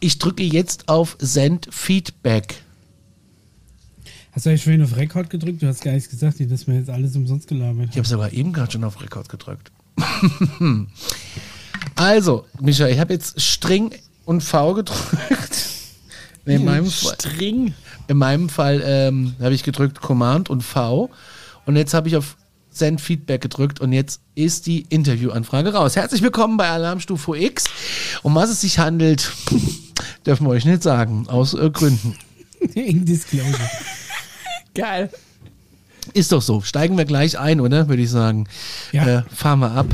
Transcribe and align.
Ich 0.00 0.18
drücke 0.18 0.44
jetzt 0.44 0.88
auf 0.88 1.16
Send 1.18 1.68
Feedback. 1.72 2.62
Hast 4.30 4.46
du 4.46 4.50
eigentlich 4.50 4.62
vorhin 4.62 4.82
auf 4.82 4.96
Rekord 4.96 5.28
gedrückt? 5.28 5.62
Du 5.62 5.66
hast 5.66 5.82
gar 5.82 5.92
nichts 5.92 6.08
gesagt, 6.08 6.36
dass 6.38 6.66
wir 6.68 6.74
jetzt 6.76 6.90
alles 6.90 7.16
umsonst 7.16 7.48
gelabert 7.48 7.88
Ich 7.90 7.96
habe 7.96 8.06
sogar 8.06 8.32
eben 8.32 8.52
gerade 8.52 8.70
schon 8.70 8.84
auf 8.84 9.00
Rekord 9.02 9.28
gedrückt. 9.28 9.72
also, 11.96 12.46
Micha, 12.60 12.86
ich 12.86 13.00
habe 13.00 13.12
jetzt 13.12 13.40
String 13.40 13.92
und 14.24 14.42
V 14.42 14.74
gedrückt. 14.74 15.66
In 16.44 16.64
meinem 16.64 16.86
Fall, 16.86 17.14
String. 17.14 17.74
in 18.06 18.16
meinem 18.16 18.48
Fall 18.48 18.80
ähm, 18.84 19.34
habe 19.40 19.54
ich 19.54 19.64
gedrückt 19.64 20.00
Command 20.00 20.48
und 20.48 20.62
V. 20.62 21.10
Und 21.66 21.76
jetzt 21.76 21.92
habe 21.92 22.08
ich 22.08 22.16
auf 22.16 22.36
Send 22.70 23.00
Feedback 23.00 23.40
gedrückt 23.40 23.80
und 23.80 23.92
jetzt 23.92 24.20
ist 24.36 24.66
die 24.66 24.82
Interviewanfrage 24.88 25.74
raus. 25.74 25.96
Herzlich 25.96 26.22
willkommen 26.22 26.56
bei 26.56 26.68
Alarmstufe 26.68 27.36
X. 27.36 27.64
Um 28.22 28.34
was 28.34 28.50
es 28.50 28.60
sich 28.60 28.78
handelt, 28.78 29.32
dürfen 30.26 30.46
wir 30.46 30.50
euch 30.50 30.64
nicht 30.64 30.82
sagen, 30.82 31.26
aus 31.28 31.54
äh, 31.54 31.70
Gründen. 31.70 32.16
In 32.74 33.04
Disclosure. 33.04 33.70
Geil. 34.74 35.10
Ist 36.14 36.32
doch 36.32 36.42
so. 36.42 36.60
Steigen 36.62 36.96
wir 36.96 37.04
gleich 37.04 37.38
ein, 37.38 37.60
oder? 37.60 37.88
Würde 37.88 38.02
ich 38.02 38.10
sagen. 38.10 38.46
Ja. 38.92 39.18
Äh, 39.18 39.22
fahren 39.34 39.60
wir 39.60 39.70
ab. 39.72 39.86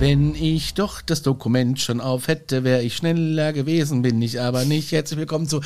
Wenn 0.00 0.34
ich 0.34 0.72
doch 0.72 1.02
das 1.02 1.20
Dokument 1.20 1.78
schon 1.78 2.00
auf 2.00 2.26
hätte, 2.26 2.64
wäre 2.64 2.82
ich 2.82 2.96
schneller 2.96 3.52
gewesen, 3.52 4.00
bin 4.00 4.22
ich 4.22 4.40
aber 4.40 4.64
nicht. 4.64 4.92
Herzlich 4.92 5.18
willkommen 5.18 5.46
zu 5.46 5.60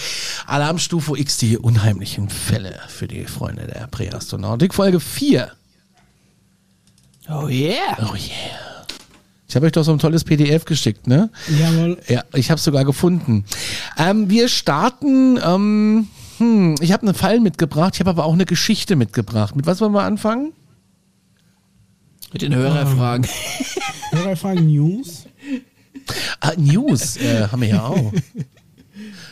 Alarmstufe 0.48 1.16
X, 1.16 1.36
die 1.36 1.56
unheimlichen 1.56 2.28
Fälle 2.28 2.80
für 2.88 3.06
die 3.06 3.26
Freunde 3.26 3.68
der 3.68 3.86
Präastronautik, 3.86 4.74
Folge 4.74 4.98
4. 4.98 5.52
Oh 7.28 7.46
yeah. 7.46 7.76
Oh 8.00 8.16
yeah. 8.16 8.84
Ich 9.48 9.54
habe 9.54 9.66
euch 9.66 9.72
doch 9.72 9.84
so 9.84 9.92
ein 9.92 10.00
tolles 10.00 10.24
PDF 10.24 10.64
geschickt, 10.64 11.06
ne? 11.06 11.30
Jawohl. 11.56 11.98
Ja, 12.08 12.24
ich 12.34 12.50
habe 12.50 12.58
es 12.58 12.64
sogar 12.64 12.84
gefunden. 12.84 13.44
Ähm, 13.96 14.30
wir 14.30 14.48
starten, 14.48 15.38
ähm, 15.46 16.08
hm, 16.38 16.74
ich 16.80 16.90
habe 16.90 17.06
einen 17.06 17.14
Fall 17.14 17.38
mitgebracht, 17.38 17.94
ich 17.94 18.00
habe 18.00 18.10
aber 18.10 18.24
auch 18.24 18.32
eine 18.32 18.46
Geschichte 18.46 18.96
mitgebracht. 18.96 19.54
Mit 19.54 19.66
was 19.66 19.80
wollen 19.80 19.92
wir 19.92 20.02
anfangen? 20.02 20.52
Mit 22.34 22.42
den 22.42 22.52
Hörerfragen. 22.52 23.28
Hörerfragen 24.10 24.66
News. 24.66 25.26
Ah, 26.40 26.50
News 26.56 27.16
äh, 27.16 27.46
haben 27.46 27.62
wir 27.62 27.68
ja 27.68 27.84
auch. 27.84 28.12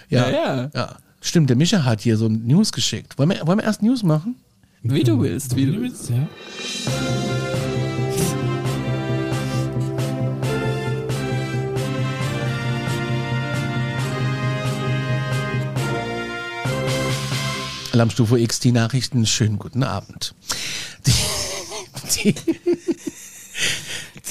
Ja, 0.09 0.29
Ja, 0.29 0.31
ja. 0.31 0.71
ja. 0.73 0.97
Stimmt, 1.21 1.51
der 1.51 1.57
Mischa 1.57 1.85
hat 1.85 2.01
hier 2.01 2.17
so 2.17 2.27
ein 2.27 2.47
News 2.47 2.71
geschickt. 2.71 3.19
Wollen 3.19 3.31
wir, 3.31 3.45
wollen 3.45 3.59
wir 3.59 3.65
erst 3.65 3.83
News 3.83 4.05
machen? 4.05 4.37
Wie 4.85 5.03
du 5.03 5.21
willst, 5.21 5.57
wie 5.57 5.67
du 5.67 5.73
du 5.73 5.81
willst. 5.81 6.11
willst, 6.11 6.11
ja. 6.11 6.29
Alarmstufe 17.93 18.39
X, 18.39 18.61
die 18.61 18.73
Nachrichten. 18.73 19.27
Schönen 19.27 19.59
guten 19.59 19.83
Abend. 19.83 20.35
Die, 22.15 22.35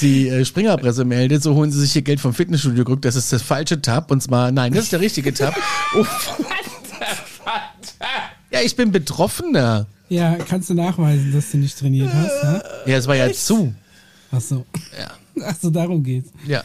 die, 0.02 0.30
äh, 0.30 0.46
Springerpresse 0.46 1.06
meldet, 1.06 1.44
so 1.44 1.56
holen 1.56 1.72
sie 1.72 1.80
sich 1.80 1.96
ihr 1.96 2.02
Geld 2.02 2.20
vom 2.20 2.34
Fitnessstudio 2.34 2.84
gerückt. 2.84 3.06
Das 3.06 3.16
ist 3.16 3.32
das 3.32 3.42
falsche 3.42 3.82
Tab. 3.82 4.12
Und 4.12 4.22
zwar, 4.22 4.52
nein, 4.52 4.74
das 4.74 4.86
ist 4.86 4.94
der 4.94 5.02
richtige 5.02 5.34
Tab. 5.34 5.56
Oh, 5.94 6.06
ja, 8.52 8.62
ich 8.62 8.76
bin 8.76 8.92
Betroffener. 8.92 9.88
Ja, 10.08 10.36
kannst 10.36 10.70
du 10.70 10.74
nachweisen, 10.74 11.34
dass 11.34 11.52
du 11.52 11.58
nicht 11.58 11.78
trainiert 11.78 12.14
hast? 12.14 12.44
Ja? 12.44 12.64
Ja, 12.86 12.98
es 12.98 13.08
war 13.08 13.16
ja 13.16 13.32
zu. 13.32 13.74
Ach 14.32 14.42
so. 14.42 14.66
Ja. 14.98 15.12
Ach 15.44 15.56
so, 15.62 15.70
darum 15.70 16.04
geht's. 16.04 16.32
Ja. 16.48 16.64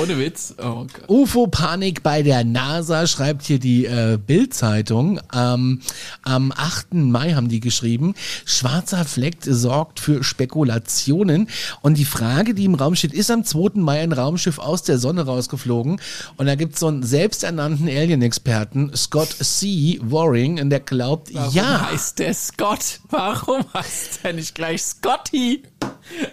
Ohne 0.00 0.18
Witz. 0.18 0.54
Oh. 0.62 0.86
UFO-Panik 1.08 2.02
bei 2.02 2.22
der 2.22 2.44
NASA, 2.44 3.06
schreibt 3.06 3.42
hier 3.42 3.58
die 3.58 3.86
äh, 3.86 4.18
Bild-Zeitung. 4.24 5.20
Ähm, 5.34 5.80
am 6.22 6.52
8. 6.54 6.94
Mai 6.94 7.32
haben 7.32 7.48
die 7.48 7.60
geschrieben, 7.60 8.14
schwarzer 8.44 9.04
Fleck 9.04 9.38
sorgt 9.42 10.00
für 10.00 10.22
Spekulationen. 10.24 11.48
Und 11.80 11.98
die 11.98 12.04
Frage, 12.04 12.54
die 12.54 12.64
im 12.64 12.74
Raum 12.74 12.94
steht, 12.94 13.12
ist 13.12 13.30
am 13.30 13.44
2. 13.44 13.80
Mai 13.80 14.00
ein 14.00 14.12
Raumschiff 14.12 14.58
aus 14.58 14.82
der 14.82 14.98
Sonne 14.98 15.24
rausgeflogen. 15.26 16.00
Und 16.36 16.46
da 16.46 16.54
gibt 16.54 16.74
es 16.74 16.80
so 16.80 16.88
einen 16.88 17.02
selbsternannten 17.02 17.88
Alien-Experten, 17.88 18.92
Scott 18.96 19.30
C. 19.40 19.98
Waring, 20.02 20.60
und 20.60 20.70
der 20.70 20.80
glaubt, 20.80 21.32
Warum 21.34 21.54
ja. 21.54 21.90
heißt 21.90 22.18
der 22.18 22.34
Scott? 22.34 23.00
Warum 23.08 23.64
heißt 23.74 24.20
der 24.24 24.32
nicht 24.34 24.54
gleich 24.54 24.82
Scotty? 24.82 25.62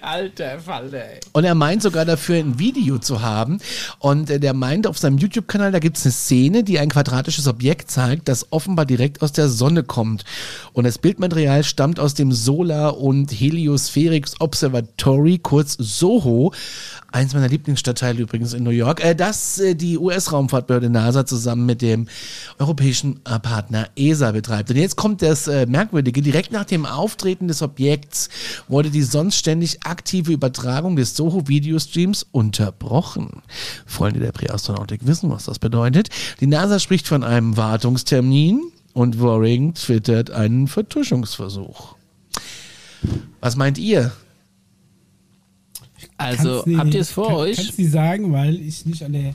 Alter 0.01 0.59
Falle. 0.59 1.19
Und 1.33 1.43
er 1.43 1.55
meint 1.55 1.81
sogar 1.81 2.05
dafür 2.05 2.37
ein 2.37 2.59
Video 2.59 2.97
zu 2.97 3.21
haben. 3.21 3.59
Und 3.99 4.29
äh, 4.29 4.39
der 4.39 4.53
meint 4.53 4.87
auf 4.87 4.97
seinem 4.97 5.17
YouTube-Kanal, 5.17 5.71
da 5.71 5.79
gibt 5.79 5.97
es 5.97 6.05
eine 6.05 6.11
Szene, 6.11 6.63
die 6.63 6.79
ein 6.79 6.89
quadratisches 6.89 7.47
Objekt 7.47 7.91
zeigt, 7.91 8.27
das 8.27 8.51
offenbar 8.51 8.85
direkt 8.85 9.21
aus 9.21 9.31
der 9.31 9.49
Sonne 9.49 9.83
kommt. 9.83 10.25
Und 10.73 10.85
das 10.85 10.97
Bildmaterial 10.97 11.63
stammt 11.63 11.99
aus 11.99 12.13
dem 12.13 12.31
Solar- 12.31 12.97
und 12.97 13.31
Heliospherics 13.31 14.39
Observatory, 14.39 15.39
kurz 15.39 15.77
SOHO. 15.79 16.53
Eins 17.11 17.33
meiner 17.33 17.47
Lieblingsstadtteile 17.47 18.21
übrigens 18.21 18.53
in 18.53 18.63
New 18.63 18.69
York, 18.69 19.03
äh, 19.03 19.15
das 19.15 19.57
äh, 19.59 19.73
die 19.73 19.97
US-Raumfahrtbehörde 19.97 20.89
NASA 20.89 21.25
zusammen 21.25 21.65
mit 21.65 21.81
dem 21.81 22.07
europäischen 22.59 23.19
äh, 23.25 23.39
Partner 23.39 23.87
ESA 23.95 24.31
betreibt. 24.31 24.69
Und 24.69 24.75
jetzt 24.75 24.95
kommt 24.95 25.21
das 25.21 25.47
äh, 25.47 25.65
Merkwürdige. 25.65 26.21
Direkt 26.21 26.51
nach 26.51 26.65
dem 26.65 26.85
Auftreten 26.85 27.47
des 27.47 27.61
Objekts 27.61 28.29
wurde 28.67 28.91
die 28.91 29.01
sonst 29.01 29.37
ständig 29.37 29.58
aktive 29.83 30.31
Übertragung 30.31 30.95
des 30.95 31.15
Soho-Videostreams 31.15 32.25
unterbrochen. 32.31 33.41
Freunde 33.85 34.19
der 34.19 34.31
Präastronautik 34.31 35.05
wissen, 35.05 35.29
was 35.29 35.45
das 35.45 35.59
bedeutet. 35.59 36.09
Die 36.39 36.47
NASA 36.47 36.79
spricht 36.79 37.07
von 37.07 37.23
einem 37.23 37.57
Wartungstermin 37.57 38.61
und 38.93 39.21
Waring 39.21 39.73
twittert 39.73 40.31
einen 40.31 40.67
Vertuschungsversuch. 40.67 41.95
Was 43.39 43.55
meint 43.55 43.77
ihr? 43.77 44.11
Also, 46.17 46.63
nie- 46.65 46.75
habt 46.77 46.93
ihr 46.93 47.01
es 47.01 47.11
vor 47.11 47.27
kann, 47.27 47.35
euch? 47.37 47.57
Kannst 47.57 47.79
du 47.79 47.87
sagen, 47.89 48.31
weil 48.33 48.59
ich 48.59 48.85
nicht 48.85 49.03
an 49.03 49.13
der 49.13 49.33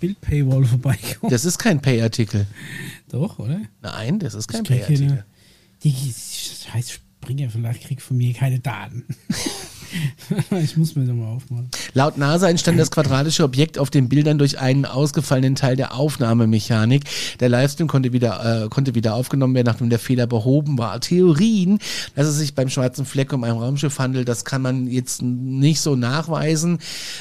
Bild-Paywall 0.00 0.64
vorbeikomme. 0.64 1.30
Das 1.30 1.44
ist 1.44 1.58
kein 1.58 1.80
Pay-Artikel. 1.80 2.46
Doch, 3.08 3.38
oder? 3.38 3.60
Nein, 3.82 4.18
das 4.18 4.34
ist 4.34 4.48
kein 4.48 4.64
Pay-Artikel. 4.64 5.24
Die 5.82 5.92
scheiß 5.92 6.90
Springer 6.92 7.50
vielleicht 7.50 7.84
kriegt 7.84 8.02
von 8.02 8.16
mir 8.16 8.32
keine 8.32 8.60
Daten. 8.60 9.04
ich 10.62 10.76
muss 10.76 10.94
mir 10.96 11.04
das 11.06 11.14
mal 11.14 11.26
aufmachen. 11.28 11.68
Laut 11.94 12.18
NASA 12.18 12.48
entstand 12.48 12.78
das 12.78 12.90
quadratische 12.90 13.44
Objekt 13.44 13.78
auf 13.78 13.90
den 13.90 14.08
Bildern 14.08 14.38
durch 14.38 14.58
einen 14.58 14.84
ausgefallenen 14.86 15.54
Teil 15.54 15.76
der 15.76 15.94
Aufnahmemechanik. 15.94 17.04
Der 17.40 17.48
Livestream 17.48 17.88
konnte 17.88 18.12
wieder, 18.12 18.64
äh, 18.64 18.68
konnte 18.68 18.94
wieder 18.94 19.14
aufgenommen 19.14 19.54
werden, 19.54 19.66
nachdem 19.66 19.90
der 19.90 19.98
Fehler 19.98 20.26
behoben 20.26 20.78
war. 20.78 21.00
Theorien, 21.00 21.78
dass 22.14 22.26
es 22.26 22.36
sich 22.36 22.54
beim 22.54 22.68
schwarzen 22.68 23.04
Fleck 23.04 23.32
um 23.32 23.44
ein 23.44 23.52
Raumschiff 23.52 23.98
handelt, 23.98 24.28
das 24.28 24.44
kann 24.44 24.62
man 24.62 24.86
jetzt 24.86 25.22
nicht 25.22 25.80
so 25.80 25.96
nachweisen. 25.96 26.78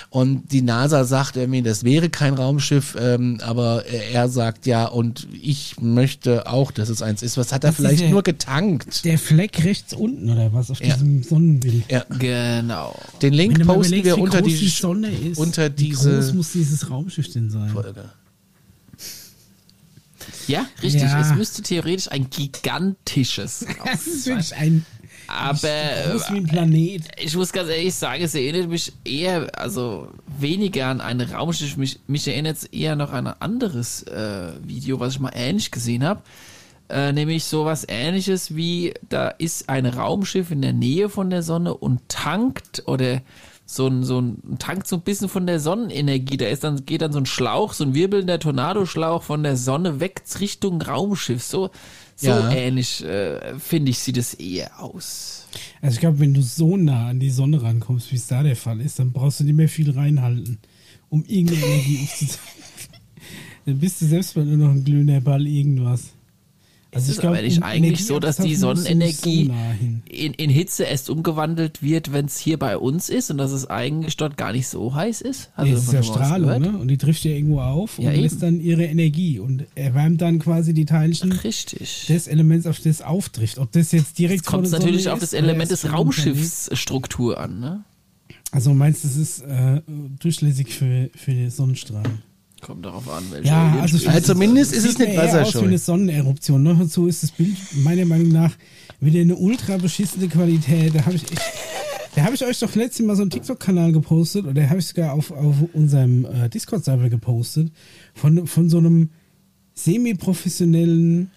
Und 0.10 0.52
die 0.52 0.62
NASA 0.62 1.04
sagt 1.06 1.38
irgendwie, 1.38 1.62
das 1.62 1.84
wäre 1.84 2.10
kein 2.10 2.34
Raumschiff, 2.34 2.96
ähm, 3.00 3.40
aber 3.42 3.86
er 3.86 4.30
sagt 4.30 4.66
ja, 4.66 4.86
und 4.86 5.28
ich 5.42 5.76
möchte 5.82 6.48
auch, 6.48 6.72
dass 6.72 6.90
es 6.90 7.02
eins 7.02 7.24
ist. 7.24 7.38
Was 7.38 7.52
hat 7.52 7.64
er 7.64 7.70
Das 7.72 7.76
vielleicht 7.78 8.02
ja- 8.04 8.10
nur 8.10 8.24
getankt? 8.24 9.04
Der 9.06 9.18
Fleck 9.18 9.64
rechts 9.64 9.94
unten 9.94 10.30
oder 10.30 10.54
was 10.54 10.70
auf 10.72 10.80
Ja. 10.82 10.94
diesem 10.96 11.24
Sonnenbild. 11.24 11.84
Ja, 11.90 12.04
Genau. 12.18 12.59
Den 13.22 13.34
Link 13.34 13.60
Wenn 13.60 13.68
posten 13.68 13.94
überlegst, 13.94 14.06
wir 14.06 14.18
wie 14.18 14.22
unter 14.22 14.42
die, 14.42 14.58
die 14.58 14.70
Sonne 14.70 15.12
ist, 15.12 15.38
unter 15.38 15.70
wie 15.70 15.84
diese 15.84 16.16
groß 16.16 16.34
muss 16.34 16.52
dieses 16.52 16.90
Raumschiff 16.90 17.32
denn 17.32 17.50
sein? 17.50 17.70
Folge. 17.70 18.10
Ja, 20.48 20.66
richtig. 20.82 21.04
Ja. 21.04 21.22
Es 21.22 21.36
müsste 21.36 21.62
theoretisch 21.62 22.12
ein 22.12 22.30
gigantisches 22.30 23.66
Das 23.86 24.08
ist 24.08 24.24
sein. 24.26 24.36
wirklich 24.36 24.56
ein 24.56 24.86
Aber 25.28 25.62
wie 25.62 26.38
ein 26.38 26.46
äh, 26.46 26.48
Planet. 26.48 27.04
ich 27.18 27.36
muss 27.36 27.52
ganz 27.52 27.70
ehrlich 27.70 27.94
sagen, 27.94 28.24
es 28.24 28.34
erinnert 28.34 28.70
mich 28.70 28.92
eher, 29.06 29.48
also 29.60 30.10
weniger 30.40 30.88
an 30.88 31.02
ein 31.02 31.22
Raumschiff. 31.22 31.78
Mich, 31.78 32.00
mich 32.08 32.28
erinnert 32.28 32.58
es 32.58 32.64
eher 32.66 32.96
noch 32.96 33.12
an 33.12 33.28
ein 33.28 33.36
anderes 33.40 34.04
äh, 34.04 34.52
Video, 34.66 35.00
was 35.00 35.14
ich 35.14 35.20
mal 35.20 35.32
ähnlich 35.36 35.70
gesehen 35.72 36.04
habe. 36.04 36.22
Äh, 36.90 37.12
nämlich 37.14 37.44
sowas 37.44 37.86
ähnliches 37.88 38.56
wie, 38.56 38.94
da 39.08 39.28
ist 39.30 39.70
ein 39.70 39.86
Raumschiff 39.86 40.50
in 40.52 40.62
der 40.62 40.74
Nähe 40.74 41.10
von 41.10 41.30
der 41.30 41.44
Sonne 41.44 41.76
und 41.76 42.02
tankt 42.10 42.84
oder 42.88 43.22
so 43.66 43.86
ein, 43.86 44.04
so 44.04 44.20
ein 44.20 44.58
tankt 44.58 44.88
so 44.88 44.96
ein 44.96 45.04
bisschen 45.04 45.30
von 45.30 45.46
der 45.46 45.60
Sonnenenergie. 45.60 46.38
Da 46.38 46.48
ist 46.48 46.64
dann, 46.64 46.86
geht 46.88 47.04
dann 47.04 47.12
so 47.14 47.20
ein 47.20 47.28
Schlauch, 47.28 47.74
so 47.74 47.84
ein 47.84 47.94
wirbelnder 47.94 48.40
Tornadoschlauch 48.40 49.22
von 49.22 49.44
der 49.44 49.56
Sonne 49.58 50.00
weg 50.00 50.24
Richtung 50.40 50.82
Raumschiff. 50.82 51.44
So, 51.44 51.70
so 52.16 52.28
Ja. 52.32 52.50
ähnlich, 52.52 53.04
äh, 53.06 53.60
finde 53.60 53.92
ich, 53.92 54.00
sieht 54.00 54.18
es 54.18 54.34
eher 54.34 54.80
aus. 54.82 55.46
Also 55.84 55.94
ich 55.94 56.00
glaube, 56.00 56.20
wenn 56.20 56.34
du 56.34 56.42
so 56.42 56.76
nah 56.78 57.10
an 57.10 57.20
die 57.20 57.30
Sonne 57.30 57.62
rankommst, 57.62 58.12
wie 58.12 58.16
es 58.16 58.26
da 58.26 58.42
der 58.42 58.56
Fall 58.56 58.82
ist, 58.82 58.98
dann 58.98 59.12
brauchst 59.12 59.40
du 59.40 59.44
nicht 59.44 59.56
mehr 59.56 59.70
viel 59.70 59.92
reinhalten, 59.92 60.58
um 61.10 61.24
irgendeine 61.26 61.66
Energie 61.66 62.00
aufzuziehen. 62.04 62.40
dann 63.68 63.78
bist 63.78 64.02
du 64.02 64.06
selbst 64.06 64.36
mal 64.36 64.46
nur 64.46 64.58
noch 64.58 64.74
ein 64.74 64.84
glühender 64.84 65.22
Ball 65.22 65.46
irgendwas. 65.46 66.14
Also 66.92 67.12
Es 67.12 67.18
ist 67.20 67.24
aber 67.24 67.40
nicht 67.42 67.62
eigentlich 67.62 68.04
so, 68.06 68.20
dass 68.20 68.38
die 68.38 68.56
Sonnenenergie 68.56 69.46
so 69.46 69.52
nah 69.52 69.76
in, 70.10 70.34
in 70.34 70.50
Hitze 70.50 70.86
erst 70.86 71.12
umgewandelt 71.12 71.84
wird, 71.84 72.12
wenn 72.14 72.26
es 72.26 72.40
hier 72.40 72.58
bei 72.58 72.78
uns 72.78 73.10
ist 73.10 73.30
und 73.30 73.38
dass 73.38 73.52
es 73.52 73.70
eigentlich 73.70 74.18
dort 74.18 74.38
gar 74.38 74.54
nicht 74.54 74.68
so 74.68 74.96
heiß 74.96 75.22
ist? 75.22 75.52
Nee, 75.62 75.72
das 75.74 75.84
ist 75.84 75.94
ja 75.94 76.02
Strahlung, 76.02 76.60
ne? 76.60 76.78
Und 76.78 76.88
die 76.88 76.98
trifft 76.98 77.24
ja 77.26 77.32
irgendwo 77.32 77.60
auf 77.60 78.00
Ja, 78.00 78.10
und 78.10 78.16
lässt 78.16 78.38
eben. 78.38 78.42
dann 78.42 78.60
ihre 78.60 78.86
Energie 78.86 79.38
und 79.38 79.66
erwärmt 79.76 80.22
dann 80.22 80.40
quasi 80.40 80.74
die 80.74 80.86
Teilchen 80.86 81.32
Richtig. 81.32 82.08
des 82.08 82.28
Elements, 82.28 82.66
auf 82.66 82.80
das 82.80 83.04
auftrifft. 83.04 83.60
Ob 83.60 83.72
das 83.72 83.92
jetzt 83.92 84.18
direkt 84.18 84.42
Jetzt 84.42 84.48
kommt 84.48 84.66
es 84.66 84.72
natürlich 84.72 85.04
Sonne 85.04 85.14
auf 85.14 85.22
ist 85.22 85.34
das 85.34 85.40
Element 85.40 85.70
des. 85.70 85.92
Raumschiffsstruktur 85.92 87.40
an, 87.40 87.60
ne? 87.60 87.84
Also 88.52 88.74
meinst 88.74 89.04
du, 89.04 89.08
das 89.10 89.18
ist 89.18 89.42
äh, 89.42 89.82
durchlässig 90.20 90.74
für, 90.74 91.12
für 91.16 91.32
die 91.32 91.50
Sonnenstrahlen? 91.52 92.24
Kommt 92.62 92.86
darauf 92.86 93.10
an, 93.10 93.24
welche 93.32 93.48
Ja, 93.48 93.80
also. 93.82 94.08
Also 94.08 94.34
zumindest 94.34 94.74
ist 94.74 94.86
es 94.86 94.98
nicht 94.98 95.14
eher 95.14 95.42
aus 95.42 95.56
wie 95.56 95.66
eine 95.66 95.78
Sonneneruption. 95.78 96.62
Noch 96.64 96.80
dazu 96.80 97.08
ist 97.08 97.24
das 97.24 97.32
Bild 97.32 97.58
meiner 97.84 98.06
Meinung 98.06 98.30
nach 98.30 98.56
wieder 99.00 99.22
eine 99.22 99.36
ultra 99.36 99.78
beschissene 99.78 100.28
Qualität. 100.28 100.94
Da 100.96 101.06
habe 101.06 101.16
ich 101.16 101.24
echt, 101.24 101.42
da 102.16 102.24
habe 102.24 102.36
ich 102.36 102.46
euch 102.46 102.60
doch 102.60 102.76
letztes 102.76 103.06
Mal 103.06 103.16
so 103.16 103.22
einen 103.22 103.32
TikTok-Kanal 103.32 103.92
gepostet 103.92 104.46
oder 104.46 104.70
habe 104.70 104.80
ich 104.80 104.88
sogar 104.88 105.14
auf, 105.14 105.32
auf 105.32 105.56
unserem 105.74 106.26
äh, 106.26 106.50
Discord-Server 106.50 107.10
gepostet 107.10 107.72
von, 108.14 108.46
von 108.46 108.70
so 108.70 108.78
einem 108.80 109.10
semi-professionellen 109.74 111.32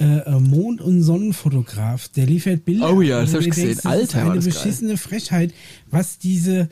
äh, 0.00 0.04
äh, 0.04 0.40
Mond- 0.40 0.80
und 0.80 1.02
Sonnenfotograf. 1.02 2.08
Der 2.08 2.26
liefert 2.26 2.64
Bilder. 2.64 2.92
Oh 2.92 3.00
ja, 3.00 3.20
das 3.20 3.34
hab 3.34 3.40
du 3.40 3.46
ich 3.46 3.54
gesehen. 3.54 3.76
das 3.76 3.86
Alter, 3.86 4.02
ist 4.02 4.14
war 4.16 4.22
eine 4.24 4.34
das 4.36 4.44
geil. 4.44 4.54
beschissene 4.54 4.96
Frechheit, 4.96 5.54
was 5.90 6.18
diese 6.18 6.68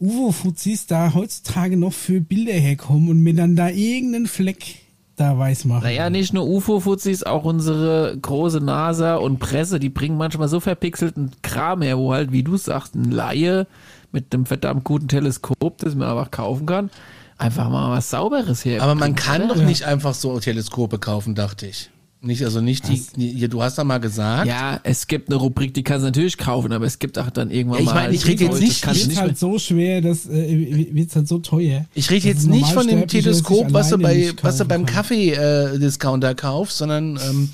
UFO-Fuzis 0.00 0.86
da 0.86 1.14
heutzutage 1.14 1.76
noch 1.76 1.92
für 1.92 2.20
Bilder 2.20 2.52
herkommen 2.52 3.08
und 3.08 3.20
mir 3.20 3.34
dann 3.34 3.56
da 3.56 3.68
irgendeinen 3.68 4.26
Fleck 4.26 4.76
da 5.16 5.38
weiß 5.38 5.64
machen. 5.64 5.84
Naja, 5.84 6.10
nicht 6.10 6.32
nur 6.32 6.46
UFO-Fuzis, 6.46 7.22
auch 7.22 7.44
unsere 7.44 8.16
große 8.20 8.60
NASA 8.60 9.16
und 9.16 9.38
Presse, 9.38 9.80
die 9.80 9.88
bringen 9.88 10.18
manchmal 10.18 10.48
so 10.48 10.60
verpixelten 10.60 11.30
Kram 11.42 11.82
her, 11.82 11.98
wo 11.98 12.12
halt, 12.12 12.32
wie 12.32 12.42
du 12.42 12.56
sagst, 12.56 12.94
ein 12.94 13.10
Laie 13.10 13.66
mit 14.12 14.34
einem 14.34 14.46
verdammt 14.46 14.84
guten 14.84 15.08
Teleskop, 15.08 15.78
das 15.78 15.94
man 15.94 16.08
einfach 16.08 16.30
kaufen 16.30 16.66
kann, 16.66 16.90
einfach 17.38 17.70
mal 17.70 17.90
was 17.90 18.10
Sauberes 18.10 18.64
her. 18.64 18.82
Aber 18.82 18.94
man 18.94 19.14
kann 19.14 19.48
doch 19.48 19.56
nicht 19.56 19.84
einfach 19.84 20.14
so 20.14 20.38
Teleskope 20.38 20.98
kaufen, 20.98 21.34
dachte 21.34 21.66
ich. 21.66 21.90
Nicht, 22.22 22.42
also 22.42 22.60
nicht 22.60 22.88
die, 22.88 23.04
die, 23.16 23.48
du 23.48 23.62
hast 23.62 23.76
da 23.78 23.84
mal 23.84 23.98
gesagt. 23.98 24.48
Ja, 24.48 24.80
es 24.82 25.06
gibt 25.06 25.28
eine 25.28 25.36
Rubrik, 25.36 25.74
die 25.74 25.82
kannst 25.84 26.02
du 26.02 26.06
natürlich 26.06 26.38
kaufen, 26.38 26.72
aber 26.72 26.86
es 26.86 26.98
gibt 26.98 27.18
auch 27.18 27.30
dann 27.30 27.50
irgendwann 27.50 27.78
Ja, 27.78 27.82
ich 27.82 27.86
mal. 27.86 27.94
meine, 27.94 28.14
ich 28.14 28.26
rede 28.26 28.44
jetzt 28.44 28.54
das 28.54 28.60
nicht- 28.60 28.86
Wird 28.86 29.06
nicht 29.08 29.20
halt 29.20 29.38
so 29.38 29.58
schwer, 29.58 30.00
das 30.00 30.26
äh, 30.26 30.88
wird 30.92 31.14
halt 31.14 31.28
so 31.28 31.38
teuer. 31.38 31.84
Ich 31.94 32.10
rede 32.10 32.26
jetzt 32.26 32.46
nicht 32.46 32.66
von 32.72 32.86
dem 32.88 33.06
Teleskop, 33.06 33.72
was 33.72 33.90
du, 33.90 33.98
bei, 33.98 34.32
was 34.42 34.56
du 34.56 34.64
beim. 34.64 34.86
Kaffee-Discounter 34.86 36.34
kaufst, 36.34 36.78
sondern 36.78 37.16
ähm, 37.28 37.50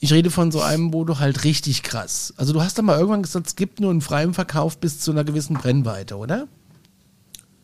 ich 0.00 0.12
rede 0.12 0.30
von 0.30 0.52
so 0.52 0.60
einem, 0.60 0.92
wo 0.92 1.04
du 1.04 1.18
halt 1.18 1.44
richtig 1.44 1.82
krass. 1.82 2.34
Also 2.36 2.52
du 2.52 2.62
hast 2.62 2.76
da 2.78 2.82
mal 2.82 2.96
irgendwann 2.98 3.22
gesagt, 3.22 3.46
es 3.46 3.56
gibt 3.56 3.80
nur 3.80 3.90
einen 3.90 4.00
freien 4.02 4.34
Verkauf 4.34 4.78
bis 4.78 5.00
zu 5.00 5.10
einer 5.12 5.24
gewissen 5.24 5.54
Brennweite, 5.54 6.16
oder? 6.16 6.46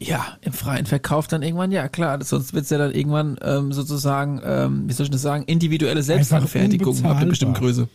Ja, 0.02 0.38
im 0.41 0.55
freien 0.55 0.87
Verkauf 0.87 1.29
dann 1.29 1.43
irgendwann, 1.43 1.73
ja 1.73 1.87
klar, 1.88 2.25
sonst 2.25 2.55
wird's 2.55 2.70
ja 2.70 2.79
dann 2.79 2.93
irgendwann 2.93 3.38
ähm, 3.43 3.70
sozusagen, 3.73 4.41
ähm, 4.43 4.88
wie 4.88 4.94
soll 4.94 5.05
ich 5.05 5.11
das 5.11 5.20
sagen, 5.20 5.44
individuelle 5.44 6.02
Selbstanfertigung 6.02 7.05
ab 7.05 7.19
einer 7.19 7.26
bestimmten 7.26 7.55
Größe. 7.55 7.87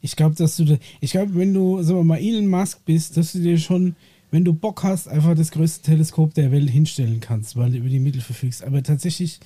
Ich 0.00 0.14
glaube, 0.14 0.36
dass 0.36 0.56
du, 0.56 0.64
da, 0.64 0.76
ich 1.00 1.10
glaube, 1.10 1.34
wenn 1.34 1.52
du, 1.52 1.82
sagen 1.82 1.98
wir 1.98 2.04
mal, 2.04 2.20
Elon 2.20 2.46
Musk 2.46 2.84
bist, 2.84 3.16
dass 3.16 3.32
du 3.32 3.40
dir 3.40 3.58
schon, 3.58 3.96
wenn 4.30 4.44
du 4.44 4.52
Bock 4.52 4.84
hast, 4.84 5.08
einfach 5.08 5.34
das 5.34 5.50
größte 5.50 5.82
Teleskop 5.82 6.34
der 6.34 6.52
Welt 6.52 6.70
hinstellen 6.70 7.18
kannst, 7.20 7.56
weil 7.56 7.72
du 7.72 7.78
über 7.78 7.88
die 7.88 7.98
Mittel 7.98 8.20
verfügst. 8.22 8.62
Aber 8.62 8.80
tatsächlich, 8.84 9.40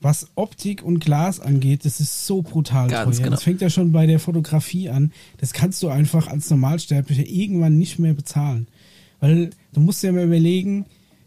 was 0.00 0.26
Optik 0.34 0.82
und 0.82 0.98
Glas 0.98 1.38
angeht, 1.38 1.84
das 1.84 2.00
ist 2.00 2.26
so 2.26 2.42
brutal 2.42 2.88
Ganz 2.88 3.18
teuer. 3.18 3.24
genau. 3.24 3.36
Das 3.36 3.44
fängt 3.44 3.60
ja 3.60 3.70
schon 3.70 3.92
bei 3.92 4.06
der 4.06 4.18
Fotografie 4.18 4.90
an. 4.90 5.12
Das 5.38 5.52
kannst 5.52 5.80
du 5.84 5.88
einfach 5.88 6.26
als 6.26 6.50
Normalsterblicher 6.50 7.26
irgendwann 7.26 7.78
nicht 7.78 8.00
mehr 8.00 8.12
bezahlen. 8.12 8.66
Weil 9.20 9.50
du 9.72 9.80
musst 9.80 10.02
dir 10.02 10.12
mal 10.12 10.24
überlegen, 10.24 10.84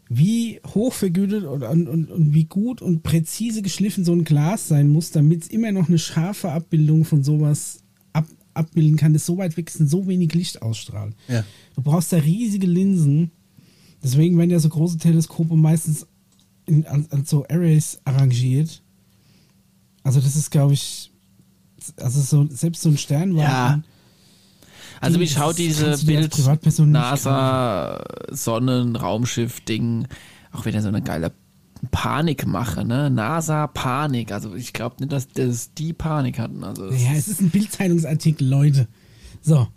wie 0.07 0.59
hoch 0.73 0.93
vergütet 0.93 1.45
und, 1.45 1.63
und, 1.63 2.11
und, 2.11 2.33
wie 2.33 2.45
gut 2.45 2.81
und 2.81 3.01
präzise 3.01 3.61
geschliffen 3.61 4.05
so 4.05 4.13
ein 4.13 4.23
Glas 4.23 4.67
sein 4.67 4.87
muss, 4.87 5.11
damit 5.11 5.43
es 5.43 5.47
immer 5.47 5.71
noch 5.71 5.87
eine 5.87 5.97
scharfe 5.97 6.51
Abbildung 6.51 7.05
von 7.05 7.23
sowas 7.23 7.79
ab, 8.13 8.27
abbilden 8.53 8.97
kann, 8.97 9.13
das 9.13 9.25
so 9.25 9.37
weit 9.37 9.57
wächst 9.57 9.79
und 9.79 9.87
so 9.87 10.07
wenig 10.07 10.33
Licht 10.33 10.61
ausstrahlt. 10.61 11.15
Ja. 11.27 11.43
Du 11.75 11.81
brauchst 11.81 12.13
da 12.13 12.17
riesige 12.17 12.67
Linsen. 12.67 13.31
Deswegen 14.03 14.37
werden 14.37 14.51
ja 14.51 14.59
so 14.59 14.69
große 14.69 14.99
Teleskope 14.99 15.55
meistens 15.55 16.05
in, 16.67 16.85
an, 16.85 17.07
an 17.09 17.25
so 17.25 17.45
Arrays 17.49 17.99
arrangiert. 18.05 18.83
Also 20.03 20.21
das 20.21 20.35
ist, 20.35 20.51
glaube 20.51 20.73
ich, 20.73 21.11
also 21.97 22.21
so, 22.21 22.47
selbst 22.53 22.83
so 22.83 22.89
ein 22.89 22.97
Sternwarten. 22.97 23.83
Also 25.01 25.19
mich 25.19 25.33
schaut 25.33 25.57
diese 25.57 25.97
Bild 26.05 26.35
NASA 26.79 28.03
Sonnen 28.31 28.95
Raumschiff 28.95 29.61
Ding 29.61 30.07
auch 30.51 30.65
wieder 30.65 30.81
so 30.81 30.87
eine 30.87 31.01
geile 31.01 31.31
Panikmache, 31.91 32.85
ne? 32.85 33.09
NASA 33.09 33.67
Panik. 33.67 34.31
Also 34.31 34.55
ich 34.55 34.73
glaube 34.73 34.95
nicht, 34.99 35.11
dass 35.11 35.27
das 35.27 35.73
die 35.73 35.93
Panik 35.93 36.39
hatten. 36.39 36.63
Also 36.63 36.89
Ja, 36.89 37.13
es 37.15 37.27
ist 37.27 37.41
ein 37.41 37.49
Bildzeitungsartikel, 37.49 38.47
Leute. 38.47 38.87
So. 39.41 39.67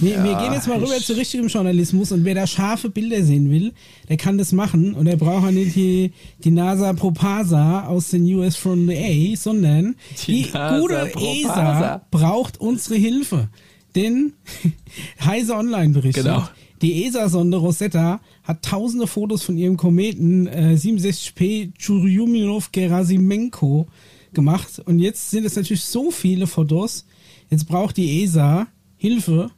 Wir, 0.00 0.22
wir 0.24 0.32
Ja, 0.32 0.42
gehen 0.42 0.52
jetzt 0.52 0.66
mal 0.66 0.78
rüber 0.78 0.96
zu 0.98 1.12
richtigem 1.16 1.46
Journalismus 1.46 2.10
und 2.10 2.24
wer 2.24 2.34
da 2.34 2.48
scharfe 2.48 2.90
Bilder 2.90 3.22
sehen 3.22 3.50
will, 3.50 3.72
der 4.08 4.16
kann 4.16 4.36
das 4.36 4.50
machen 4.50 4.94
und 4.94 5.06
er 5.06 5.16
braucht 5.16 5.44
ja 5.44 5.52
nicht 5.52 5.76
die, 5.76 6.12
die 6.42 6.50
NASA 6.50 6.92
Propasa 6.92 7.84
aus 7.86 8.08
den 8.10 8.24
US 8.34 8.56
from 8.56 8.88
the 8.88 8.96
A, 8.96 9.36
sondern 9.36 9.94
Die 10.26 10.42
die, 10.42 10.50
NASA 10.52 10.80
gute. 10.80 11.12
ESA 11.20 12.02
braucht 12.10 12.58
unsere 12.60 12.96
Hilfe. 12.96 13.48
Denn 13.96 14.34
Heise 15.24 15.56
Online 15.56 15.92
berichtet, 15.92 16.24
Genau. 16.24 16.48
die 16.82 17.04
ESA-Sonde 17.06 17.56
Rosetta 17.56 18.20
hat 18.44 18.62
tausende 18.62 19.06
Fotos 19.06 19.42
von 19.42 19.56
ihrem 19.58 19.76
Kometen 19.76 20.46
äh, 20.46 20.76
67P 20.78 21.72
Churyumov-Gerasimenko 21.78 23.86
gemacht. 24.32 24.80
Und 24.84 24.98
jetzt 25.00 25.30
sind 25.30 25.44
es 25.46 25.56
natürlich 25.56 25.84
so 25.84 26.10
viele 26.10 26.46
Fotos. 26.46 27.06
Jetzt 27.50 27.66
braucht 27.66 27.96
die 27.96 28.22
ESA 28.22 28.66
Hilfe, 28.96 29.50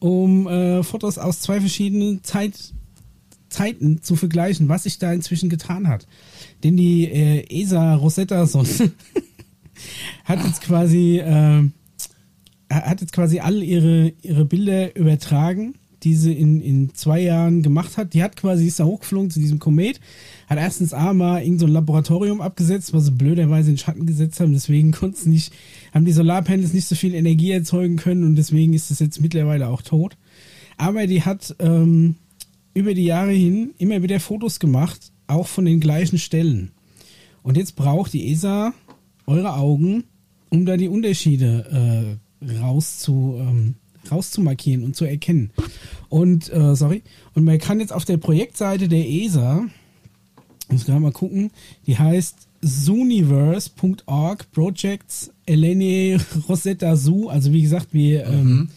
um 0.00 0.46
äh, 0.48 0.82
Fotos 0.82 1.18
aus 1.18 1.40
zwei 1.40 1.60
verschiedenen 1.60 2.22
Zeit, 2.24 2.74
Zeiten 3.48 4.02
zu 4.02 4.16
vergleichen, 4.16 4.68
was 4.68 4.82
sich 4.84 4.98
da 4.98 5.12
inzwischen 5.12 5.48
getan 5.48 5.88
hat. 5.88 6.06
Denn 6.64 6.76
die 6.76 7.04
äh, 7.04 7.62
ESA 7.62 7.94
Rosetta-Sonde 7.94 8.90
hat 10.24 10.44
jetzt 10.44 10.62
quasi 10.62 11.18
äh, 11.18 11.62
hat 12.70 13.00
jetzt 13.00 13.12
quasi 13.12 13.40
all 13.40 13.62
ihre, 13.62 14.12
ihre 14.22 14.44
Bilder 14.44 14.94
übertragen, 14.96 15.74
die 16.02 16.14
sie 16.14 16.32
in, 16.32 16.60
in 16.60 16.94
zwei 16.94 17.20
Jahren 17.20 17.62
gemacht 17.62 17.96
hat. 17.96 18.14
Die 18.14 18.22
hat 18.22 18.36
quasi, 18.36 18.66
ist 18.66 18.78
da 18.78 18.84
hochgeflogen 18.84 19.30
zu 19.30 19.40
diesem 19.40 19.58
Komet, 19.58 20.00
hat 20.48 20.58
erstens 20.58 20.92
A 20.92 21.12
mal 21.12 21.42
irgend 21.42 21.60
so 21.60 21.66
ein 21.66 21.72
Laboratorium 21.72 22.40
abgesetzt, 22.40 22.92
was 22.92 23.06
sie 23.06 23.10
blöderweise 23.12 23.70
in 23.70 23.78
Schatten 23.78 24.06
gesetzt 24.06 24.40
haben, 24.40 24.52
deswegen 24.52 24.92
konnten 24.92 25.16
sie 25.16 25.30
nicht, 25.30 25.52
haben 25.92 26.04
die 26.04 26.12
Solarpanels 26.12 26.72
nicht 26.72 26.86
so 26.86 26.94
viel 26.94 27.14
Energie 27.14 27.50
erzeugen 27.50 27.96
können 27.96 28.24
und 28.24 28.36
deswegen 28.36 28.74
ist 28.74 28.90
es 28.90 29.00
jetzt 29.00 29.20
mittlerweile 29.20 29.68
auch 29.68 29.82
tot. 29.82 30.16
Aber 30.76 31.06
die 31.06 31.22
hat 31.22 31.56
ähm, 31.58 32.16
über 32.74 32.94
die 32.94 33.04
Jahre 33.04 33.32
hin 33.32 33.74
immer 33.78 34.02
wieder 34.02 34.20
Fotos 34.20 34.60
gemacht, 34.60 35.12
auch 35.26 35.48
von 35.48 35.64
den 35.64 35.80
gleichen 35.80 36.18
Stellen. 36.18 36.70
Und 37.42 37.56
jetzt 37.56 37.74
braucht 37.74 38.12
die 38.12 38.30
ESA 38.30 38.72
eure 39.26 39.54
Augen, 39.54 40.04
um 40.50 40.64
da 40.64 40.76
die 40.76 40.88
Unterschiede 40.88 42.16
äh, 42.16 42.27
rauszu, 42.42 43.36
ähm, 43.38 43.74
rauszumarkieren 44.10 44.84
und 44.84 44.96
zu 44.96 45.04
erkennen. 45.04 45.50
Und, 46.08 46.52
äh, 46.52 46.74
sorry, 46.74 47.02
und 47.34 47.44
man 47.44 47.58
kann 47.58 47.80
jetzt 47.80 47.92
auf 47.92 48.04
der 48.04 48.16
Projektseite 48.16 48.88
der 48.88 49.08
ESA, 49.08 49.66
muss 50.70 50.84
gerade 50.84 51.00
mal 51.00 51.12
gucken, 51.12 51.50
die 51.86 51.98
heißt 51.98 52.48
zooniverse.org 52.60 54.50
Projects 54.52 55.30
Eleni 55.46 56.18
Rosetta 56.48 56.96
Zoo. 56.96 57.28
Also 57.28 57.52
wie 57.52 57.62
gesagt, 57.62 57.88
wir, 57.92 58.26
ähm, 58.26 58.68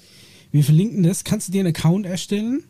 wir 0.51 0.63
verlinken 0.63 1.03
das. 1.03 1.23
Kannst 1.23 1.47
du 1.47 1.51
dir 1.51 1.61
einen 1.61 1.75
Account 1.75 2.05
erstellen 2.05 2.63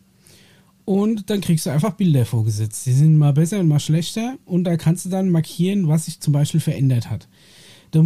und 0.84 1.30
dann 1.30 1.40
kriegst 1.40 1.66
du 1.66 1.70
einfach 1.70 1.92
Bilder 1.92 2.24
vorgesetzt. 2.24 2.86
Die 2.86 2.92
sind 2.92 3.16
mal 3.16 3.32
besser 3.32 3.60
und 3.60 3.68
mal 3.68 3.80
schlechter 3.80 4.36
und 4.44 4.64
da 4.64 4.76
kannst 4.76 5.04
du 5.04 5.10
dann 5.10 5.30
markieren, 5.30 5.88
was 5.88 6.06
sich 6.06 6.20
zum 6.20 6.32
Beispiel 6.32 6.60
verändert 6.60 7.10
hat. 7.10 7.28
Da- 7.92 8.04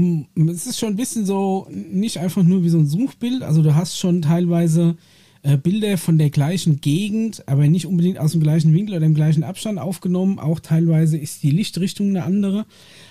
Es 0.52 0.66
ist 0.66 0.78
schon 0.78 0.90
ein 0.90 0.97
bisschen 0.97 1.25
so, 1.25 1.66
nicht 1.71 2.19
einfach 2.19 2.43
nur 2.43 2.62
wie 2.64 2.69
so 2.69 2.78
ein 2.78 2.87
Suchbild, 2.87 3.43
also 3.43 3.62
du 3.62 3.75
hast 3.75 3.99
schon 3.99 4.21
teilweise 4.21 4.97
äh, 5.43 5.57
Bilder 5.57 5.97
von 5.97 6.19
der 6.19 6.28
gleichen 6.31 6.81
Gegend, 6.81 7.47
aber 7.49 7.69
nicht 7.69 7.87
unbedingt 7.87 8.19
aus 8.19 8.33
dem 8.33 8.43
gleichen 8.43 8.75
Winkel 8.75 8.97
oder 8.97 9.07
im 9.07 9.14
gleichen 9.14 9.45
Abstand 9.45 9.78
aufgenommen. 9.78 10.38
Auch 10.40 10.59
teilweise 10.61 11.16
ist 11.16 11.43
die 11.45 11.50
Lichtrichtung 11.52 12.09
eine 12.09 12.25
andere. 12.25 12.66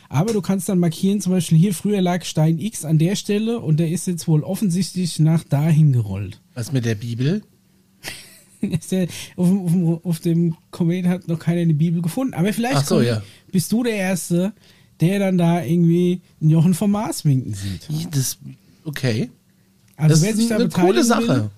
Aber 0.10 0.34
du 0.34 0.42
kannst 0.42 0.68
dann 0.68 0.80
markieren, 0.80 1.22
zum 1.22 1.32
Beispiel 1.32 1.58
hier 1.58 1.74
früher 1.74 2.02
lag 2.02 2.26
Stein 2.26 2.60
X 2.60 2.84
an 2.86 2.98
der 3.00 3.16
Stelle 3.16 3.60
und 3.62 3.80
der 3.80 3.90
ist 3.90 4.06
jetzt 4.08 4.28
wohl 4.28 4.44
offensichtlich 4.44 5.18
nach 5.20 5.44
dahin 5.46 5.94
gerollt. 5.94 6.42
Was 6.54 6.72
mit 6.74 6.84
der 6.86 6.96
Bibel? 6.96 7.42
Ist 8.62 8.92
der, 8.92 9.08
auf, 9.36 9.48
dem- 9.48 9.88
auf, 9.88 10.06
auf 10.06 10.20
dem 10.20 10.56
Komet 10.72 11.06
hat 11.06 11.28
noch 11.28 11.40
keiner 11.40 11.62
eine 11.62 11.74
Bibel 11.74 12.02
gefunden. 12.02 12.34
Aber 12.34 12.52
vielleicht 12.52 12.86
so, 12.88 12.96
Conny, 12.96 13.08
ja. 13.08 13.22
bist 13.52 13.72
du 13.72 13.84
der 13.84 13.96
Erste, 13.96 14.54
der 15.02 15.20
dann 15.20 15.38
da 15.38 15.64
irgendwie 15.64 16.22
einen 16.42 16.50
Jochen 16.50 16.74
vom 16.74 16.92
Mars 16.92 17.26
winken 17.26 17.54
sieht. 17.54 17.88
Das, 18.16 18.38
okay. 18.84 19.30
Also 19.98 20.16
das 20.16 20.24
wer 20.24 20.34
sich 20.36 20.44
ist 20.44 20.52
da 20.52 20.56
eine 20.56 20.70
coole 20.70 21.04
Sache. 21.04 21.28
Will, 21.28 21.50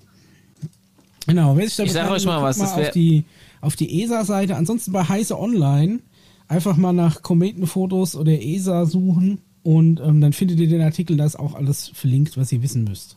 genau, 1.26 1.56
wer 1.56 1.66
sich 1.66 1.76
da 1.76 1.84
Ich 1.84 1.92
sag 1.92 2.10
euch 2.10 2.24
mal 2.24 2.38
will, 2.38 2.44
was, 2.44 2.58
mal 2.58 2.86
auf 2.86 2.90
die, 2.90 3.24
auf 3.60 3.76
die 3.76 4.02
ESA-Seite. 4.02 4.56
Ansonsten 4.56 4.92
bei 4.92 5.04
Heise 5.04 5.38
Online 5.38 6.00
einfach 6.48 6.76
mal 6.76 6.92
nach 6.92 7.22
Kometenfotos 7.22 8.16
oder 8.16 8.32
ESA 8.32 8.86
suchen 8.86 9.40
und 9.62 10.00
ähm, 10.00 10.20
dann 10.20 10.32
findet 10.32 10.58
ihr 10.60 10.68
den 10.68 10.80
Artikel, 10.80 11.16
da 11.16 11.26
ist 11.26 11.38
auch 11.38 11.54
alles 11.54 11.88
verlinkt, 11.94 12.36
was 12.36 12.50
ihr 12.52 12.62
wissen 12.62 12.84
müsst. 12.84 13.16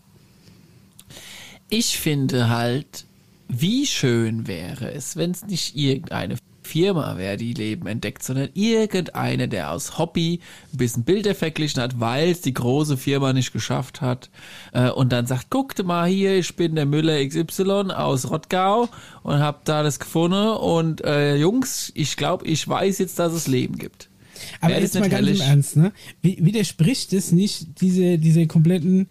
Ich 1.70 1.98
finde 1.98 2.50
halt, 2.50 3.06
wie 3.48 3.86
schön 3.86 4.48
wäre 4.48 4.92
es, 4.92 5.16
wenn 5.16 5.32
es 5.32 5.46
nicht 5.46 5.76
irgendeine 5.76 6.36
Firma 6.64 7.18
wäre, 7.18 7.38
die 7.38 7.54
Leben 7.54 7.88
entdeckt, 7.88 8.24
sondern 8.24 8.50
irgendeine, 8.54 9.48
der 9.48 9.72
aus 9.72 9.98
Hobby 9.98 10.40
ein 10.74 10.78
bisschen 10.78 11.04
Bilder 11.04 11.36
verglichen 11.36 11.82
hat, 11.82 12.00
weil 12.00 12.30
es 12.30 12.42
die 12.42 12.54
große 12.54 12.98
Firma 12.98 13.34
nicht 13.34 13.52
geschafft 13.52 14.02
hat 14.02 14.30
äh, 14.74 14.90
und 14.90 15.12
dann 15.12 15.26
sagt, 15.26 15.50
guckt 15.50 15.84
mal 15.84 16.08
hier, 16.08 16.38
ich 16.38 16.56
bin 16.56 16.76
der 16.76 16.86
Müller 16.86 17.26
XY 17.26 17.92
aus 17.92 18.30
Rottgau 18.30 18.90
und 19.24 19.40
hab 19.40 19.66
da 19.66 19.84
das 19.84 20.00
gefunden 20.00 20.50
und 20.50 21.04
äh, 21.04 21.36
Jungs, 21.36 21.92
ich 21.96 22.16
glaube, 22.16 22.46
ich 22.46 22.68
weiß 22.68 23.00
jetzt, 23.00 23.20
dass 23.20 23.34
es 23.34 23.48
Leben 23.48 23.78
gibt. 23.78 24.10
Aber 24.60 24.72
Wäre 24.72 24.82
jetzt 24.82 24.96
das 24.96 25.02
mal 25.02 25.10
ganz 25.10 25.30
im? 25.30 25.42
Ernst, 25.42 25.78
ne? 25.78 25.92
Widerspricht 26.22 27.14
es 27.14 27.32
nicht 27.32 27.82
diese, 27.82 28.18
diese 28.18 28.48
kompletten 28.48 29.08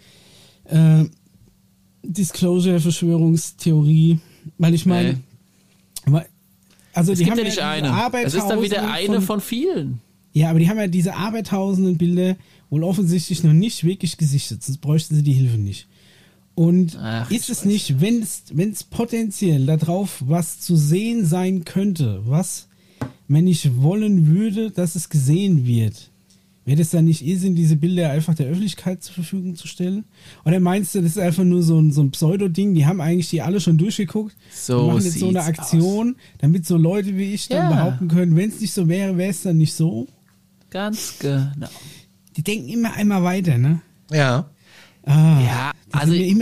äh, 0.65 1.05
Disclosure-Verschwörungstheorie? 2.03 4.19
Weil 4.59 4.75
ich 4.75 4.87
meine, 4.87 5.21
Nee. 6.07 6.23
Also 7.01 7.13
Es 7.13 7.19
die 7.19 7.25
gibt 7.25 7.37
haben 7.37 7.45
ja 7.45 7.45
nicht 7.45 7.59
eine. 7.59 8.27
Es 8.27 8.35
ist 8.35 8.47
dann 8.47 8.63
wieder 8.63 8.91
eine 8.91 9.21
von 9.21 9.41
vielen. 9.41 10.01
Ja, 10.33 10.51
aber 10.51 10.61
die 10.61 10.69
haben 10.69 10.79
ja 10.79 10.87
diese 10.87 11.15
abertausenden 11.15 11.99
Bilder 11.99 12.37
wohl 12.69 12.85
offensichtlich 12.85 13.43
noch 13.43 13.53
nicht 13.53 13.83
wirklich 13.83 14.17
gesichtet, 14.17 14.63
sonst 14.63 14.79
bräuchten 14.79 15.17
sie 15.17 15.23
die 15.23 15.33
Hilfe 15.33 15.59
nicht. 15.59 15.89
Und 16.55 16.97
Ach, 17.01 17.31
ist 17.31 17.45
ich 17.45 17.51
es 17.51 17.65
nicht, 17.65 18.01
wenn 18.01 18.23
es, 18.23 18.45
wenn 18.53 18.71
es 18.71 18.85
potenziell 18.85 19.67
darauf 19.67 20.23
was 20.27 20.61
zu 20.61 20.77
sehen 20.77 21.25
sein 21.25 21.65
könnte, 21.65 22.23
was 22.27 22.69
man 23.27 23.45
nicht 23.45 23.81
wollen 23.81 24.27
würde, 24.27 24.71
dass 24.71 24.95
es 24.95 25.09
gesehen 25.09 25.67
wird, 25.67 26.10
wäre 26.71 26.79
das 26.79 26.91
dann 26.91 27.05
nicht 27.07 27.27
Irrsinn, 27.27 27.57
diese 27.57 27.75
Bilder 27.75 28.11
einfach 28.11 28.33
der 28.37 28.47
Öffentlichkeit 28.47 29.03
zur 29.03 29.15
Verfügung 29.15 29.57
zu 29.57 29.67
stellen? 29.67 30.05
Oder 30.45 30.61
meinst 30.61 30.95
du, 30.95 31.01
das 31.01 31.11
ist 31.13 31.19
einfach 31.19 31.43
nur 31.43 31.65
so 31.65 31.81
ein, 31.81 31.91
so 31.91 32.01
ein 32.01 32.13
Pseudo-Ding, 32.13 32.75
die 32.75 32.87
haben 32.87 33.01
eigentlich 33.01 33.29
die 33.29 33.43
alle 33.43 33.61
schon 33.61 33.77
durchgeguckt, 33.77 34.37
So 34.55 34.87
machen 34.87 35.03
jetzt 35.05 35.19
so 35.19 35.29
eine 35.29 35.43
Aktion, 35.43 36.15
damit 36.39 36.67
so 36.67 36.77
Leute 36.77 37.17
wie 37.17 37.35
ich 37.35 37.49
dann 37.49 37.69
Ja. 37.71 37.77
behaupten 37.77 38.07
können, 38.07 38.37
wenn 38.37 38.51
es 38.51 38.61
nicht 38.61 38.73
so 38.73 38.87
wäre, 38.89 39.17
wäre 39.19 39.31
es 39.31 39.43
dann 39.43 39.59
nicht 39.59 39.75
so? 39.75 40.07
Ganz 40.71 41.17
genau. 41.19 41.67
Die 42.37 42.45
denken 42.45 42.69
immer 42.69 42.95
einmal 42.95 43.25
weiter, 43.25 43.59
ne? 43.59 43.81
Ja. 44.13 44.49
Ah, 45.05 45.41
Ja, 45.45 45.73
also 45.91 46.13
ich, 46.13 46.37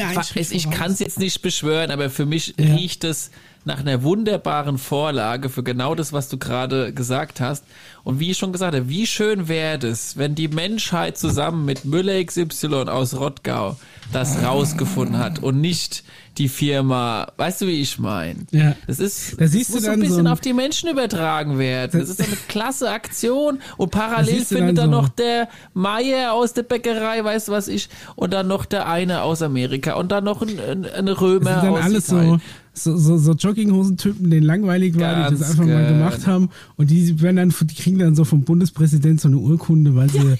ich 0.51 0.71
kann 0.71 0.91
es 0.93 0.99
jetzt 0.99 1.19
nicht 1.19 1.41
beschwören, 1.41 1.91
aber 1.91 2.11
für 2.11 2.27
mich 2.27 2.55
Ja. 2.59 2.75
riecht 2.75 3.03
es 3.05 3.31
nach 3.69 3.79
einer 3.81 4.03
wunderbaren 4.03 4.79
Vorlage 4.79 5.49
für 5.51 5.63
genau 5.63 5.95
das, 5.95 6.13
was 6.13 6.29
du 6.29 6.39
gerade 6.39 6.93
gesagt 6.93 7.41
hast. 7.41 7.65
Und 8.03 8.19
wie 8.19 8.31
ich 8.31 8.39
schon 8.39 8.53
gesagt 8.53 8.75
habe, 8.75 8.89
wie 8.89 9.07
schön 9.07 9.47
wäre 9.49 9.87
es, 9.87 10.17
wenn 10.17 10.35
die 10.35 10.49
Menschheit 10.49 11.17
zusammen 11.19 11.65
mit 11.67 11.85
Müller 11.85 12.25
XY 12.25 12.89
aus 12.89 13.15
Rottgau 13.15 13.77
das 14.13 14.43
rausgefunden 14.43 15.19
hat 15.19 15.41
und 15.43 15.61
nicht 15.61 16.03
die 16.39 16.49
Firma, 16.49 17.31
weißt 17.37 17.61
du, 17.63 17.67
wie 17.67 17.83
ich 17.83 17.99
meine? 17.99 18.47
Ja. 18.53 18.75
Das 18.87 19.01
ist, 19.01 19.39
Da 19.41 19.47
siehst 19.49 19.69
das 19.71 19.75
muss 19.75 19.83
du 19.83 19.87
so 19.87 19.93
ein 19.93 20.01
dann 20.01 20.09
so 20.09 20.15
bisschen 20.15 20.27
ein- 20.29 20.33
auf 20.33 20.41
die 20.41 20.53
Menschen 20.55 20.89
übertragen 20.89 21.59
werden. 21.59 22.01
Das 22.01 22.09
ist 22.09 22.21
eine 22.23 22.37
klasse 22.49 22.91
Aktion 22.91 23.59
und 23.77 23.91
parallel 23.91 24.39
du 24.39 24.45
findet 24.45 24.79
dann 24.79 24.91
dann 24.91 24.91
so- 24.93 24.97
noch 25.03 25.09
der 25.11 25.49
Meier 25.75 26.33
aus 26.33 26.55
der 26.55 26.63
Bäckerei, 26.63 27.23
weißt 27.23 27.49
du 27.49 27.53
was 27.53 27.69
ich, 27.69 27.89
und 28.17 28.33
dann 28.33 28.47
noch 28.47 28.65
der 28.65 28.89
eine 28.89 29.23
aus 29.23 29.43
Amerika 29.43 29.95
und 29.95 30.11
dann 30.13 30.25
noch 30.25 30.41
ein, 30.41 30.59
ein, 30.61 30.85
ein 30.87 31.07
Das 31.07 31.21
Römer 31.21 31.55
sind 31.61 31.63
dann 31.65 31.73
aus 31.75 31.83
alles 31.85 32.09
Italien. 32.09 32.31
so, 32.39 32.41
so, 32.85 32.97
so, 32.97 33.19
so 33.19 33.33
Jogginghosentypen, 33.33 34.31
denen 34.31 34.45
langweilig 34.47 34.99
war, 34.99 35.15
die 35.15 35.23
Ganz 35.23 35.41
das 35.41 35.51
einfach 35.51 35.65
mal 35.67 35.85
genau. 35.87 35.99
gemacht 35.99 36.27
haben. 36.27 36.51
Und 36.77 36.91
die 36.91 37.21
werden 37.21 37.37
dann, 37.37 37.55
die 37.69 37.75
kriegen 37.75 37.99
dann 37.99 38.15
so 38.15 38.25
vom 38.25 38.43
Bundespräsident 38.45 39.21
so 39.21 39.29
eine 39.29 39.39
Urkunde, 39.39 39.95
weil 39.95 40.09
sie 40.11 40.19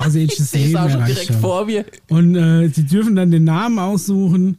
Ich 0.00 0.06
außerirdisches 0.06 0.50
sehe 0.50 0.60
es 0.62 0.72
Leben 0.72 0.76
erreicht 0.76 1.08
direkt 1.16 1.30
haben. 1.30 1.40
vor 1.40 1.66
mir. 1.66 1.84
Und 2.08 2.34
äh, 2.34 2.68
sie 2.68 2.84
dürfen 2.84 3.16
dann 3.16 3.30
den 3.30 3.44
Namen 3.44 3.78
aussuchen. 3.78 4.58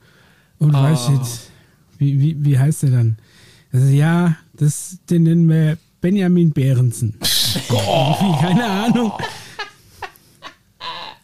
Und 0.60 0.76
Oh. 0.76 0.78
weißt 0.84 1.08
du, 1.10 1.20
wie, 1.98 2.20
wie, 2.22 2.46
wie 2.46 2.60
heißt 2.60 2.84
der 2.84 2.92
dann? 2.92 3.18
Also, 3.74 3.88
ja, 3.88 4.36
das, 4.54 5.00
den 5.10 5.24
nennen 5.24 5.50
wir 5.50 5.78
Benjamin 6.02 6.52
Behrensen. 6.52 7.16
Irgendwie, 7.70 8.40
keine 8.40 8.66
Ahnung. 8.70 9.12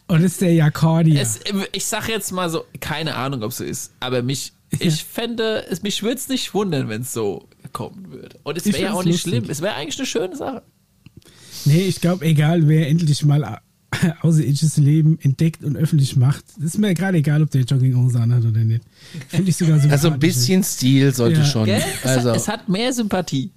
Und 0.08 0.22
das 0.22 0.32
ist 0.32 0.40
der 0.40 0.54
Jakordia. 0.54 1.20
Es, 1.20 1.40
ich 1.72 1.84
sag 1.84 2.08
jetzt 2.08 2.32
mal 2.32 2.48
so, 2.48 2.64
keine 2.80 3.14
Ahnung, 3.14 3.42
ob 3.42 3.52
so 3.52 3.62
ist, 3.62 3.92
aber 4.00 4.22
mich, 4.22 4.52
ich 4.78 5.04
fände, 5.04 5.64
es, 5.70 5.82
mich 5.82 6.02
würde 6.02 6.16
es 6.16 6.28
nicht 6.28 6.52
wundern, 6.54 6.88
wenn 6.88 7.02
es 7.02 7.12
so 7.12 7.48
kommen 7.72 8.10
würde. 8.10 8.38
Und 8.42 8.56
es 8.58 8.66
wäre 8.66 8.82
ja 8.82 8.92
auch 8.92 9.04
nicht 9.04 9.24
lustig. 9.24 9.32
schlimm. 9.32 9.50
Es 9.50 9.60
wäre 9.62 9.74
eigentlich 9.74 9.98
eine 9.98 10.06
schöne 10.06 10.36
Sache. 10.36 10.62
Nee, 11.64 11.82
ich 11.82 12.00
glaube, 12.00 12.24
egal 12.24 12.68
wer 12.68 12.88
endlich 12.88 13.24
mal 13.24 13.60
außerirdisches 14.22 14.76
Leben 14.76 15.18
entdeckt 15.22 15.64
und 15.64 15.76
öffentlich 15.76 16.16
macht, 16.16 16.44
ist 16.62 16.78
mir 16.78 16.94
gerade 16.94 17.18
egal, 17.18 17.42
ob 17.42 17.50
der 17.50 17.62
Jogginghose 17.62 18.20
anhat 18.20 18.44
oder 18.44 18.62
nicht. 18.64 18.82
Finde 19.28 19.50
ich 19.50 19.56
sogar 19.56 19.78
so 19.80 19.88
Also 19.88 20.10
ein 20.10 20.18
bisschen 20.18 20.62
Stil 20.62 21.12
sollte 21.14 21.40
Ja. 21.40 21.46
schon. 21.46 21.64
Gell? 21.64 21.82
Also, 22.04 22.30
hat, 22.30 22.36
es 22.36 22.48
hat 22.48 22.68
mehr 22.68 22.92
Sympathie. 22.92 23.50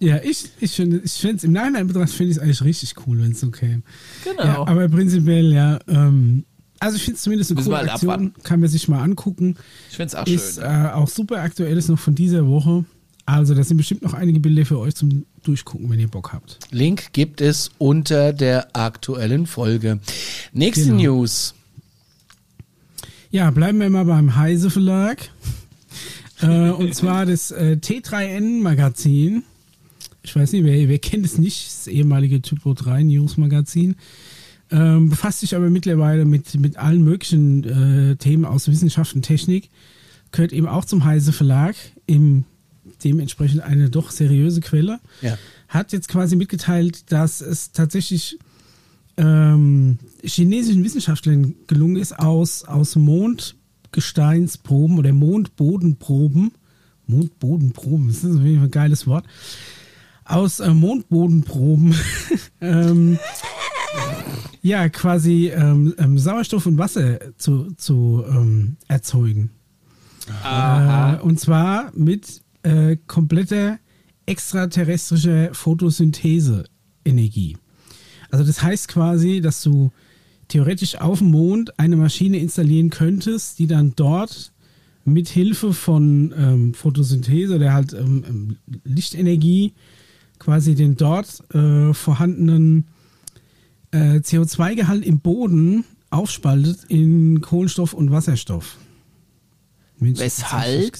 Ja, 0.00 0.18
ich, 0.22 0.46
ich 0.60 0.72
finde 0.72 1.00
ich 1.04 1.12
finde 1.12 1.36
es 1.36 1.44
im 1.44 1.52
Nachhinein 1.52 1.86
betrachtet 1.86 2.14
finde 2.16 2.30
ich 2.32 2.36
es 2.38 2.42
eigentlich 2.42 2.62
richtig 2.62 2.94
cool, 3.06 3.20
wenn 3.22 3.32
es 3.32 3.40
so 3.40 3.50
käme. 3.50 3.82
Genau. 4.24 4.42
Ja, 4.42 4.66
aber 4.66 4.88
prinzipiell, 4.88 5.52
ja, 5.52 5.78
ähm, 5.88 6.44
also 6.84 6.96
ich 6.96 7.02
finde 7.04 7.16
es 7.16 7.22
zumindest 7.22 7.50
eine 7.50 7.56
Müssen 7.60 7.66
coole 7.68 7.78
halt 7.78 7.90
Aktion, 7.90 8.10
abwarten. 8.12 8.34
kann 8.42 8.60
man 8.60 8.68
sich 8.68 8.88
mal 8.88 9.02
angucken. 9.02 9.56
ich 9.90 9.96
finde 9.96 10.08
es 10.08 10.14
auch 10.14 10.26
Ist 10.26 10.54
schön. 10.56 10.64
äh, 10.64 10.90
auch 10.92 11.08
super 11.08 11.42
aktuell, 11.42 11.76
ist 11.76 11.88
noch 11.88 11.98
von 11.98 12.14
dieser 12.14 12.46
Woche. 12.46 12.84
Also, 13.26 13.54
das 13.54 13.68
sind 13.68 13.78
bestimmt 13.78 14.02
noch 14.02 14.12
einige 14.12 14.38
Bilder 14.38 14.66
für 14.66 14.78
euch 14.78 14.94
zum 14.94 15.24
Durchgucken, 15.44 15.88
wenn 15.88 15.98
ihr 15.98 16.08
Bock 16.08 16.34
habt. 16.34 16.58
Link 16.70 17.12
gibt 17.14 17.40
es 17.40 17.70
unter 17.78 18.34
der 18.34 18.68
aktuellen 18.76 19.46
Folge. 19.46 19.98
Nächste 20.52 20.86
Genau. 20.90 20.96
News. 21.02 21.54
Ja, 23.30 23.50
bleiben 23.50 23.80
wir 23.80 23.88
mal 23.90 24.04
beim 24.04 24.36
Heise 24.36 24.70
Verlag. 24.70 25.30
äh, 26.42 26.70
und 26.70 26.94
zwar 26.94 27.26
das 27.26 27.50
äh, 27.50 27.78
T3N 27.80 28.60
Magazin. 28.60 29.42
Ich 30.22 30.34
weiß 30.36 30.52
nicht, 30.52 30.64
wer, 30.64 30.88
wer 30.88 30.98
kennt 30.98 31.24
es 31.26 31.38
nicht? 31.38 31.66
Das 31.66 31.86
ehemalige 31.86 32.40
Typo 32.42 32.74
3 32.74 33.02
News 33.04 33.36
Magazin. 33.36 33.96
Ähm, 34.74 35.08
befasst 35.08 35.38
sich 35.38 35.54
aber 35.54 35.70
mittlerweile 35.70 36.24
mit, 36.24 36.58
mit 36.58 36.78
allen 36.78 37.04
möglichen 37.04 37.62
äh, 37.62 38.16
Themen 38.16 38.44
aus 38.44 38.66
Wissenschaft 38.66 39.14
und 39.14 39.22
Technik. 39.22 39.70
Gehört 40.32 40.52
eben 40.52 40.66
auch 40.66 40.84
zum 40.84 41.04
Heise 41.04 41.32
Verlag. 41.32 41.76
Im, 42.06 42.42
dementsprechend 43.04 43.62
eine 43.62 43.88
doch 43.88 44.10
seriöse 44.10 44.60
Quelle. 44.60 44.98
Ja. 45.22 45.38
Hat 45.68 45.92
jetzt 45.92 46.08
quasi 46.08 46.34
mitgeteilt, 46.34 47.12
dass 47.12 47.40
es 47.40 47.70
tatsächlich 47.70 48.40
ähm, 49.16 49.98
chinesischen 50.24 50.82
Wissenschaftlern 50.82 51.54
gelungen 51.68 51.94
ist, 51.94 52.18
aus, 52.18 52.64
aus 52.64 52.96
Mondgesteinsproben 52.96 54.98
oder 54.98 55.12
Mondbodenproben, 55.12 56.50
Mondbodenproben, 57.06 58.08
das 58.08 58.24
ist 58.24 58.36
auf 58.36 58.42
jeden 58.42 58.56
Fall 58.56 58.68
ein 58.68 58.72
geiles 58.72 59.06
Wort, 59.06 59.24
aus 60.24 60.58
äh, 60.58 60.74
Mondbodenproben 60.74 61.94
ähm, 62.60 63.20
ja 64.62 64.88
quasi 64.88 65.52
ähm, 65.54 65.94
ähm, 65.98 66.18
Sauerstoff 66.18 66.66
und 66.66 66.78
Wasser 66.78 67.20
zu, 67.36 67.72
zu 67.76 68.24
ähm, 68.28 68.76
erzeugen. 68.88 69.50
Äh, 70.44 71.16
und 71.20 71.38
zwar 71.38 71.92
mit 71.94 72.42
äh, 72.62 72.96
kompletter 73.06 73.78
extraterrestrischer 74.26 75.52
Photosynthese-Energie. 75.52 77.58
Also 78.30 78.42
das 78.44 78.62
heißt 78.62 78.88
quasi, 78.88 79.42
dass 79.42 79.62
du 79.62 79.92
theoretisch 80.48 80.96
auf 80.96 81.18
dem 81.18 81.30
Mond 81.30 81.78
eine 81.78 81.96
Maschine 81.96 82.38
installieren 82.38 82.88
könntest, 82.90 83.58
die 83.58 83.66
dann 83.66 83.92
dort 83.96 84.52
mit 85.04 85.28
Hilfe 85.28 85.74
von 85.74 86.32
ähm, 86.36 86.74
Photosynthese 86.74 87.56
oder 87.56 87.74
halt 87.74 87.92
ähm, 87.92 88.24
ähm, 88.26 88.56
Lichtenergie 88.84 89.74
quasi 90.38 90.74
den 90.74 90.96
dort 90.96 91.42
äh, 91.54 91.92
vorhandenen 91.92 92.86
äh, 93.94 94.18
CO2-Gehalt 94.18 95.04
im 95.04 95.20
Boden 95.20 95.84
aufspaltet 96.10 96.84
in 96.88 97.40
Kohlenstoff 97.40 97.94
und 97.94 98.10
Wasserstoff. 98.10 98.76
Mensch, 99.98 100.18
Weshalb? 100.18 100.96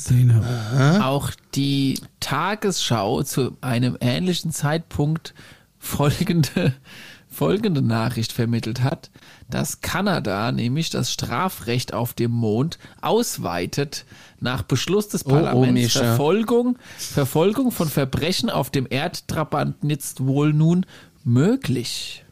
auch 1.03 1.33
die 1.55 2.01
Tagesschau 2.21 3.23
zu 3.25 3.57
einem 3.61 3.99
ähnlichen 4.01 4.53
Zeitpunkt 4.53 5.35
folgende, 5.79 6.75
folgende 7.29 7.83
Nachricht 7.83 8.31
vermittelt 8.31 8.83
hat, 8.83 9.11
dass 9.51 9.81
Kanada 9.81 10.53
nämlich 10.53 10.91
das 10.91 11.13
Strafrecht 11.13 11.93
auf 11.93 12.15
dem 12.15 12.31
Mond 12.31 12.79
ausweitet 13.03 14.05
nach 14.41 14.63
Beschluss 14.63 15.09
des 15.09 15.27
oh, 15.27 15.31
Parlaments. 15.31 15.73
Mischa. 15.73 16.01
Verfolgung, 16.01 16.79
Verfolgung 16.97 17.73
von 17.73 17.89
Verbrechen 17.89 18.49
auf 18.49 18.71
dem 18.71 18.87
Erdtrabanten 18.89 19.91
jetzt 19.91 20.25
wohl 20.25 20.53
nun 20.53 20.87
möglich. 21.25 22.24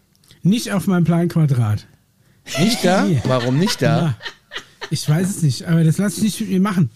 Nicht 0.43 0.73
auf 0.73 0.87
meinem 0.87 1.05
Plan 1.05 1.29
Quadrat. 1.29 1.87
Nicht 2.59 2.85
da? 2.85 3.05
Nee. 3.05 3.23
Warum 3.25 3.59
nicht 3.59 3.81
da? 3.81 3.99
Ja, 4.01 4.15
ich 4.91 5.09
weiß 5.09 5.29
es 5.31 5.43
nicht, 5.43 5.65
aber 5.67 5.85
das 5.85 5.99
lasse 5.99 6.17
ich 6.19 6.23
nicht 6.25 6.41
mit 6.41 6.51
mir 6.51 6.61
machen. 6.61 6.91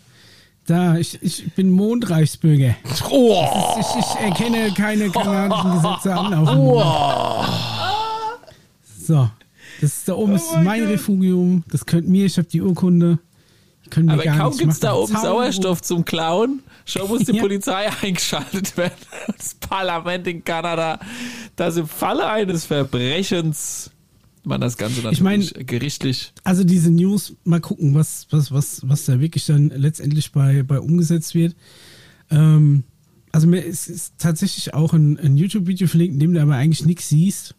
Da, 0.67 0.97
ich, 0.97 1.23
ich 1.23 1.53
bin 1.55 1.71
Mondreichsbürger. 1.71 2.75
Oh, 3.09 3.77
Ich, 3.79 3.87
ich 4.01 4.21
erkenne 4.21 4.73
keine 4.75 5.11
kanadischen 5.11 5.75
Gesetze 5.75 6.13
an. 6.17 6.35
Auf 6.35 6.55
Mond. 6.57 7.49
So, 9.07 9.31
das 9.81 9.99
ist 9.99 10.09
da 10.09 10.15
oben 10.15 10.35
ist 10.35 10.49
mein 10.65 10.83
Refugium. 10.85 11.63
Das 11.71 11.87
könnt 11.87 12.09
mir, 12.09 12.27
ich 12.27 12.37
habe 12.39 12.49
die 12.49 12.61
Urkunde. 12.61 13.21
Könnt 13.91 14.07
mir 14.07 14.13
Aber 14.15 14.25
gar 14.25 14.37
kaum 14.37 14.47
nichts 14.49 14.59
gibt's 14.59 14.81
da 14.81 14.95
oben 14.95 15.13
Zaun- 15.13 15.23
Sauerstoff 15.23 15.83
zum 15.83 16.05
Klauen, 16.05 16.61
schon 16.85 17.09
muss 17.09 17.25
die 17.25 17.33
Ja. 17.37 17.43
Polizei 17.43 17.89
eingeschaltet 18.03 18.77
werden. 18.77 18.95
Das 19.37 19.55
Parlament 19.55 20.27
in 20.27 20.45
Kanada, 20.45 20.99
das 21.57 21.77
im 21.77 21.87
Falle 21.87 22.27
eines 22.29 22.65
Verbrechens 22.67 23.91
man 24.45 24.61
das 24.61 24.77
Ganze 24.77 25.01
Ich 25.11 25.21
mein- 25.21 25.41
natürlich 25.41 25.67
gerichtlich. 25.67 26.33
Also 26.45 26.63
diese 26.63 26.91
News, 26.91 27.35
mal 27.43 27.61
gucken, 27.61 27.95
was, 27.97 28.27
was, 28.31 28.53
was, 28.53 28.81
was 28.89 29.05
da 29.05 29.19
wirklich 29.21 29.45
dann 29.47 29.71
letztendlich 29.71 30.31
bei, 30.31 30.63
bei 30.63 30.79
umgesetzt 30.79 31.35
wird. 31.35 31.57
Ähm, 32.31 32.85
also 33.33 33.49
mir 33.49 33.61
ist, 33.61 33.89
ist 33.89 34.15
tatsächlich 34.19 34.73
auch 34.73 34.93
ein, 34.93 35.19
ein 35.19 35.37
YouTube-Video 35.37 35.89
verlinkt, 35.89 36.15
in 36.15 36.21
dem 36.21 36.35
du 36.35 36.41
aber 36.41 36.55
eigentlich 36.55 36.85
nichts 36.87 37.09
siehst. 37.09 37.57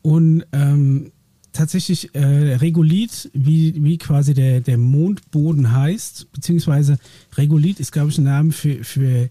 Und 0.00 0.44
ähm, 0.52 1.12
tatsächlich 1.54 2.14
äh, 2.14 2.56
Regolith, 2.56 3.30
wie, 3.32 3.82
wie 3.82 3.96
quasi 3.96 4.34
der, 4.34 4.60
der 4.60 4.76
Mondboden 4.76 5.72
heißt, 5.72 6.30
beziehungsweise 6.32 6.98
Regolith 7.36 7.80
ist, 7.80 7.92
glaube 7.92 8.10
ich, 8.10 8.18
ein 8.18 8.24
Name 8.24 8.52
für, 8.52 8.84
für 8.84 9.30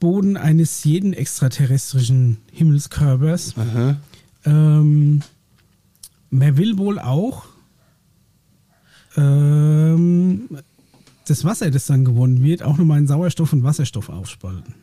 Boden 0.00 0.36
eines 0.36 0.82
jeden 0.82 1.12
extraterrestrischen 1.12 2.38
Himmelskörpers. 2.52 3.54
Ähm, 4.44 5.22
man 6.30 6.56
will 6.56 6.78
wohl 6.78 6.98
auch 6.98 7.44
ähm, 9.16 10.48
das 11.26 11.44
Wasser, 11.44 11.70
das 11.70 11.86
dann 11.86 12.04
gewonnen 12.04 12.42
wird, 12.42 12.62
auch 12.62 12.76
nochmal 12.76 12.98
in 12.98 13.06
Sauerstoff 13.06 13.52
und 13.52 13.62
Wasserstoff 13.62 14.08
aufspalten. 14.08 14.74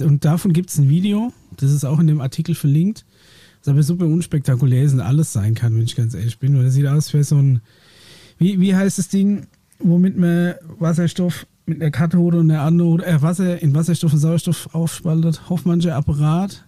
Und 0.00 0.24
davon 0.24 0.52
gibt 0.52 0.70
es 0.70 0.78
ein 0.78 0.88
Video, 0.88 1.32
das 1.56 1.72
ist 1.72 1.84
auch 1.84 1.98
in 1.98 2.06
dem 2.06 2.20
Artikel 2.20 2.54
verlinkt, 2.54 3.04
aber 3.68 3.82
super 3.82 4.06
unspektakulär 4.06 4.82
ist 4.82 4.94
und 4.94 5.00
alles 5.00 5.32
sein 5.32 5.54
kann, 5.54 5.74
wenn 5.74 5.84
ich 5.84 5.96
ganz 5.96 6.14
ehrlich 6.14 6.38
bin. 6.38 6.56
Weil 6.56 6.64
das 6.64 6.74
sieht 6.74 6.86
aus 6.86 7.12
wie 7.14 7.22
so 7.22 7.36
ein, 7.36 7.60
wie, 8.38 8.60
wie 8.60 8.74
heißt 8.74 8.98
das 8.98 9.08
Ding, 9.08 9.46
womit 9.78 10.16
man 10.16 10.54
Wasserstoff 10.78 11.46
mit 11.66 11.80
einer 11.80 11.90
Kathode 11.90 12.38
und 12.38 12.50
einer 12.50 12.62
Anode, 12.62 13.04
äh, 13.06 13.20
Wasser 13.20 13.60
in 13.60 13.74
Wasserstoff 13.74 14.12
und 14.12 14.18
Sauerstoff 14.18 14.74
aufspaltet? 14.74 15.48
Hoffmannscher 15.48 15.94
Apparat. 15.96 16.64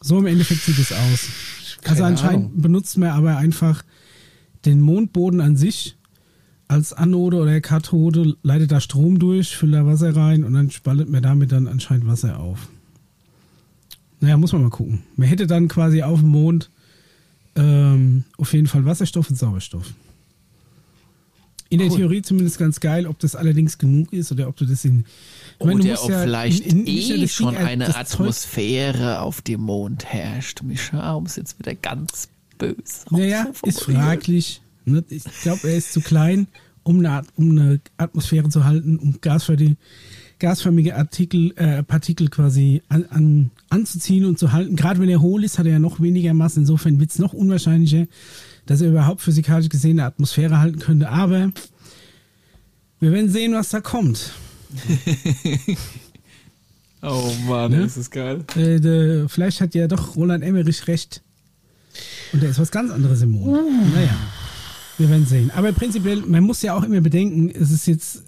So 0.00 0.18
im 0.18 0.26
Endeffekt 0.26 0.62
sieht 0.62 0.78
es 0.78 0.92
aus. 0.92 1.28
Also 1.84 1.94
Keine 2.02 2.04
anscheinend 2.04 2.46
Ahnung. 2.46 2.60
benutzt 2.62 2.98
man 2.98 3.10
aber 3.10 3.36
einfach 3.36 3.82
den 4.64 4.80
Mondboden 4.80 5.40
an 5.40 5.56
sich 5.56 5.96
als 6.68 6.92
Anode 6.92 7.36
oder 7.36 7.60
Kathode, 7.60 8.36
leitet 8.42 8.72
da 8.72 8.80
Strom 8.80 9.18
durch, 9.18 9.56
füllt 9.56 9.74
da 9.74 9.84
Wasser 9.84 10.16
rein 10.16 10.44
und 10.44 10.54
dann 10.54 10.70
spaltet 10.70 11.10
man 11.10 11.22
damit 11.22 11.52
dann 11.52 11.68
anscheinend 11.68 12.06
Wasser 12.06 12.38
auf. 12.38 12.68
Naja, 14.22 14.36
muss 14.36 14.52
man 14.52 14.62
mal 14.62 14.70
gucken. 14.70 15.02
Man 15.16 15.26
hätte 15.28 15.46
dann 15.46 15.66
quasi 15.68 16.02
auf 16.02 16.20
dem 16.20 16.28
Mond 16.30 16.70
ähm, 17.56 18.24
auf 18.38 18.52
jeden 18.54 18.68
Fall 18.68 18.84
Wasserstoff 18.86 19.28
und 19.28 19.36
Sauerstoff. 19.36 19.92
In 21.68 21.78
der 21.78 21.88
Cool. 21.90 21.96
Theorie 21.96 22.22
zumindest 22.22 22.58
ganz 22.58 22.80
geil, 22.80 23.06
ob 23.06 23.18
das 23.18 23.34
allerdings 23.34 23.78
genug 23.78 24.12
ist 24.12 24.30
oder 24.30 24.46
ob 24.48 24.56
du 24.56 24.64
das 24.66 24.84
in. 24.84 25.04
Ich 25.58 25.66
meine, 25.66 25.80
du 25.80 25.90
Oder 25.90 26.02
ob 26.04 26.10
ja 26.10 26.20
vielleicht 26.22 26.66
in- 26.66 26.80
in- 26.80 26.86
eh 26.86 27.16
Ding, 27.16 27.28
schon 27.28 27.56
eine 27.56 27.86
das 27.86 27.94
Zeug- 28.10 28.20
Atmosphäre 28.20 29.20
auf 29.20 29.40
dem 29.42 29.62
Mond 29.62 30.04
herrscht. 30.04 30.62
Mischa, 30.62 31.14
um 31.14 31.26
es 31.26 31.36
jetzt 31.36 31.58
wieder 31.58 31.74
ganz 31.74 32.28
böse 32.58 32.76
Naja, 33.10 33.46
ist 33.64 33.82
fraglich. 33.84 34.60
Ne? 34.84 35.02
Ich 35.08 35.24
glaube, 35.42 35.68
er 35.68 35.76
ist 35.78 35.92
zu 35.94 36.00
klein, 36.00 36.46
um 36.82 36.98
eine, 36.98 37.22
um 37.36 37.50
eine 37.52 37.80
Atmosphäre 37.96 38.48
zu 38.50 38.64
halten, 38.64 38.98
um 38.98 39.20
gasförmige, 39.20 39.76
gasförmige 40.42 40.96
Artikel, 40.96 41.52
äh, 41.56 41.82
Partikel 41.82 42.28
quasi 42.28 42.82
an, 42.88 43.06
an, 43.10 43.50
anzuziehen 43.70 44.26
und 44.26 44.38
zu 44.38 44.52
halten. 44.52 44.76
Gerade 44.76 45.00
wenn 45.00 45.08
er 45.08 45.22
hohl 45.22 45.42
ist, 45.44 45.58
hat 45.58 45.64
er 45.66 45.72
ja 45.72 45.78
noch 45.78 46.00
weniger 46.00 46.34
Masse. 46.34 46.60
Insofern 46.60 47.00
wird 47.00 47.10
es 47.12 47.18
noch 47.18 47.32
unwahrscheinlicher, 47.32 48.06
dass 48.66 48.80
er 48.82 48.90
überhaupt 48.90 49.22
physikalisch 49.22 49.68
gesehen 49.70 49.98
eine 49.98 50.04
Atmosphäre 50.06 50.58
halten 50.58 50.80
könnte. 50.80 51.08
Aber 51.08 51.52
wir 53.00 53.12
werden 53.12 53.30
sehen, 53.30 53.54
was 53.54 53.70
da 53.70 53.80
kommt. 53.80 54.32
Oh 57.04 57.32
Mann, 57.48 57.72
Ne? 57.72 57.82
ist 57.82 57.96
das 57.96 58.10
geil. 58.12 58.44
Äh, 58.54 58.78
de, 58.78 59.26
vielleicht 59.28 59.60
hat 59.60 59.74
ja 59.74 59.88
doch 59.88 60.14
Roland 60.14 60.44
Emmerich 60.44 60.86
recht. 60.86 61.20
Und 62.32 62.42
da 62.42 62.46
ist 62.46 62.60
was 62.60 62.70
ganz 62.70 62.92
anderes 62.92 63.22
im 63.22 63.32
Mond. 63.32 63.92
Naja, 63.92 64.16
wir 64.98 65.10
werden 65.10 65.26
sehen. 65.26 65.50
Aber 65.52 65.72
prinzipiell, 65.72 66.22
man 66.24 66.44
muss 66.44 66.62
ja 66.62 66.74
auch 66.74 66.84
immer 66.84 67.00
bedenken, 67.00 67.50
es 67.50 67.72
ist 67.72 67.86
jetzt, 67.88 68.22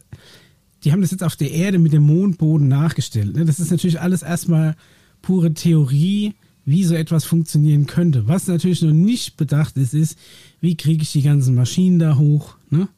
die 0.85 0.93
haben 0.93 1.01
das 1.01 1.11
jetzt 1.11 1.25
auf 1.25 1.37
der 1.37 1.51
Erde 1.51 1.79
mit 1.79 1.93
dem 1.93 2.03
Mondboden 2.03 2.69
nachgestellt. 2.69 3.37
Ne? 3.37 3.45
Das 3.45 3.59
ist 3.59 3.71
natürlich 3.71 4.01
alles 4.01 4.23
erstmal 4.23 4.77
pure 5.23 5.55
Theorie, 5.55 6.35
wie 6.67 6.85
so 6.85 6.95
etwas 6.95 7.25
funktionieren 7.25 7.87
könnte. 7.87 8.29
Was 8.29 8.47
natürlich 8.47 8.83
noch 8.83 8.93
nicht 8.93 9.37
bedacht 9.37 9.77
ist, 9.77 9.95
ist, 9.95 10.19
wie 10.61 10.77
kriege 10.77 11.03
ich 11.03 11.13
die 11.13 11.23
ganzen 11.23 11.55
Maschinen 11.55 11.99
da 11.99 12.17
hoch? 12.17 12.57
Ne? 12.71 12.89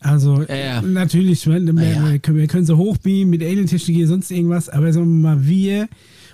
Also 0.00 0.42
Ja, 0.48 0.56
ja. 0.56 0.82
natürlich, 0.82 1.46
wir, 1.46 1.60
wir, 1.60 1.84
ja. 1.84 2.10
wir, 2.10 2.18
können, 2.18 2.38
wir 2.38 2.46
können 2.46 2.66
sie 2.66 2.76
hochbeamen 2.76 3.30
mit 3.30 3.42
Alien-Technologie, 3.42 4.06
sonst 4.06 4.30
irgendwas, 4.30 4.68
aber 4.68 4.92
sagen 4.92 5.22
wir 5.22 5.30
mal, 5.30 5.46
wir, 5.46 5.88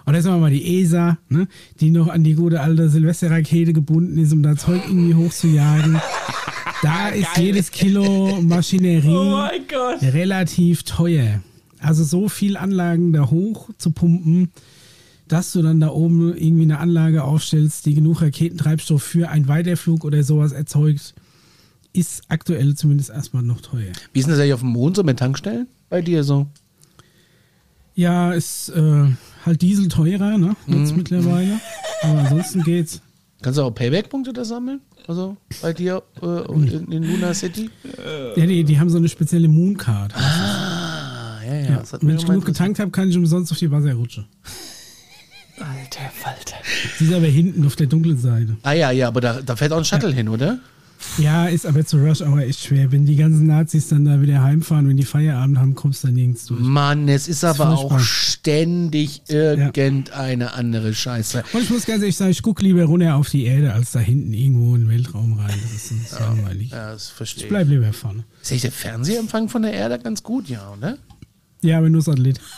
oder 0.07 0.21
sagen 0.21 0.37
wir 0.37 0.41
mal 0.41 0.51
die 0.51 0.81
ESA, 0.81 1.19
ne, 1.29 1.49
die 1.81 1.91
noch 1.91 2.09
an 2.09 2.25
die 2.25 2.35
gute 2.35 2.61
alte 2.61 2.89
Silvesterrakete 2.89 3.73
gebunden 3.73 4.19
ist, 4.19 4.33
um 4.33 4.43
da 4.43 4.57
Zeug 4.57 4.83
irgendwie 4.87 5.15
hochzujagen. 5.15 6.01
Da 6.83 7.11
ist 7.11 7.39
jedes 7.39 7.71
Kilo 7.71 8.41
Maschinerie 8.43 9.09
Oh 9.09 9.47
relativ 10.03 10.83
teuer. 10.83 11.41
Also 11.79 12.03
so 12.03 12.29
viel 12.29 12.57
Anlagen 12.57 13.13
da 13.13 13.31
hoch 13.31 13.71
zu 13.79 13.93
pumpen, 13.93 14.51
dass 15.29 15.53
du 15.53 15.63
dann 15.63 15.81
da 15.81 15.89
oben 15.89 16.37
irgendwie 16.37 16.65
eine 16.65 16.79
Anlage 16.81 17.23
aufstellst, 17.25 17.87
die 17.87 17.95
genug 17.95 18.21
Raketentreibstoff 18.21 19.03
für 19.03 19.29
einen 19.29 19.49
Weiterflug 19.49 20.05
oder 20.05 20.23
sowas 20.25 20.53
erzeugt, 20.53 21.15
ist 21.93 22.23
aktuell 22.29 22.75
zumindest 22.75 23.11
erstmal 23.11 23.43
noch 23.45 23.61
teuer. 23.61 23.93
Wie 24.13 24.19
ist 24.19 24.27
denn 24.27 24.33
das 24.33 24.41
eigentlich 24.41 24.55
auf 24.55 24.61
dem 24.61 24.71
Mond 24.71 24.97
so 24.97 25.05
mit 25.05 25.19
Tankstellen? 25.19 25.69
Bei 25.89 26.03
dir 26.03 26.25
so? 26.25 26.47
Ja, 27.95 28.33
ist 28.33 28.71
äh, 28.71 29.07
halt 29.47 29.63
Diesel 29.63 29.89
teurer, 29.89 30.37
ne? 30.37 30.57
Jetzt 30.67 30.97
mittlerweile. 30.97 31.61
Aber 32.03 32.19
ansonsten 32.21 32.65
geht's. 32.65 33.03
Kannst 33.43 33.59
du 33.59 33.63
auch 33.63 33.71
Payback-Punkte 33.71 34.33
da 34.33 34.45
sammeln? 34.45 34.81
Also 35.09 35.37
bei 35.61 35.73
dir 35.73 36.03
äh, 36.21 36.27
und 36.27 36.73
in, 36.73 36.93
in 36.93 37.03
Luna 37.03 37.35
City? 37.35 37.71
Ja, 38.37 38.47
die, 38.47 38.65
die 38.65 38.79
haben 38.79 38.89
so 38.89 38.99
eine 38.99 39.09
spezielle 39.09 39.49
Mooncard. 39.49 40.15
Ah, 40.15 41.41
ja, 41.45 41.55
ja. 41.55 41.63
Ja. 41.71 41.83
Wenn 42.01 42.17
ich 42.17 42.25
genug 42.25 42.45
getankt 42.45 42.79
habe, 42.79 42.91
kann 42.91 43.11
ich 43.11 43.17
umsonst 43.17 43.51
auf 43.51 43.59
die 43.59 43.71
Wasserrutsche. 43.71 44.25
Alter 45.59 46.11
Falter. 46.13 46.57
Die 46.99 47.05
ist 47.05 47.13
aber 47.13 47.27
hinten 47.27 47.67
auf 47.67 47.77
der 47.77 47.87
dunklen 47.87 48.17
Seite. 48.17 48.57
Ah 48.63 48.73
ja, 48.73 48.91
ja, 48.91 49.09
aber 49.09 49.21
da, 49.21 49.43
da 49.43 49.57
fährt 49.57 49.73
auch 49.73 49.79
ein 49.79 49.85
Shuttle 49.85 50.13
hin, 50.13 50.29
oder? 50.29 50.59
Ja, 51.19 51.47
ist 51.47 51.67
aber 51.67 51.85
zu 51.85 51.99
Rush 51.99 52.21
Hour 52.23 52.39
echt 52.41 52.61
schwer. 52.65 52.91
Wenn 52.93 53.05
die 53.05 53.17
ganzen 53.17 53.47
Nazis 53.47 53.89
dann 53.89 54.05
da 54.05 54.21
wieder 54.23 54.43
heimfahren, 54.43 54.89
wenn 54.89 54.97
die 54.97 55.05
Feierabend 55.05 55.59
haben, 55.59 55.75
kommst 55.75 56.03
du 56.05 56.09
da 56.09 56.13
nirgends 56.15 56.47
durch. 56.47 56.61
Mann, 56.61 57.09
es 57.09 57.29
ist 57.29 57.45
aber 57.45 57.69
auch 57.71 57.99
ständig 57.99 59.23
irgendeine 59.29 60.55
andere 60.55 60.95
Scheiße. 60.95 61.45
Und 61.53 61.63
ich 61.63 61.71
muss 61.71 61.85
ganz 61.87 62.01
ehrlich 62.01 62.17
sagen, 62.17 62.31
ich 62.31 62.43
gucke 62.43 62.63
lieber 62.63 62.85
runter 62.85 63.17
auf 63.17 63.29
die 63.31 63.45
Erde, 63.45 63.73
als 63.73 63.93
da 63.93 63.99
hinten 64.01 64.33
irgendwo 64.33 64.75
in 64.75 64.83
den 64.83 64.91
Weltraum 64.91 65.35
rein. 65.39 65.55
Das 65.63 65.73
ist, 65.73 65.91
ist 65.93 66.19
langweilig. 66.19 66.71
Ja, 66.71 66.93
das 66.93 67.09
verstehe 67.09 67.39
Ich 67.41 67.45
ich. 67.45 67.49
bleib 67.51 67.69
lieber 67.69 67.93
vorne. 67.93 68.25
Ist 68.41 68.53
echt 68.53 68.65
der 68.65 68.73
Fernsehempfang 68.73 69.49
von 69.49 69.63
der 69.63 69.73
Erde 69.73 69.99
ganz 69.99 70.23
gut, 70.23 70.49
ja, 70.49 70.73
oder? 70.77 70.97
Ja, 71.63 71.79
aber 71.79 71.91
nur 71.91 72.03
Satellit. 72.03 72.41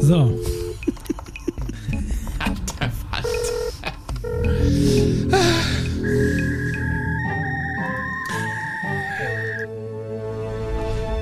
So. 0.00 0.38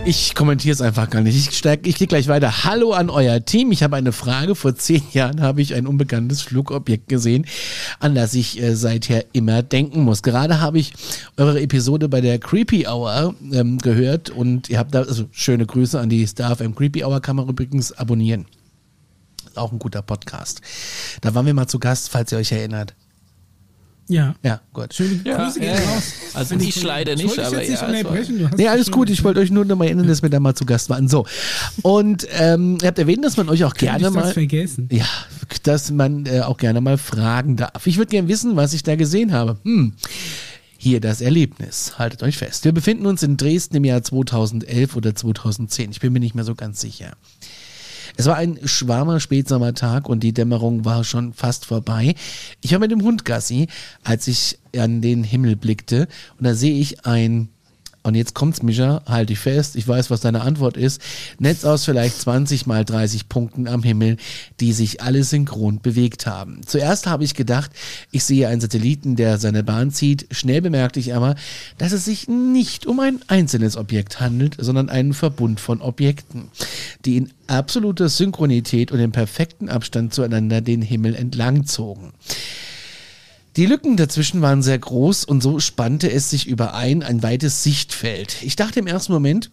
Ich 0.04 0.34
kommentiere 0.34 0.72
es 0.72 0.80
einfach 0.80 1.08
gar 1.10 1.20
nicht. 1.20 1.36
Ich, 1.36 1.64
ich 1.64 1.94
gehe 1.96 2.06
gleich 2.08 2.26
weiter. 2.26 2.64
Hallo 2.64 2.92
an 2.92 3.08
euer 3.08 3.44
Team. 3.44 3.70
Ich 3.70 3.84
habe 3.84 3.94
eine 3.94 4.10
Frage. 4.10 4.56
Vor 4.56 4.74
zehn 4.74 5.02
Jahren 5.12 5.40
habe 5.40 5.62
ich 5.62 5.74
ein 5.74 5.86
unbekanntes 5.86 6.42
Flugobjekt 6.42 7.08
gesehen, 7.08 7.46
an 8.00 8.16
das 8.16 8.34
ich 8.34 8.60
äh, 8.60 8.74
seither 8.74 9.24
immer 9.32 9.62
denken 9.62 10.02
muss. 10.02 10.22
Gerade 10.22 10.60
habe 10.60 10.80
ich 10.80 10.92
eure 11.36 11.60
Episode 11.60 12.08
bei 12.08 12.20
der 12.20 12.40
Creepy 12.40 12.88
Hour 12.88 13.36
ähm, 13.52 13.78
gehört 13.78 14.30
und 14.30 14.68
ihr 14.68 14.80
habt 14.80 14.92
da, 14.92 15.02
also 15.02 15.26
schöne 15.30 15.66
Grüße 15.66 16.00
an 16.00 16.08
die 16.08 16.26
Star 16.26 16.56
FM 16.56 16.74
Creepy 16.74 17.04
Hour 17.04 17.20
man 17.32 17.48
übrigens 17.48 17.92
abonnieren. 17.92 18.46
Auch 19.54 19.70
ein 19.70 19.78
guter 19.78 20.02
Podcast. 20.02 20.62
Da 21.20 21.32
waren 21.34 21.46
wir 21.46 21.54
mal 21.54 21.68
zu 21.68 21.78
Gast, 21.78 22.10
falls 22.10 22.32
ihr 22.32 22.38
euch 22.38 22.50
erinnert. 22.50 22.94
Ja. 24.08 24.34
Ja, 24.42 24.60
gut. 24.72 24.92
Schöne 24.94 25.20
Ja, 25.24 25.44
Grüße 25.44 25.62
ja, 25.62 25.74
gehen 25.74 25.84
ja. 25.84 25.90
raus. 25.90 26.12
Also 26.34 26.54
ich 26.56 26.60
Kollegen. 26.60 26.86
leider 26.86 27.12
Ich 27.12 27.22
nicht, 27.22 27.38
aber 27.38 27.62
jetzt 27.62 27.88
nicht 27.88 28.02
ja. 28.02 28.02
Du 28.02 28.48
hast 28.48 28.58
Nee, 28.58 28.68
alles 28.68 28.90
gut. 28.90 29.10
Ich 29.10 29.22
wollte 29.24 29.40
euch 29.40 29.50
nur 29.50 29.64
noch 29.64 29.76
mal 29.76 29.86
erinnern, 29.86 30.08
dass 30.08 30.22
wir 30.22 30.28
da 30.30 30.40
mal 30.40 30.54
zu 30.54 30.64
Gast 30.64 30.90
waren. 30.90 31.08
So. 31.08 31.26
Und 31.82 32.26
ähm, 32.32 32.78
ihr 32.82 32.88
habt 32.88 32.98
erwähnt, 32.98 33.24
dass 33.24 33.36
man 33.36 33.48
euch 33.48 33.64
auch 33.64 33.74
gerne 33.74 33.98
ich 33.98 34.04
das 34.04 34.12
mal. 34.14 34.32
vergessen. 34.32 34.88
Ja, 34.92 35.06
dass 35.62 35.90
man 35.90 36.26
äh, 36.26 36.40
auch 36.40 36.56
gerne 36.58 36.80
mal 36.80 36.98
fragen 36.98 37.56
darf. 37.56 37.86
Ich 37.86 37.96
würde 37.96 38.10
gerne 38.10 38.28
wissen, 38.28 38.56
was 38.56 38.72
ich 38.74 38.82
da 38.82 38.96
gesehen 38.96 39.32
habe. 39.32 39.58
Hm. 39.64 39.94
Hier 40.76 41.00
das 41.00 41.20
Erlebnis. 41.20 41.98
Haltet 41.98 42.24
euch 42.24 42.36
fest. 42.38 42.64
Wir 42.64 42.72
befinden 42.72 43.06
uns 43.06 43.22
in 43.22 43.36
Dresden 43.36 43.76
im 43.76 43.84
Jahr 43.84 44.02
2011 44.02 44.96
oder 44.96 45.14
2010. 45.14 45.92
Ich 45.92 46.00
bin 46.00 46.12
mir 46.12 46.18
nicht 46.18 46.34
mehr 46.34 46.44
so 46.44 46.56
ganz 46.56 46.80
sicher. 46.80 47.12
Es 48.16 48.26
war 48.26 48.36
ein 48.36 48.58
schwarmer 48.64 49.20
Spätsommertag 49.20 50.08
und 50.08 50.20
die 50.20 50.32
Dämmerung 50.32 50.84
war 50.84 51.04
schon 51.04 51.32
fast 51.32 51.66
vorbei. 51.66 52.14
Ich 52.60 52.72
war 52.72 52.78
mit 52.78 52.90
dem 52.90 53.02
Hund 53.02 53.24
Gassi, 53.24 53.68
als 54.04 54.28
ich 54.28 54.58
an 54.76 55.00
den 55.00 55.24
Himmel 55.24 55.56
blickte 55.56 56.08
und 56.38 56.44
da 56.46 56.54
sehe 56.54 56.74
ich 56.74 57.06
ein 57.06 57.48
und 58.02 58.14
jetzt 58.14 58.34
kommt's, 58.34 58.62
Mischa, 58.62 59.02
halt 59.06 59.30
dich 59.30 59.38
fest, 59.38 59.76
ich 59.76 59.86
weiß, 59.86 60.10
was 60.10 60.20
deine 60.20 60.42
Antwort 60.42 60.76
ist. 60.76 61.00
Netz 61.38 61.64
aus 61.64 61.84
vielleicht 61.84 62.20
20 62.20 62.66
mal 62.66 62.84
30 62.84 63.28
Punkten 63.28 63.68
am 63.68 63.82
Himmel, 63.82 64.16
die 64.60 64.72
sich 64.72 65.00
alle 65.00 65.22
synchron 65.22 65.80
bewegt 65.80 66.26
haben. 66.26 66.60
Zuerst 66.66 67.06
habe 67.06 67.22
ich 67.22 67.34
gedacht, 67.34 67.70
ich 68.10 68.24
sehe 68.24 68.48
einen 68.48 68.60
Satelliten, 68.60 69.14
der 69.14 69.38
seine 69.38 69.62
Bahn 69.62 69.92
zieht. 69.92 70.26
Schnell 70.32 70.60
bemerkte 70.60 70.98
ich 70.98 71.14
aber, 71.14 71.36
dass 71.78 71.92
es 71.92 72.04
sich 72.04 72.26
nicht 72.28 72.86
um 72.86 72.98
ein 72.98 73.20
einzelnes 73.28 73.76
Objekt 73.76 74.20
handelt, 74.20 74.56
sondern 74.58 74.88
einen 74.88 75.14
Verbund 75.14 75.60
von 75.60 75.80
Objekten, 75.80 76.48
die 77.04 77.16
in 77.16 77.30
absoluter 77.46 78.08
Synchronität 78.08 78.90
und 78.90 78.98
im 78.98 79.12
perfekten 79.12 79.68
Abstand 79.68 80.12
zueinander 80.12 80.60
den 80.60 80.82
Himmel 80.82 81.14
entlang 81.14 81.66
zogen. 81.66 82.12
Die 83.56 83.66
Lücken 83.66 83.98
dazwischen 83.98 84.40
waren 84.40 84.62
sehr 84.62 84.78
groß 84.78 85.26
und 85.26 85.42
so 85.42 85.60
spannte 85.60 86.10
es 86.10 86.30
sich 86.30 86.46
überein 86.46 87.02
ein 87.02 87.22
weites 87.22 87.62
Sichtfeld. 87.62 88.42
Ich 88.42 88.56
dachte 88.56 88.80
im 88.80 88.86
ersten 88.86 89.12
Moment, 89.12 89.50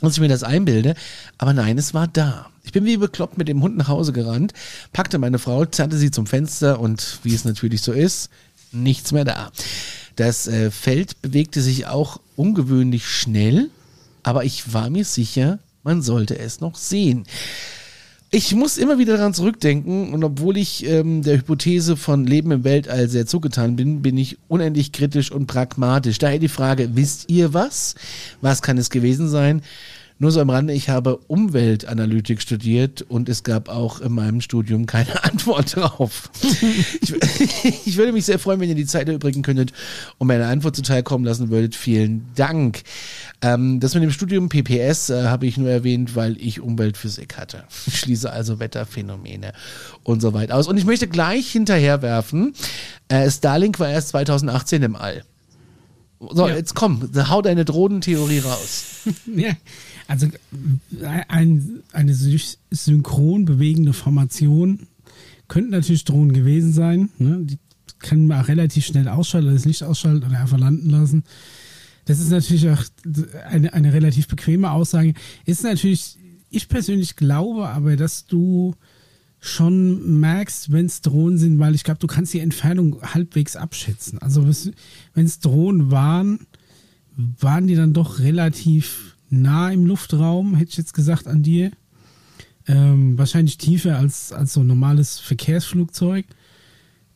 dass 0.00 0.14
ich 0.14 0.20
mir 0.20 0.28
das 0.28 0.42
einbilde, 0.42 0.96
aber 1.38 1.52
nein, 1.52 1.78
es 1.78 1.94
war 1.94 2.08
da. 2.08 2.50
Ich 2.64 2.72
bin 2.72 2.84
wie 2.84 2.96
bekloppt 2.96 3.38
mit 3.38 3.46
dem 3.46 3.62
Hund 3.62 3.76
nach 3.76 3.86
Hause 3.86 4.12
gerannt, 4.12 4.54
packte 4.92 5.18
meine 5.18 5.38
Frau, 5.38 5.64
zerrte 5.64 5.96
sie 5.98 6.10
zum 6.10 6.26
Fenster 6.26 6.80
und 6.80 7.20
wie 7.22 7.32
es 7.32 7.44
natürlich 7.44 7.82
so 7.82 7.92
ist, 7.92 8.28
nichts 8.72 9.12
mehr 9.12 9.24
da. 9.24 9.52
Das 10.16 10.48
äh, 10.48 10.72
Feld 10.72 11.22
bewegte 11.22 11.62
sich 11.62 11.86
auch 11.86 12.20
ungewöhnlich 12.34 13.06
schnell, 13.06 13.70
aber 14.24 14.44
ich 14.44 14.72
war 14.72 14.90
mir 14.90 15.04
sicher, 15.04 15.60
man 15.84 16.02
sollte 16.02 16.36
es 16.36 16.60
noch 16.60 16.74
sehen. 16.74 17.24
Ich 18.30 18.54
muss 18.54 18.76
immer 18.76 18.98
wieder 18.98 19.16
daran 19.16 19.32
zurückdenken 19.32 20.12
und 20.12 20.22
obwohl 20.22 20.58
ich 20.58 20.84
ähm, 20.84 21.22
der 21.22 21.38
Hypothese 21.38 21.96
von 21.96 22.26
Leben 22.26 22.50
im 22.50 22.62
Weltall 22.62 23.08
sehr 23.08 23.24
zugetan 23.24 23.74
bin, 23.74 24.02
bin 24.02 24.18
ich 24.18 24.36
unendlich 24.48 24.92
kritisch 24.92 25.32
und 25.32 25.46
pragmatisch. 25.46 26.18
Daher 26.18 26.38
die 26.38 26.48
Frage, 26.48 26.90
wisst 26.92 27.30
ihr 27.30 27.54
was? 27.54 27.94
Was 28.42 28.60
kann 28.60 28.76
es 28.76 28.90
gewesen 28.90 29.30
sein? 29.30 29.62
Nur 30.20 30.32
so 30.32 30.40
am 30.40 30.50
Rande, 30.50 30.72
ich 30.72 30.88
habe 30.88 31.16
Umweltanalytik 31.28 32.42
studiert 32.42 33.02
und 33.02 33.28
es 33.28 33.44
gab 33.44 33.68
auch 33.68 34.00
in 34.00 34.12
meinem 34.12 34.40
Studium 34.40 34.86
keine 34.86 35.22
Antwort 35.24 35.76
drauf. 35.76 36.30
ich, 37.00 37.14
ich 37.86 37.96
würde 37.96 38.12
mich 38.12 38.24
sehr 38.24 38.40
freuen, 38.40 38.58
wenn 38.58 38.68
ihr 38.68 38.74
die 38.74 38.86
Zeit 38.86 39.08
erübrigen 39.08 39.42
könntet 39.42 39.72
und 40.18 40.26
mir 40.26 40.34
eine 40.34 40.48
Antwort 40.48 40.74
zuteilkommen 40.74 41.24
lassen 41.24 41.50
würdet. 41.50 41.76
Vielen 41.76 42.26
Dank. 42.34 42.82
Ähm, 43.42 43.78
das 43.78 43.94
mit 43.94 44.02
dem 44.02 44.10
Studium 44.10 44.48
PPS 44.48 45.10
äh, 45.10 45.24
habe 45.24 45.46
ich 45.46 45.56
nur 45.56 45.70
erwähnt, 45.70 46.16
weil 46.16 46.36
ich 46.40 46.60
Umweltphysik 46.60 47.36
hatte. 47.36 47.62
Ich 47.86 48.00
schließe 48.00 48.30
also 48.30 48.58
Wetterphänomene 48.58 49.52
und 50.02 50.20
so 50.20 50.34
weiter 50.34 50.56
aus. 50.56 50.66
Und 50.66 50.78
ich 50.78 50.84
möchte 50.84 51.06
gleich 51.06 51.52
hinterherwerfen, 51.52 52.54
äh, 53.06 53.30
Starlink 53.30 53.78
war 53.78 53.88
erst 53.88 54.08
2018 54.08 54.82
im 54.82 54.96
All. 54.96 55.22
So, 56.20 56.48
Ja. 56.48 56.56
jetzt 56.56 56.74
komm, 56.74 57.08
hau 57.28 57.42
deine 57.42 57.64
Drohnentheorie 57.64 58.40
raus. 58.40 58.84
Ja, 59.34 59.52
also 60.08 60.26
äh, 60.26 61.22
ein, 61.28 61.80
eine 61.92 62.12
sy- 62.14 62.56
synchron 62.70 63.44
bewegende 63.44 63.92
Formation 63.92 64.86
könnte 65.48 65.70
natürlich 65.70 66.04
Drohnen 66.04 66.32
gewesen 66.32 66.72
sein. 66.72 67.08
Ne? 67.18 67.40
Die 67.44 67.58
kann 68.00 68.26
man 68.26 68.42
auch 68.42 68.48
relativ 68.48 68.84
schnell 68.86 69.08
ausschalten, 69.08 69.52
das 69.54 69.64
Licht 69.64 69.82
ausschalten 69.82 70.26
oder 70.26 70.40
einfach 70.40 70.58
landen 70.58 70.90
lassen. 70.90 71.24
Das 72.04 72.20
ist 72.20 72.30
natürlich 72.30 72.68
auch 72.68 72.82
eine, 73.48 73.72
eine 73.72 73.92
relativ 73.92 74.28
bequeme 74.28 74.70
Aussage. 74.70 75.14
Ist 75.44 75.62
natürlich, 75.62 76.16
ich 76.50 76.68
persönlich 76.68 77.16
glaube 77.16 77.68
aber, 77.68 77.96
dass 77.96 78.26
du 78.26 78.74
schon 79.40 80.18
merkst, 80.20 80.72
wenn 80.72 80.86
es 80.86 81.00
Drohnen 81.00 81.38
sind, 81.38 81.58
weil 81.58 81.74
ich 81.74 81.84
glaube, 81.84 82.00
du 82.00 82.06
kannst 82.06 82.34
die 82.34 82.40
Entfernung 82.40 83.00
halbwegs 83.02 83.56
abschätzen. 83.56 84.18
Also 84.18 84.44
wenn 85.14 85.24
es 85.26 85.40
Drohnen 85.40 85.90
waren, 85.90 86.40
waren 87.16 87.66
die 87.66 87.74
dann 87.74 87.92
doch 87.92 88.18
relativ 88.18 89.16
nah 89.30 89.70
im 89.70 89.86
Luftraum, 89.86 90.56
hätte 90.56 90.70
ich 90.70 90.76
jetzt 90.76 90.94
gesagt 90.94 91.28
an 91.28 91.42
dir. 91.42 91.70
Ähm, 92.66 93.16
wahrscheinlich 93.16 93.58
tiefer 93.58 93.96
als, 93.96 94.32
als 94.32 94.52
so 94.52 94.60
ein 94.60 94.66
normales 94.66 95.18
Verkehrsflugzeug. 95.18 96.26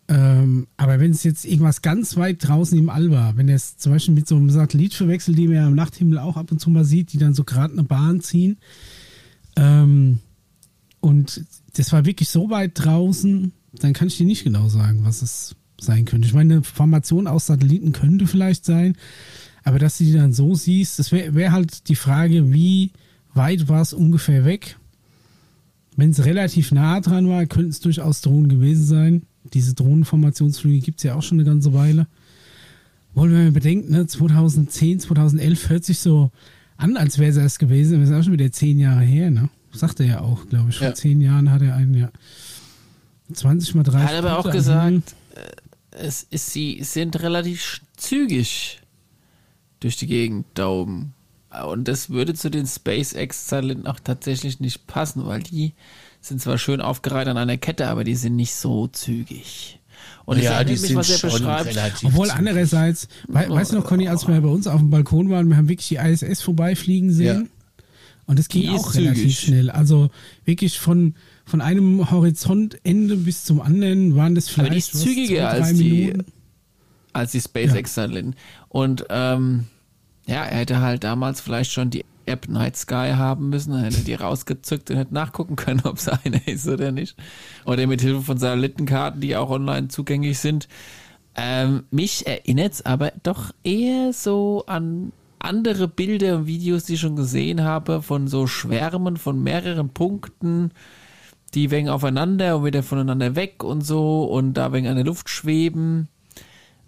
Ähm, 0.09 0.67
aber 0.77 1.01
wenn 1.01 1.11
es 1.11 1.25
jetzt 1.25 1.45
irgendwas 1.45 1.83
ganz 1.83 2.17
weit 2.17 2.47
draußen 2.47 2.79
im 2.79 2.89
All 2.89 3.11
war, 3.11 3.37
wenn 3.37 3.49
er 3.49 3.57
es 3.57 3.77
zum 3.77 3.93
Beispiel 3.93 4.15
mit 4.15 4.29
so 4.29 4.37
einem 4.37 4.51
Satellit 4.51 4.95
verwechselt, 4.95 5.39
den 5.39 5.47
man 5.47 5.57
ja 5.57 5.67
am 5.67 5.75
Nachthimmel 5.75 6.19
auch 6.19 6.37
ab 6.37 6.51
und 6.51 6.59
zu 6.59 6.71
mal 6.71 6.85
sieht, 6.85 7.13
die 7.13 7.19
dann 7.19 7.35
so 7.35 7.45
gerade 7.45 7.73
eine 7.73 7.85
Bahn 7.85 8.21
ziehen, 8.21 8.59
ähm, 9.57 10.21
und 11.01 11.45
das 11.77 11.93
war 11.93 12.05
wirklich 12.05 12.29
so 12.29 12.51
weit 12.51 12.73
draußen, 12.75 13.53
dann 13.73 13.93
kann 13.93 14.09
ich 14.09 14.19
dir 14.19 14.27
nicht 14.27 14.45
genau 14.45 14.69
sagen, 14.69 15.05
was 15.05 15.23
es 15.23 15.57
sein 15.81 16.05
könnte. 16.05 16.29
Ich 16.29 16.35
meine, 16.35 16.55
eine 16.55 16.63
Formation 16.63 17.27
aus 17.27 17.47
Satelliten 17.47 17.93
könnte 17.93 18.27
vielleicht 18.27 18.65
sein, 18.65 18.97
aber 19.65 19.79
dass 19.79 19.99
du 19.99 20.05
die 20.05 20.13
dann 20.13 20.33
so 20.33 20.55
siehst, 20.55 20.99
das 20.99 21.13
wäre 21.13 21.35
wär 21.35 21.53
halt 21.53 21.89
die 21.89 21.95
Frage, 21.95 22.53
wie 22.53 22.91
weit 23.35 23.69
war 23.69 23.81
es 23.81 23.93
ungefähr 23.93 24.45
weg? 24.45 24.77
Wenn 25.97 26.11
es 26.11 26.25
relativ 26.25 26.73
nah 26.73 27.01
dran 27.01 27.29
war, 27.29 27.45
könnten 27.47 27.71
es 27.71 27.81
durchaus 27.81 28.23
Drohnen 28.23 28.49
gewesen 28.49 28.85
sein. 28.85 29.23
Diese 29.53 29.75
Drohnenformationsflüge 29.75 30.81
gibt 30.81 30.99
es 30.99 31.05
ja 31.05 31.15
auch 31.15 31.23
schon 31.23 31.39
eine 31.39 31.49
ganze 31.49 31.73
Weile. 31.75 32.07
Wollen 33.15 33.33
wir 33.33 33.39
mal 33.39 33.53
bedenken, 33.53 33.93
ne, 33.93 34.07
2010, 34.07 35.01
2011 35.01 35.69
hört 35.69 35.85
sich 35.85 35.99
so 35.99 36.31
an, 36.77 36.97
als 36.97 37.19
wäre 37.19 37.31
es 37.31 37.37
erst 37.37 37.59
gewesen. 37.59 38.01
Das 38.01 38.09
ist 38.09 38.15
auch 38.15 38.23
schon 38.23 38.33
wieder 38.33 38.51
zehn 38.51 38.79
Jahre 38.79 39.03
her, 39.03 39.31
ne? 39.31 39.51
Sagt 39.73 40.01
er 40.01 40.07
ja 40.07 40.21
auch, 40.21 40.47
glaube 40.49 40.71
ich. 40.71 40.79
Vor 40.79 40.89
Ja. 40.89 40.95
zehn 40.95 41.21
Jahren 41.21 41.51
hat 41.51 41.63
er 41.63 41.75
einen, 41.75 41.95
ja. 41.95 42.11
20 43.33 43.75
mal 43.75 43.83
30. 43.83 44.01
Er 44.01 44.09
hat 44.19 44.25
aber 44.25 44.39
auch 44.39 44.43
Punkte 44.43 44.59
gesagt, 44.59 44.81
an- 44.87 45.03
äh, 45.37 45.97
es 46.05 46.27
ist, 46.31 46.51
sie 46.51 46.83
sind 46.83 47.21
relativ 47.23 47.81
zügig 47.97 48.81
durch 49.81 49.97
die 49.97 50.07
Gegend 50.07 50.47
da 50.55 50.69
oben. 50.69 51.15
Und 51.67 51.87
das 51.89 52.09
würde 52.11 52.35
zu 52.35 52.51
den 52.51 52.67
SpaceX-Satelliten 52.67 53.87
auch 53.87 54.01
tatsächlich 54.01 54.61
nicht 54.61 54.87
passen, 54.87 55.27
weil 55.27 55.43
die 55.43 55.75
sind 56.21 56.41
zwar 56.41 56.57
schön 56.57 56.81
aufgereiht 56.81 57.29
an 57.29 57.37
einer 57.37 57.59
Kette, 57.59 57.89
aber 57.89 58.05
die 58.05 58.15
sind 58.15 58.37
nicht 58.37 58.55
so 58.55 58.87
zügig. 58.87 59.79
Und 60.25 60.39
ich 60.39 60.45
erinnere 60.45 60.79
mich, 60.81 60.95
was 60.95 61.11
er 61.23 61.29
beschreibt. 61.31 61.67
relativ 61.67 62.09
Obwohl 62.09 62.27
zügig. 62.27 62.39
andererseits, 62.39 63.09
wei 63.29 63.49
weißt 63.51 63.73
du 63.73 63.77
noch, 63.77 63.85
Conny, 63.85 64.09
als 64.09 64.27
wir 64.27 64.41
bei 64.41 64.49
uns 64.49 64.67
auf 64.67 64.81
dem 64.81 64.89
Balkon 64.91 65.29
waren, 65.31 65.49
wir 65.49 65.57
haben 65.57 65.69
wirklich 65.69 65.89
die 65.89 65.97
ISS 65.97 66.43
vorbeifliegen 66.43 67.13
sehen. 67.13 67.51
Und 68.27 68.39
es 68.39 68.49
ging 68.49 68.71
auch 68.71 68.95
relativ 68.95 69.23
zügig. 69.23 69.41
schnell. 69.41 69.71
Also 69.71 70.11
wirklich 70.45 70.79
von, 70.79 71.15
von 71.45 71.61
einem 71.61 72.11
Horizontende 72.11 73.17
bis 73.17 73.45
zum 73.45 73.61
anderen 73.61 74.17
waren 74.17 74.35
das 74.35 74.47
Aber 74.47 74.67
vielleicht 74.67 74.73
die 74.75 74.79
ist 74.79 74.95
was, 74.95 75.01
zügiger 75.03 75.51
zwei, 75.51 75.59
drei 75.59 75.67
als 75.67 75.75
die, 75.75 76.13
als 77.13 77.33
die 77.33 77.41
SpaceX-Satelliten. 77.41 78.35
Und 78.69 79.07
ähm, 79.11 79.67
ja, 80.27 80.45
er 80.45 80.59
hätte 80.59 80.81
halt 80.81 81.05
damals 81.05 81.41
vielleicht 81.41 81.73
schon 81.73 81.91
die 81.91 82.05
App 82.27 82.49
Night 82.49 82.77
Sky 82.77 83.13
haben 83.15 83.49
müssen, 83.49 83.73
dann 83.73 83.85
hätte 83.85 83.99
er 83.99 84.05
die 84.05 84.15
rausgezückt 84.15 84.91
und 84.91 84.97
hätte 84.97 85.15
nachgucken 85.15 85.57
können, 85.57 85.81
ob 85.85 85.97
es 85.97 86.09
eine 86.09 86.41
ist 86.47 86.69
oder 86.69 86.93
nicht. 86.93 87.17
Oder 87.65 87.87
mit 87.87 88.01
Hilfe 88.01 88.23
von 88.23 88.39
Satellitenkarten, 88.39 89.21
die 89.21 89.37
auch 89.37 89.51
online 89.51 89.89
zugänglich 89.89 90.39
sind. 90.39 90.69
Ähm, 91.35 91.85
mich 91.91 92.27
erinnert 92.27 92.75
es 92.75 92.87
aber 92.87 93.13
doch 93.23 93.53
eher 93.65 94.13
so 94.13 94.65
an 94.67 95.13
andere 95.45 95.89
Bilder 95.89 96.39
und 96.39 96.47
Videos, 96.47 96.85
die 96.85 96.95
ich 96.95 97.01
schon 97.01 97.17
gesehen 97.17 97.63
habe, 97.63 98.03
von 98.03 98.29
so 98.29 98.47
Schwärmen 98.47 99.17
von 99.17 99.43
mehreren 99.43 99.91
Punkten, 99.91 100.71
die 101.55 101.71
wegen 101.71 101.89
aufeinander 101.89 102.57
und 102.59 102.65
wieder 102.65 102.83
voneinander 102.83 103.35
weg 103.37 103.63
und 103.65 103.85
so 103.85 104.25
und 104.25 104.55
da 104.55 104.73
wegen 104.73 104.87
an 104.87 104.97
der 104.97 105.05
Luft 105.05 105.29
schweben, 105.29 106.09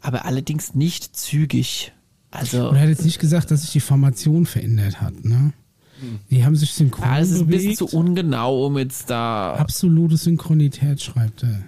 aber 0.00 0.24
allerdings 0.24 0.74
nicht 0.74 1.16
zügig. 1.16 1.92
Also, 2.30 2.70
er 2.70 2.80
hat 2.80 2.88
jetzt 2.88 3.04
nicht 3.04 3.20
gesagt, 3.20 3.50
dass 3.50 3.62
sich 3.62 3.72
die 3.72 3.80
Formation 3.80 4.46
verändert 4.46 5.00
hat, 5.00 5.24
ne? 5.24 5.52
Die 6.30 6.44
haben 6.44 6.56
sich 6.56 6.72
synchron 6.72 7.06
Ja, 7.06 7.18
es 7.20 7.30
ist 7.30 7.40
ein 7.42 7.46
bisschen 7.46 7.76
bewegt. 7.76 7.78
zu 7.90 7.96
ungenau, 7.96 8.66
um 8.66 8.76
jetzt 8.78 9.08
da. 9.08 9.54
Absolute 9.54 10.16
Synchronität 10.16 11.00
schreibt 11.00 11.44
er. 11.44 11.62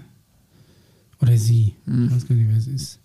Oder 1.23 1.37
sie. 1.39 1.75
Hm. 1.87 2.07
Ich 2.07 2.15
weiß 2.15 2.29
gar 2.29 2.35
nicht, 2.35 2.49
wer 2.49 2.57
es 2.59 2.67
ist. 2.67 2.99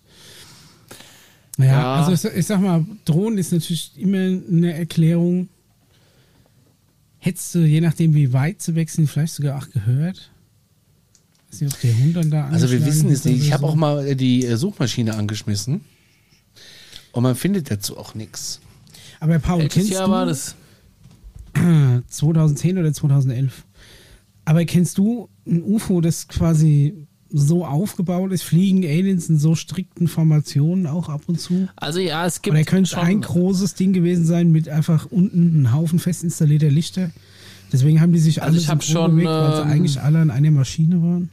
Naja, 1.58 1.72
Ja. 1.72 1.94
also 1.96 2.12
ich, 2.12 2.20
sag- 2.20 2.36
ich 2.36 2.46
sag 2.46 2.60
mal, 2.60 2.84
Drohnen 3.04 3.38
ist 3.38 3.52
natürlich 3.52 3.92
immer 3.96 4.18
eine 4.18 4.74
Erklärung. 4.74 5.48
Hättest 7.18 7.54
du, 7.54 7.60
je 7.60 7.80
nachdem 7.80 8.14
wie 8.14 8.32
weit 8.32 8.62
sie 8.62 8.74
weg 8.74 8.90
sind, 8.90 9.08
vielleicht 9.08 9.34
sogar 9.34 9.58
auch 9.58 9.68
gehört. 9.70 10.30
nicht, 11.60 11.72
ob 11.72 11.80
der 11.82 11.96
Hund 11.98 12.16
dann 12.16 12.30
da 12.30 12.48
Also 12.48 12.70
wir 12.70 12.84
wissen 12.84 13.10
es 13.10 13.24
nicht. 13.24 13.42
Ich 13.42 13.52
habe 13.52 13.64
auch 13.66 13.74
mal 13.74 14.06
äh, 14.06 14.16
die 14.16 14.44
äh, 14.46 14.56
Suchmaschine 14.56 15.14
angeschmissen. 15.14 15.82
Und 17.12 17.22
man 17.22 17.36
findet 17.36 17.70
dazu 17.70 17.98
auch 17.98 18.14
nichts. 18.14 18.60
Aber 19.20 19.38
Paul, 19.38 19.58
Welches 19.60 19.74
kennst 19.74 19.90
Jahr 19.92 20.06
du 20.06 20.12
war 20.12 20.26
das? 20.26 20.56
2010 22.08 22.78
oder 22.78 22.92
2011? 22.92 23.64
Aber 24.46 24.64
kennst 24.64 24.96
du 24.98 25.28
ein 25.46 25.62
UFO, 25.62 26.00
das 26.00 26.26
quasi 26.26 27.06
so 27.32 27.64
aufgebaut 27.64 28.32
ist? 28.32 28.42
Fliegen 28.42 28.84
Aliens 28.84 29.28
in 29.28 29.38
so 29.38 29.54
strikten 29.54 30.08
Formationen 30.08 30.86
auch 30.86 31.08
ab 31.08 31.22
und 31.26 31.40
zu? 31.40 31.68
Also 31.76 32.00
ja, 32.00 32.26
es 32.26 32.42
gibt 32.42 32.56
Oder 32.56 32.64
könnte 32.64 32.90
schon, 32.90 33.00
ein 33.00 33.20
großes 33.20 33.74
Ding 33.74 33.92
gewesen 33.92 34.24
sein 34.24 34.52
mit 34.52 34.68
einfach 34.68 35.06
unten 35.06 35.54
einem 35.54 35.72
Haufen 35.72 35.98
fest 35.98 36.22
installierter 36.24 36.70
Lichter? 36.70 37.10
Deswegen 37.72 38.00
haben 38.00 38.12
die 38.12 38.18
sich 38.18 38.42
Also 38.42 38.52
alle 38.52 38.60
ich 38.60 38.68
hab 38.68 38.82
synchron 38.82 39.02
schon, 39.02 39.16
bewegt, 39.16 39.30
weil 39.30 39.56
sie 39.56 39.62
ähm, 39.62 39.70
eigentlich 39.70 40.00
alle 40.00 40.18
an 40.18 40.30
einer 40.30 40.50
Maschine 40.50 41.02
waren. 41.02 41.30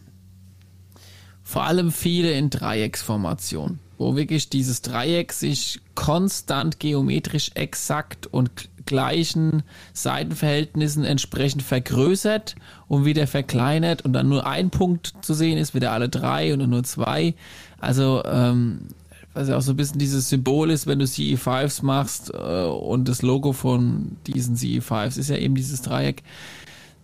vor 1.43 1.63
allem 1.63 1.91
viele 1.91 2.31
in 2.31 2.49
Dreiecksformation, 2.49 3.79
wo 3.97 4.15
wirklich 4.15 4.49
dieses 4.49 4.81
Dreieck 4.81 5.33
sich 5.33 5.81
konstant 5.95 6.79
geometrisch 6.79 7.51
exakt 7.55 8.27
und 8.27 8.69
gleichen 8.89 9.63
Seitenverhältnissen 9.93 11.05
entsprechend 11.05 11.61
vergrößert 11.61 12.55
und 12.87 13.05
wieder 13.05 13.27
verkleinert 13.27 14.01
und 14.01 14.13
dann 14.13 14.27
nur 14.27 14.47
ein 14.47 14.71
Punkt 14.71 15.13
zu 15.21 15.33
sehen 15.33 15.57
ist, 15.59 15.75
wieder 15.75 15.91
alle 15.91 16.09
drei 16.09 16.53
und 16.53 16.67
nur 16.67 16.83
zwei. 16.83 17.35
Also, 17.79 18.23
ähm, 18.25 18.87
was 19.33 19.47
ja 19.47 19.57
auch 19.57 19.61
so 19.61 19.73
ein 19.73 19.77
bisschen 19.77 19.99
dieses 19.99 20.27
Symbol 20.27 20.71
ist, 20.71 20.87
wenn 20.87 20.97
du 20.97 21.05
CE5s 21.05 21.85
machst 21.85 22.33
äh, 22.33 22.63
und 22.65 23.07
das 23.07 23.21
Logo 23.21 23.53
von 23.53 24.17
diesen 24.25 24.57
CE5s 24.57 25.19
ist 25.19 25.29
ja 25.29 25.37
eben 25.37 25.53
dieses 25.53 25.83
Dreieck. 25.83 26.23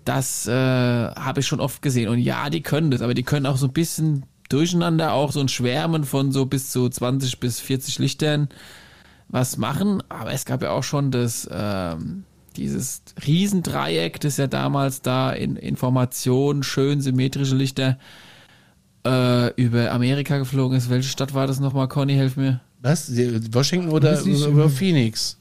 Das 0.06 0.48
äh, 0.48 0.52
habe 0.52 1.40
ich 1.40 1.48
schon 1.48 1.60
oft 1.60 1.84
gesehen. 1.84 2.10
Und 2.10 2.18
ja, 2.18 2.50
die 2.50 2.62
können 2.62 2.90
das, 2.90 3.02
aber 3.02 3.14
die 3.14 3.24
können 3.24 3.46
auch 3.46 3.58
so 3.58 3.68
ein 3.68 3.74
bisschen 3.74 4.24
durcheinander 4.50 5.14
auch 5.14 5.32
so 5.32 5.40
ein 5.40 5.50
Schwärmen 5.50 6.04
von 6.04 6.32
so 6.32 6.46
bis 6.46 6.72
zu 6.72 6.90
20 6.90 7.40
bis 7.40 7.60
40 7.60 8.00
Lichtern 8.00 8.50
was 9.28 9.58
machen. 9.58 10.04
Aber 10.10 10.32
es 10.32 10.46
gab 10.46 10.62
ja 10.62 10.72
auch 10.72 10.84
schon 10.84 11.12
das, 11.12 11.48
ähm, 11.52 12.24
dieses 12.56 13.02
Riesendreieck, 13.26 14.20
das 14.20 14.38
ja 14.38 14.48
damals 14.48 15.02
da 15.02 15.32
in 15.32 15.56
Information, 15.56 16.64
schön 16.64 17.02
symmetrische 17.02 17.56
Lichter 17.56 17.98
äh, 19.06 19.54
über 19.56 19.92
Amerika 19.92 20.38
geflogen 20.38 20.78
ist. 20.78 20.90
Welche 20.90 21.10
Stadt 21.10 21.34
war 21.34 21.48
das 21.48 21.60
nochmal, 21.60 21.88
Conny? 21.88 22.14
Helf 22.14 22.38
mir. 22.38 22.62
Was? 22.82 23.12
Washington 23.52 23.90
oder, 23.90 24.20
aber- 24.20 24.70
Phoenix? 24.70 25.38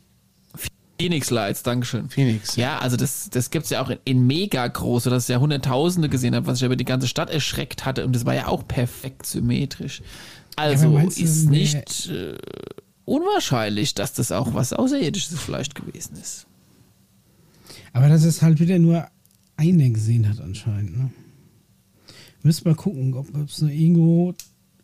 Phoenix 0.99 1.31
Lights, 1.31 1.64
Dankeschön. 1.64 2.09
Phoenix. 2.09 2.55
Ja, 2.55 2.79
also 2.79 2.97
das, 2.97 3.29
das 3.29 3.51
gibt's 3.51 3.70
ja 3.70 3.83
auch 3.83 3.90
in, 3.90 3.99
in 4.05 4.27
mega 4.27 4.64
groß, 4.66 5.05
sodass 5.05 5.25
ich 5.25 5.29
ja 5.31 5.40
Hunderttausende 5.40 6.09
gesehen 6.09 6.37
habe, 6.37 6.47
was 6.47 6.59
ich 6.59 6.64
über 6.64 6.77
die 6.77 6.85
ganze 6.85 7.09
Stadt 7.09 7.31
erschreckt 7.31 7.85
hatte. 7.85 8.07
Und 8.07 8.14
das 8.14 8.25
war 8.25 8.35
ja 8.35 8.47
auch 8.47 8.66
perfekt 8.66 9.27
symmetrisch. 9.27 10.03
Also 10.57 10.87
aber 10.87 11.01
du, 11.01 11.09
ist 11.09 11.51
nicht 11.51 12.09
äh, 12.11 12.37
unwahrscheinlich, 13.05 13.95
dass 13.95 14.12
das 14.12 14.33
auch 14.33 14.55
was 14.55 14.73
Außerirdisches 14.73 15.38
vielleicht 15.38 15.75
gewesen 15.75 16.17
ist. 16.17 16.47
Aber 17.93 18.09
dass 18.09 18.25
es 18.25 18.43
halt 18.43 18.61
wieder 18.61 18.79
nur 18.79 19.07
einer 19.57 19.90
gesehen 19.90 20.29
hat 20.29 20.40
anscheinend. 20.40 20.97
Ne? 20.97 21.11
Müssen 22.43 22.69
mal 22.69 22.75
gucken, 22.75 23.14
ob 23.14 23.35
ob 23.35 23.49
es 23.49 23.62
noch 23.62 23.71
irgendwo 23.71 24.35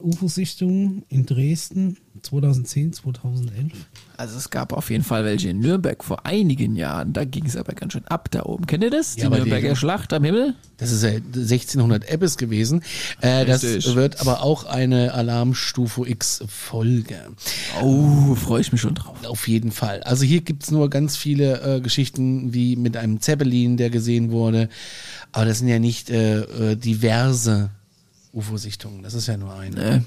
UFO-Sichtungen 0.03 1.05
in 1.09 1.27
Dresden 1.27 1.97
2010, 2.23 2.93
2011. 2.93 3.73
Also 4.17 4.37
es 4.37 4.51
gab 4.51 4.73
auf 4.75 4.91
jeden 4.91 5.05
Fall 5.05 5.25
welche 5.25 5.49
in 5.51 5.61
Nürnberg 5.61 6.05
vor 6.05 6.27
einigen 6.27 6.77
Jahren. 6.77 7.13
Da 7.15 7.25
ging 7.25 7.47
es 7.47 7.57
aber 7.57 7.73
ganz 7.73 7.95
schön 7.95 8.07
ab 8.09 8.31
da 8.31 8.43
oben. 8.45 8.67
Kennt 8.67 8.85
ihr 8.85 8.91
das? 8.91 9.17
Ja, 9.17 9.25
die 9.29 9.31
die- 9.31 9.37
Nürnberger 9.41 9.77
Schlacht 9.77 10.13
am 10.13 10.25
Himmel? 10.25 10.55
Das 10.77 10.93
ist 10.93 11.03
ja 11.03 11.11
1600 11.11 12.09
Ebbes 12.11 12.37
gewesen. 12.37 12.83
Äh, 13.21 13.45
das 13.47 13.63
wird 13.95 14.21
aber 14.21 14.43
auch 14.43 14.65
eine 14.65 15.15
Alarmstufe 15.15 16.07
X 16.09 16.43
Folge. 16.49 17.17
Oh, 17.83 18.35
freue 18.35 18.61
ich 18.61 18.73
mich 18.73 18.81
schon 18.81 18.95
drauf. 18.95 19.17
Auf 19.27 19.49
jeden 19.49 19.71
Fall. 19.73 20.03
Also 20.03 20.25
hier 20.25 20.41
gibt's 20.43 20.71
nur 20.71 20.91
ganz 20.91 21.17
viele 21.17 21.77
äh, 21.77 21.81
Geschichten 21.81 22.53
wie 22.53 22.77
mit 22.77 22.97
einem 22.97 23.21
Zeppelin, 23.21 23.77
der 23.77 23.91
gesehen 23.91 24.31
wurde. 24.31 24.69
Aber 25.33 25.45
das 25.47 25.59
sind 25.61 25.69
ja 25.69 25.79
nicht 25.79 26.11
äh, 26.11 26.41
äh, 26.73 26.77
diverse 26.77 27.71
UFO-Sichtungen. 28.33 29.03
Das 29.03 29.15
ist 29.15 29.27
ja 29.27 29.37
nur 29.37 29.55
eine. 29.55 30.05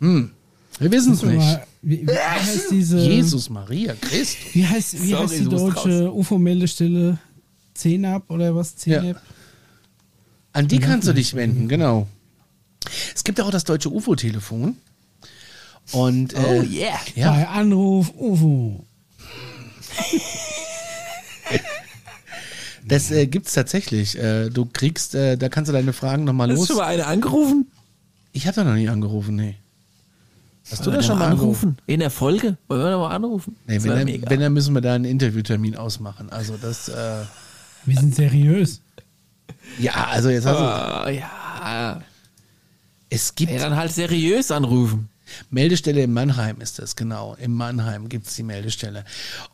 Äh, 0.00 0.22
Wir 0.80 0.92
wissen 0.92 1.12
es 1.14 1.22
nicht. 1.22 1.36
mal- 1.36 1.66
Wie, 1.82 2.06
wie 2.06 2.18
heißt 2.18 2.70
diese? 2.70 2.98
Jesus 2.98 3.50
Maria 3.50 3.94
Christ. 3.94 4.36
Wie 4.52 4.66
heißt, 4.66 5.02
wie 5.02 5.10
Sorry, 5.10 5.28
heißt 5.28 5.40
die 5.40 5.44
deutsche 5.48 6.12
UFO-Meldestelle? 6.12 7.18
CNAP 7.74 8.28
oder 8.30 8.54
was? 8.54 8.74
CNAP? 8.76 9.20
An 10.52 10.66
die 10.68 10.78
kannst 10.80 11.06
du 11.08 11.12
dich 11.12 11.34
wenden, 11.34 11.68
genau. 11.68 12.06
Es 13.14 13.22
gibt 13.22 13.40
auch 13.40 13.50
das 13.50 13.64
deutsche 13.64 13.90
UFO-Telefon. 13.92 14.76
Und 15.92 16.34
äh, 16.34 16.36
oh 16.36 16.62
yeah. 16.64 16.98
ja, 17.14 17.30
Bei 17.30 17.48
Anruf 17.48 18.12
UFO. 18.16 18.84
Das 22.88 23.10
äh, 23.10 23.26
gibt's 23.26 23.52
tatsächlich. 23.52 24.18
Äh, 24.18 24.48
du 24.50 24.66
kriegst, 24.66 25.14
äh, 25.14 25.36
da 25.36 25.48
kannst 25.48 25.68
du 25.68 25.72
deine 25.72 25.92
Fragen 25.92 26.24
nochmal 26.24 26.48
Hast 26.50 26.56
los. 26.58 26.68
du 26.68 26.74
schon 26.74 26.82
mal 26.82 26.88
eine 26.88 27.06
angerufen? 27.06 27.70
Ich 28.32 28.46
habe 28.46 28.54
da 28.56 28.64
noch 28.64 28.74
nie 28.74 28.88
angerufen, 28.88 29.36
nee. 29.36 29.56
Hast 30.70 30.84
du 30.84 30.90
das 30.90 30.98
wir 30.98 31.02
schon 31.04 31.18
noch 31.18 31.24
mal 31.26 31.32
angerufen? 31.32 31.78
In 31.86 32.00
der 32.00 32.10
Folge? 32.10 32.56
Wollen 32.68 32.82
wir 32.82 32.90
noch 32.90 33.08
mal 33.08 33.14
anrufen? 33.16 33.56
Nee, 33.66 33.82
wenn, 33.82 33.90
dann, 33.90 34.30
wenn, 34.30 34.40
dann 34.40 34.52
müssen 34.52 34.74
wir 34.74 34.82
da 34.82 34.94
einen 34.94 35.06
Interviewtermin 35.06 35.76
ausmachen. 35.76 36.30
Also 36.30 36.56
das, 36.60 36.88
äh, 36.90 37.22
Wir 37.86 37.96
sind 37.98 38.14
seriös. 38.14 38.82
ja, 39.78 39.92
also 40.10 40.28
jetzt 40.28 40.44
hast 40.44 40.58
du, 40.58 40.64
Ah, 40.64 41.08
ja. 41.08 42.02
es 43.08 43.34
gibt 43.34 43.50
Ja, 43.52 43.60
dann 43.60 43.76
halt 43.76 43.92
seriös 43.92 44.50
anrufen. 44.50 45.08
Meldestelle 45.50 46.02
in 46.02 46.12
Mannheim 46.12 46.60
ist 46.60 46.78
das, 46.78 46.96
genau. 46.96 47.34
In 47.40 47.52
Mannheim 47.52 48.08
gibt's 48.08 48.34
die 48.36 48.42
Meldestelle. 48.42 49.04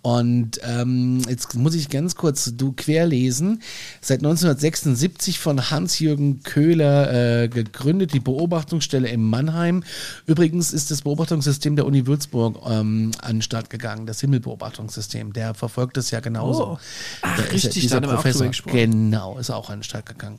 Und 0.02 0.60
ähm, 0.62 1.22
jetzt 1.28 1.54
muss 1.54 1.74
ich 1.74 1.88
ganz 1.88 2.14
kurz 2.16 2.52
du 2.56 2.72
querlesen. 2.72 3.62
Seit 4.00 4.20
1976 4.20 5.38
von 5.38 5.70
Hans-Jürgen 5.70 6.42
Köhler 6.42 7.42
äh, 7.42 7.48
gegründet, 7.48 8.12
die 8.12 8.20
Beobachtungsstelle 8.20 9.08
in 9.08 9.22
Mannheim. 9.22 9.84
Übrigens 10.26 10.72
ist 10.72 10.90
das 10.90 11.02
Beobachtungssystem 11.02 11.76
der 11.76 11.86
Uni 11.86 12.06
Würzburg 12.06 12.60
ähm, 12.66 13.12
an 13.20 13.36
den 13.36 13.42
Start 13.42 13.70
gegangen, 13.70 14.06
das 14.06 14.20
Himmelbeobachtungssystem. 14.20 15.32
Der 15.32 15.54
verfolgt 15.54 15.96
es 15.96 16.10
ja 16.10 16.20
genauso. 16.20 16.64
Oh. 16.64 16.78
Ach, 17.22 17.36
Der 17.36 17.52
richtig, 17.52 17.72
dieser 17.72 18.00
Professor. 18.00 18.50
Genau, 18.66 19.38
ist 19.38 19.50
auch 19.50 19.70
an 19.70 19.78
den 19.78 19.82
Start 19.84 20.06
gegangen. 20.06 20.38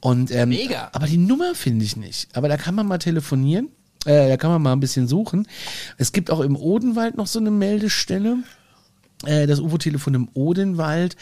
Und, 0.00 0.30
ähm, 0.30 0.50
Mega. 0.50 0.90
Aber 0.92 1.06
die 1.06 1.18
Nummer 1.18 1.54
finde 1.54 1.84
ich 1.84 1.96
nicht. 1.96 2.28
Aber 2.36 2.48
da 2.48 2.56
kann 2.56 2.74
man 2.74 2.86
mal 2.86 2.98
telefonieren. 2.98 3.68
Äh, 4.04 4.28
da 4.28 4.36
kann 4.36 4.50
man 4.50 4.62
mal 4.62 4.72
ein 4.72 4.80
bisschen 4.80 5.08
suchen. 5.08 5.46
Es 5.98 6.12
gibt 6.12 6.30
auch 6.30 6.40
im 6.40 6.56
Odenwald 6.56 7.16
noch 7.16 7.26
so 7.26 7.38
eine 7.38 7.50
Meldestelle. 7.50 8.38
Äh, 9.24 9.46
das 9.46 9.60
UFO-Telefon 9.60 10.14
im 10.14 10.28
Odenwald. 10.34 11.16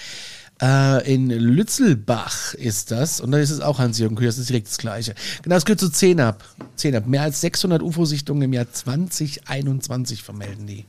Äh, 0.61 1.13
in 1.13 1.31
Lützelbach 1.31 2.55
ist 2.55 2.91
das. 2.91 3.21
Und 3.21 3.33
da 3.33 3.39
ist 3.39 3.51
es 3.51 3.61
auch 3.61 3.79
Hans-Jürgen 3.79 4.17
Kühn. 4.17 4.27
Das 4.27 4.39
ist 4.39 4.49
direkt 4.49 4.69
das 4.69 4.79
Gleiche. 4.79 5.15
Genau, 5.43 5.57
das 5.57 5.65
gehört 5.65 5.81
zu 5.81 5.91
10 5.91 6.21
ab. 6.21 6.45
10 6.77 6.97
ab. 6.97 7.07
Mehr 7.07 7.23
als 7.23 7.41
600 7.41 7.83
UFO-Sichtungen 7.83 8.43
im 8.43 8.53
Jahr 8.53 8.71
2021 8.71 10.23
vermelden 10.23 10.67
die. 10.67 10.85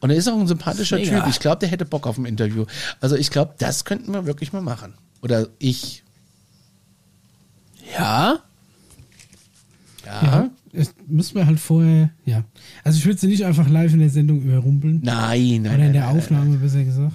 Und 0.00 0.10
er 0.10 0.16
ist 0.16 0.28
auch 0.28 0.38
ein 0.38 0.46
sympathischer 0.46 0.96
Mega. 0.96 1.20
Typ. 1.20 1.30
Ich 1.30 1.40
glaube, 1.40 1.60
der 1.60 1.68
hätte 1.68 1.84
Bock 1.84 2.06
auf 2.06 2.18
ein 2.18 2.26
Interview. 2.26 2.66
Also 3.00 3.16
ich 3.16 3.30
glaube, 3.30 3.54
das 3.58 3.84
könnten 3.84 4.12
wir 4.12 4.26
wirklich 4.26 4.52
mal 4.52 4.62
machen. 4.62 4.94
Oder 5.22 5.48
ich. 5.58 6.02
Ja? 7.96 8.40
Ja. 10.06 10.22
Ja. 10.22 10.50
Das 10.72 10.94
müssen 11.06 11.34
wir 11.34 11.46
halt 11.46 11.58
vorher, 11.60 12.10
ja. 12.24 12.44
Also 12.84 12.98
ich 12.98 13.06
würde 13.06 13.18
sie 13.18 13.26
nicht 13.28 13.44
einfach 13.44 13.68
live 13.68 13.92
in 13.92 14.00
der 14.00 14.10
Sendung 14.10 14.40
überrumpeln. 14.42 15.00
Nein, 15.02 15.62
nein. 15.62 15.66
Oder 15.66 15.72
in 15.74 15.80
nein, 15.80 15.92
der 15.92 16.06
nein, 16.06 16.16
Aufnahme, 16.16 16.56
besser 16.56 16.84
gesagt. 16.84 17.12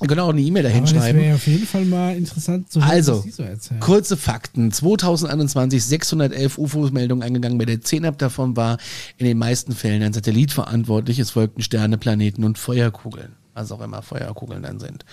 nein. 0.00 0.08
Genau, 0.08 0.30
eine 0.30 0.40
E-Mail 0.40 0.62
dahin 0.62 0.84
Aber 0.84 0.92
das 0.94 1.12
wäre 1.12 1.34
auf 1.34 1.46
jeden 1.46 1.66
Fall 1.66 1.84
mal 1.84 2.16
interessant 2.16 2.70
zu 2.72 2.80
hören, 2.80 2.90
Also, 2.90 3.16
was 3.18 3.22
Sie 3.24 3.30
so 3.32 3.42
erzählen. 3.42 3.80
kurze 3.80 4.16
Fakten. 4.16 4.72
2021 4.72 5.84
611 5.84 6.56
UFO-Meldungen 6.56 7.22
eingegangen. 7.22 7.58
Bei 7.58 7.66
der 7.66 7.82
10 7.82 8.06
ab 8.06 8.16
davon 8.16 8.56
war 8.56 8.78
in 9.18 9.26
den 9.26 9.36
meisten 9.36 9.72
Fällen 9.72 10.02
ein 10.02 10.14
Satellit 10.14 10.52
verantwortlich. 10.52 11.18
Es 11.18 11.30
folgten 11.30 11.60
Sterne, 11.62 11.98
Planeten 11.98 12.44
und 12.44 12.56
Feuerkugeln. 12.56 13.32
Was 13.52 13.72
auch 13.72 13.82
immer 13.82 14.00
Feuerkugeln 14.00 14.62
dann 14.62 14.78
sind. 14.80 15.04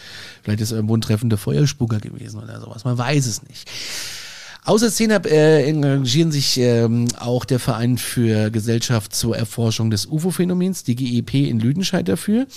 Vielleicht 0.44 0.62
ist 0.62 0.72
irgendwo 0.72 0.96
ein 0.96 1.02
treffender 1.02 1.38
Feuerspucker 1.38 2.00
gewesen 2.00 2.40
oder 2.42 2.62
sowas. 2.62 2.86
Man 2.86 2.98
weiß 2.98 3.26
es 3.26 3.44
nicht. 3.44 3.70
Außer 4.68 4.92
CENAP 4.92 5.26
äh, 5.28 5.64
engagieren 5.66 6.34
sich 6.34 6.58
ähm, 6.58 7.08
auch 7.18 7.46
der 7.46 7.58
Verein 7.58 7.98
für 7.98 8.52
Gesellschaft 8.52 9.16
zur 9.16 9.38
Erforschung 9.38 9.90
des 9.90 10.08
UFO-Phänomens, 10.08 10.84
die 10.84 10.96
GEP 10.96 11.36
in 11.36 11.62
Lüdenscheid 11.62 12.06
dafür. 12.06 12.48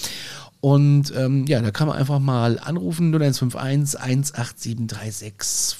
Und 0.60 1.14
ähm, 1.16 1.46
ja, 1.46 1.62
da 1.62 1.70
kann 1.70 1.86
man 1.86 1.96
einfach 1.96 2.18
mal 2.18 2.58
anrufen, 2.58 3.14
0151 3.14 4.00
18736 4.00 5.76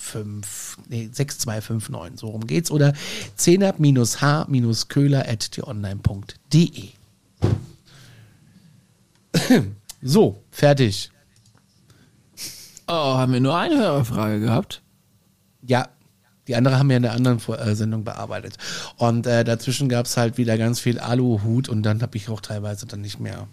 nee, 0.89 1.09
6259, 1.13 2.21
so 2.21 2.29
rum 2.29 2.47
geht's. 2.47 2.71
Oder 2.71 2.93
10 3.35 3.65
at 3.65 3.79
tonlinede 5.51 6.29
So, 10.01 10.41
fertig. 10.53 11.11
Oh, 12.87 12.93
haben 12.93 13.33
wir 13.33 13.41
nur 13.41 13.59
eine 13.59 13.79
Hörerfrage 13.79 14.39
gehabt? 14.39 14.81
Ja, 15.63 15.89
die 16.51 16.57
andere 16.57 16.79
haben 16.81 16.89
wir 16.89 16.97
in 16.97 17.05
der 17.05 17.13
anderen 17.13 17.39
äh, 17.55 17.75
Sendung 17.77 18.03
bearbeitet. 18.03 18.57
Und 18.97 19.25
äh, 19.29 19.45
dazwischen 19.45 19.89
gab 19.89 20.07
es 20.07 20.17
halt 20.17 20.37
wieder 20.37 20.59
ganz 20.59 20.81
viel 20.81 20.99
Aluhut 20.99 21.69
und 21.69 21.85
dann 21.85 22.03
habe 22.03 22.17
ich 22.17 22.29
auch 22.29 22.41
teilweise 22.41 22.87
dann 22.87 23.01
nicht 23.03 23.21
mehr. 23.21 23.47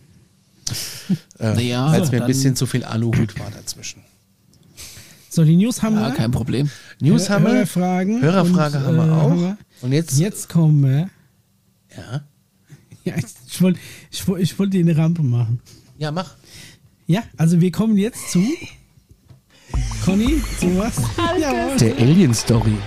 Äh, 1.40 1.62
Ja, 1.62 1.92
weil 1.92 2.02
es 2.02 2.12
mir 2.12 2.22
ein 2.22 2.28
bisschen 2.28 2.56
zu 2.56 2.66
viel 2.66 2.84
Aluhut 2.84 3.40
war 3.40 3.50
dazwischen. 3.52 4.02
So, 5.30 5.46
die 5.46 5.56
News 5.56 5.82
haben 5.84 5.96
Ja, 5.96 6.08
wir. 6.08 6.16
kein 6.16 6.32
Problem. 6.32 6.70
News 7.00 7.30
Hör- 7.30 7.36
haben 7.36 7.46
wir. 7.46 7.52
Hörerfragen. 7.54 8.22
Hörerfrage 8.22 8.78
und, 8.80 8.84
haben 8.84 8.96
wir 8.98 9.06
äh, 9.06 9.12
auch. 9.12 9.30
haben 9.30 9.42
wir. 9.42 9.58
Und 9.84 9.92
jetzt, 9.94 10.18
Jetzt 10.18 10.50
kommen 10.50 10.84
wir. 10.84 11.10
Ja, 11.96 12.22
Ja, 13.06 13.14
ich, 13.16 13.26
ich 13.48 13.62
wollte 13.62 13.80
ich, 14.12 14.28
wollt- 14.28 14.42
ich 14.42 14.58
wollt 14.60 14.74
dir 14.74 14.82
eine 14.82 14.98
Rampe 14.98 15.22
machen. 15.22 15.62
ja, 16.00 16.12
mach. 16.12 16.36
Ja, 17.06 17.22
also 17.38 17.62
wir 17.62 17.72
kommen 17.72 17.98
jetzt 17.98 18.32
zu. 18.32 18.44
Conny, 20.04 20.42
zu 20.60 20.78
was? 20.78 20.96
Jawohl. 21.40 21.78
Der 21.78 21.96
Alien 21.98 22.34
Story. 22.34 22.78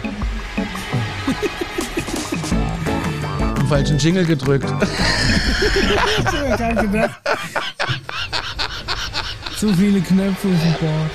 Den 3.57 3.67
falschen 3.67 3.99
Jingle 3.99 4.25
gedrückt. 4.25 4.69
Zu 9.59 9.75
viele 9.75 10.01
Knöpfe 10.01 10.49
auf 10.49 10.63
dem 10.63 10.73
Board. 10.81 11.11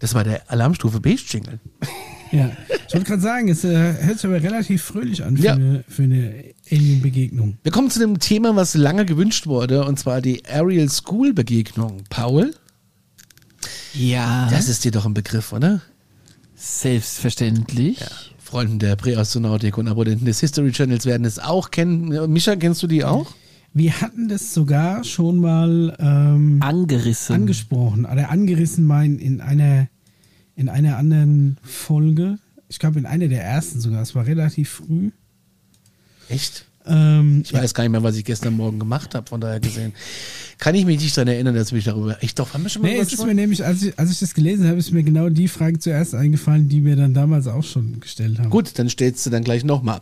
Das 0.00 0.14
war 0.14 0.24
der 0.24 0.42
Alarmstufe 0.48 1.00
Beige 1.00 1.22
Jingle. 1.28 1.60
Ja, 2.32 2.50
ich 2.86 2.94
wollte 2.94 3.06
gerade 3.06 3.22
sagen, 3.22 3.48
es 3.48 3.64
äh, 3.64 3.94
hört 4.02 4.18
sich 4.18 4.24
aber 4.26 4.42
relativ 4.42 4.82
fröhlich 4.82 5.24
an 5.24 5.36
für, 5.36 5.44
Ja. 5.44 5.54
eine, 5.54 5.84
für 5.88 6.02
eine 6.04 6.44
Alien-Begegnung. 6.70 7.58
Wir 7.62 7.72
kommen 7.72 7.90
zu 7.90 7.98
dem 8.00 8.18
Thema, 8.18 8.54
was 8.56 8.74
lange 8.74 9.04
gewünscht 9.06 9.46
wurde, 9.46 9.84
und 9.84 9.98
zwar 9.98 10.20
die 10.20 10.42
Ariel 10.46 10.88
School 10.90 11.32
Begegnung. 11.32 12.02
Paul, 12.10 12.54
Ja, 13.94 14.48
das 14.50 14.68
ist 14.68 14.84
dir 14.84 14.90
doch 14.90 15.06
ein 15.06 15.14
Begriff, 15.14 15.52
oder? 15.52 15.80
selbstverständlich. 16.56 17.98
Freunden 18.42 18.78
der 18.78 18.96
Präastronautik 18.96 19.78
und 19.78 19.88
Abonnenten 19.88 20.24
des 20.24 20.40
History 20.40 20.72
Channels 20.72 21.06
werden 21.06 21.24
es 21.24 21.38
auch 21.38 21.70
kennen. 21.70 22.32
Mischa, 22.32 22.56
kennst 22.56 22.82
du 22.82 22.86
die 22.86 23.04
auch? 23.04 23.34
Wir 23.74 24.00
hatten 24.00 24.28
das 24.28 24.54
sogar 24.54 25.04
schon 25.04 25.36
mal 25.38 25.94
ähm, 26.00 26.58
Angerissen. 26.62 27.34
angesprochen, 27.34 28.06
oder 28.06 28.30
angerissen 28.30 28.86
mein 28.86 29.18
in 29.18 29.40
einer 29.40 29.88
in 30.58 30.68
einer 30.68 30.96
anderen 30.96 31.56
Folge. 31.62 32.38
Ich 32.68 32.80
glaube 32.80 32.98
in 32.98 33.06
einer 33.06 33.28
der 33.28 33.44
ersten 33.44 33.80
sogar. 33.80 34.02
Es 34.02 34.16
war 34.16 34.26
relativ 34.26 34.68
früh. 34.68 35.12
Echt? 36.28 36.66
Ähm, 36.88 37.42
Ich 37.44 37.52
weiß 37.52 37.74
gar 37.74 37.84
nicht 37.84 37.92
mehr, 37.92 38.02
was 38.02 38.16
ich 38.16 38.24
gestern 38.24 38.54
Morgen 38.56 38.78
gemacht 38.78 39.14
habe, 39.14 39.28
von 39.28 39.40
daher 39.40 39.60
gesehen. 39.60 39.92
Kann 40.58 40.74
ich 40.74 40.84
mich 40.84 41.00
nicht 41.00 41.16
daran 41.16 41.28
erinnern, 41.28 41.54
dass 41.54 41.72
wir 41.72 41.80
darüber. 41.82 42.16
Ich 42.20 42.34
doch, 42.34 42.52
haben 42.52 42.64
wir 42.64 42.68
schon 42.70 42.82
mal 42.82 42.88
Nee, 42.90 42.98
es 42.98 43.12
ist 43.12 43.24
mir 43.24 43.34
nämlich, 43.34 43.64
als 43.64 43.82
ich, 43.82 43.96
als 43.96 44.10
ich 44.10 44.18
das 44.18 44.34
gelesen 44.34 44.66
habe, 44.66 44.76
ist 44.78 44.90
mir 44.90 45.04
genau 45.04 45.28
die 45.28 45.46
Frage 45.46 45.78
zuerst 45.78 46.16
eingefallen, 46.16 46.68
die 46.68 46.84
wir 46.84 46.96
dann 46.96 47.14
damals 47.14 47.46
auch 47.46 47.62
schon 47.62 48.00
gestellt 48.00 48.40
haben. 48.40 48.50
Gut, 48.50 48.72
dann 48.76 48.88
stellst 48.88 49.24
du 49.24 49.30
dann 49.30 49.44
gleich 49.44 49.62
nochmal. 49.64 50.00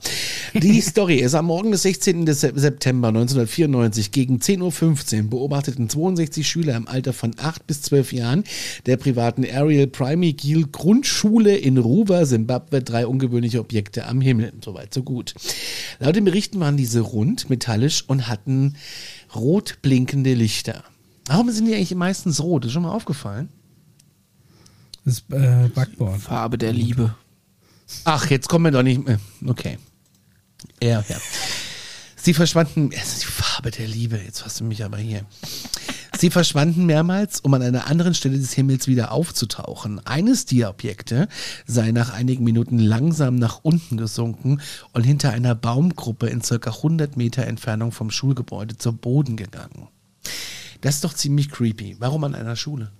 Die 0.55 0.81
Story 0.81 1.17
ist 1.17 1.35
am 1.35 1.45
Morgen 1.47 1.73
des 1.73 1.83
16. 1.83 2.25
des 2.25 2.41
Se- 2.41 2.53
September 2.55 3.09
1994 3.09 4.13
gegen 4.13 4.39
10.15 4.39 5.25
Uhr 5.25 5.31
beobachteten 5.31 5.91
62 5.91 6.47
Schüler 6.49 6.75
im 6.77 6.89
Alter 6.89 7.13
von 7.13 7.33
8 7.37 7.67
bis 7.67 7.83
12 7.83 8.13
Jahren 8.15 8.45
der 8.87 8.97
privaten 8.97 9.45
Ariel 9.45 9.87
Primary 9.89 10.33
Gill 10.33 10.67
Grundschule 10.73 11.55
in 11.57 11.77
Ruwa, 11.77 12.25
Simbabwe, 12.25 12.83
drei 12.83 13.07
ungewöhnliche 13.07 13.61
Objekte 13.61 14.07
am 14.07 14.23
Himmel. 14.23 14.53
Soweit, 14.65 14.95
so 14.95 15.03
gut. 15.03 15.35
Laut 15.99 16.17
den 16.17 16.25
Berichten 16.25 16.59
waren 16.61 16.76
diese 16.77 17.01
rund, 17.01 17.51
metallisch 17.51 18.05
und 18.07 18.29
hatten 18.29 18.77
rot 19.35 19.79
blinkende 19.83 20.35
Lichter. 20.35 20.85
Warum 21.27 21.51
sind 21.51 21.67
die 21.67 21.75
eigentlich 21.75 21.95
meistens 21.95 22.41
rot? 22.41 22.65
Ist 22.65 22.73
schon 22.73 22.83
mal 22.83 22.93
aufgefallen? 22.93 23.49
Das 25.05 25.25
äh, 25.31 25.69
Backboard. 25.69 26.21
Farbe 26.21 26.59
der 26.59 26.73
Liebe. 26.73 27.15
Ach, 28.05 28.29
jetzt 28.31 28.49
kommen 28.49 28.65
wir 28.65 28.71
doch 28.73 28.83
nicht 28.83 29.05
mehr. 29.07 29.21
Okay. 29.47 29.79
Ja, 30.83 31.05
ja. 31.09 31.17
Sie 32.17 32.35
verschwanden, 32.35 32.91
es 32.93 33.13
ist 33.13 33.23
die 33.23 33.27
Farbe 33.27 33.71
der 33.71 33.87
Liebe, 33.87 34.19
jetzt 34.19 34.45
hast 34.45 34.59
du 34.59 34.65
mich 34.65 34.85
aber 34.85 34.99
hier. 34.99 35.25
Sie 36.19 36.31
verschwanden 36.31 36.87
mehrmals, 36.87 37.41
um 37.41 37.53
an 37.55 37.63
einer 37.63 37.89
anderen 37.89 38.15
Stelle 38.15 38.39
des 38.39 38.53
Himmels 38.53 38.87
wieder 38.87 39.13
aufzutauchen. 39.13 40.01
Eines 40.07 40.47
dieser 40.47 40.71
Objekte 40.71 41.29
sei 41.67 41.91
nach 41.91 42.13
einigen 42.13 42.45
Minuten 42.45 42.79
langsam 42.79 43.37
nach 43.37 43.61
unten 43.63 43.97
gesunken 43.97 44.61
und 44.93 45.03
hinter 45.03 45.31
einer 45.31 45.55
Baumgruppe 45.55 46.29
in 46.29 46.43
circa 46.43 46.71
100 46.71 47.17
Meter 47.17 47.47
Entfernung 47.47 47.93
vom 47.93 48.11
Schulgebäude 48.11 48.79
zu 48.79 48.93
Boden 48.93 49.37
gegangen. 49.37 49.89
Das 50.81 50.97
ist 50.97 51.05
doch 51.05 51.15
ziemlich 51.15 51.51
creepy. 51.51 51.97
Warum 51.99 52.25
an 52.25 52.35
einer 52.35 52.57
Schule? 52.57 52.91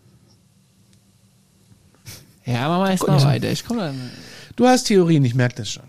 Ja, 2.45 2.69
wir 2.69 2.91
erst 2.91 3.07
mal 3.07 3.23
weiter. 3.25 3.51
Ich 3.51 3.65
komme 3.65 3.81
dann. 3.81 4.11
Du 4.55 4.67
hast 4.67 4.85
Theorien, 4.85 5.25
ich 5.25 5.35
merke 5.35 5.57
das 5.57 5.71
schon. 5.71 5.85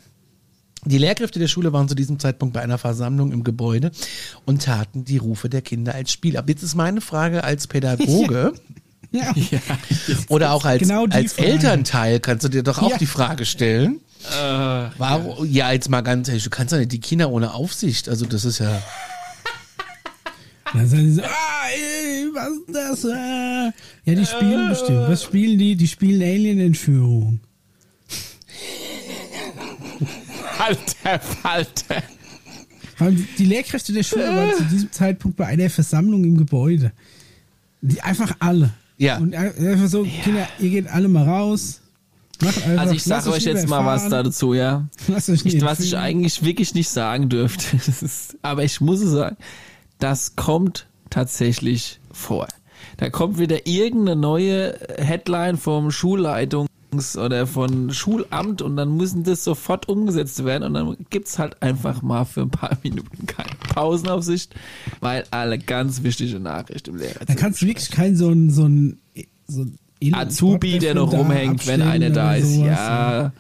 Die 0.88 0.98
Lehrkräfte 0.98 1.40
der 1.40 1.48
Schule 1.48 1.74
waren 1.74 1.88
zu 1.88 1.96
diesem 1.96 2.20
Zeitpunkt 2.20 2.54
bei 2.54 2.62
einer 2.62 2.78
Versammlung 2.78 3.32
im 3.32 3.44
Gebäude 3.44 3.92
und 4.46 4.64
taten 4.64 5.04
die 5.06 5.18
Rufe 5.18 5.50
der 5.50 5.62
Kinder 5.62 5.94
als 5.96 6.12
Spiel 6.12 6.38
ab. 6.38 6.48
Jetzt 6.50 6.64
ist 6.64 6.76
meine 6.76 7.02
Frage 7.02 7.44
als 7.44 7.68
Pädagoge 7.68 8.54
Ja. 9.12 9.34
Ja. 9.52 9.60
oder 10.30 10.52
auch 10.52 10.66
als, 10.66 10.82
Genau 10.82 11.06
als 11.10 11.34
Frage. 11.34 11.48
Elternteil 11.50 12.20
kannst 12.20 12.44
du 12.44 12.50
dir 12.50 12.64
doch 12.64 12.82
auch 12.82 12.92
Ja. 12.92 12.98
die 12.98 13.06
Frage 13.06 13.46
stellen. 13.46 14.02
Äh, 14.30 14.90
Warum? 14.98 15.46
Ja, 15.50 15.72
jetzt 15.72 15.90
mal 15.90 16.02
ganz 16.02 16.28
ehrlich, 16.28 16.44
du 16.44 16.50
kannst 16.50 16.74
doch 16.74 16.78
nicht 16.78 16.92
die 16.92 17.00
Kinder 17.00 17.30
ohne 17.32 17.54
Aufsicht. 17.54 18.10
Also 18.10 18.26
das 18.26 18.44
ist 18.44 18.60
ja. 18.60 18.82
Dann 20.74 20.88
sagen 20.90 21.04
die 21.06 21.12
so, 21.12 21.22
ah, 21.22 21.28
ey, 21.74 22.28
was 22.34 22.50
ist 22.50 22.76
das? 22.76 23.06
Äh? 23.06 23.72
Ja, 24.06 24.16
die 24.20 24.26
spielen 24.26 24.68
bestimmt. 24.70 25.08
Was 25.08 25.24
spielen 25.24 25.58
die? 25.58 25.76
Die 25.78 25.88
spielen 25.88 26.22
Alien-Entführung. 26.22 27.40
Alter, 30.60 31.20
Falter. 31.20 32.04
Die 33.38 33.46
Lehrkräfte 33.46 33.94
der 33.94 34.04
Schule 34.04 34.28
waren 34.28 34.56
zu 34.56 34.64
diesem 34.64 34.92
Zeitpunkt 34.92 35.38
bei 35.38 35.46
einer 35.46 35.70
Versammlung 35.70 36.24
im 36.24 36.38
Gebäude. 36.38 36.92
Die, 37.82 38.02
einfach 38.02 38.36
alle. 38.40 38.74
Ja. 38.98 39.18
Und 39.18 39.36
einfach 39.36 39.88
so, 39.88 40.04
Kinder, 40.04 40.48
ihr 40.60 40.70
geht 40.70 40.88
alle 40.88 41.08
mal 41.08 41.28
raus. 41.28 41.82
Macht 42.42 42.64
einfach, 42.64 42.82
Also 42.82 42.94
ich 42.96 43.04
sage 43.04 43.32
euch 43.32 43.44
jetzt 43.44 43.68
mal 43.68 43.86
was 43.86 44.10
dazu, 44.10 44.54
ja. 44.54 44.88
Lasst 45.08 45.30
euch 45.30 45.44
nicht 45.46 45.58
Ich, 45.58 45.64
was 45.64 45.80
ich 45.80 45.98
eigentlich 45.98 46.44
wirklich 46.44 46.74
nicht 46.74 46.90
sagen 46.90 47.30
dürfte. 47.30 47.78
Ist, 47.78 48.38
aber 48.42 48.64
ich 48.64 48.82
muss 48.82 49.02
es 49.02 49.12
sagen, 49.12 49.38
das 50.00 50.36
kommt 50.36 50.88
tatsächlich 51.10 52.00
vor. 52.12 52.48
Da 52.98 53.10
kommt 53.10 53.38
wieder 53.40 53.68
irgendeine 53.68 54.20
neue 54.20 54.78
Headline 54.98 55.58
vom 55.58 55.90
Schulleitungs- 55.90 56.67
oder 57.18 57.46
von 57.48 57.92
Schulamt 57.94 58.62
und 58.62 58.78
dann 58.78 58.96
müssen 58.96 59.24
das 59.24 59.44
sofort 59.44 59.90
umgesetzt 59.90 60.44
werden 60.46 60.64
und 60.64 60.74
dann 60.74 60.98
gibt's 61.10 61.38
halt 61.38 61.62
einfach 61.62 62.02
mal 62.02 62.26
für 62.26 62.42
ein 62.42 62.50
paar 62.50 62.78
Minuten 62.84 63.26
keine 63.26 63.50
Pausenaufsicht, 63.74 64.56
weil 65.00 65.26
alle 65.32 65.60
ganz 65.60 66.04
wichtige 66.04 66.40
Nachricht 66.40 66.88
im 66.88 66.98
Lehrer 66.98 67.26
Da 67.26 67.36
kannst 67.36 67.62
du 67.62 67.68
wirklich 67.68 67.92
keinen 67.92 68.16
so 68.16 68.30
ein, 68.30 68.50
so 68.50 68.66
ein, 68.66 69.00
so 69.48 69.64
ein 69.64 70.14
Azubi, 70.14 70.80
der 70.80 70.96
noch 70.96 71.12
rumhängt, 71.12 71.68
wenn 71.68 71.82
einer 71.82 72.10
da 72.10 72.36
ist. 72.36 72.54
sowas. 72.54 72.68
Ja, 72.68 73.34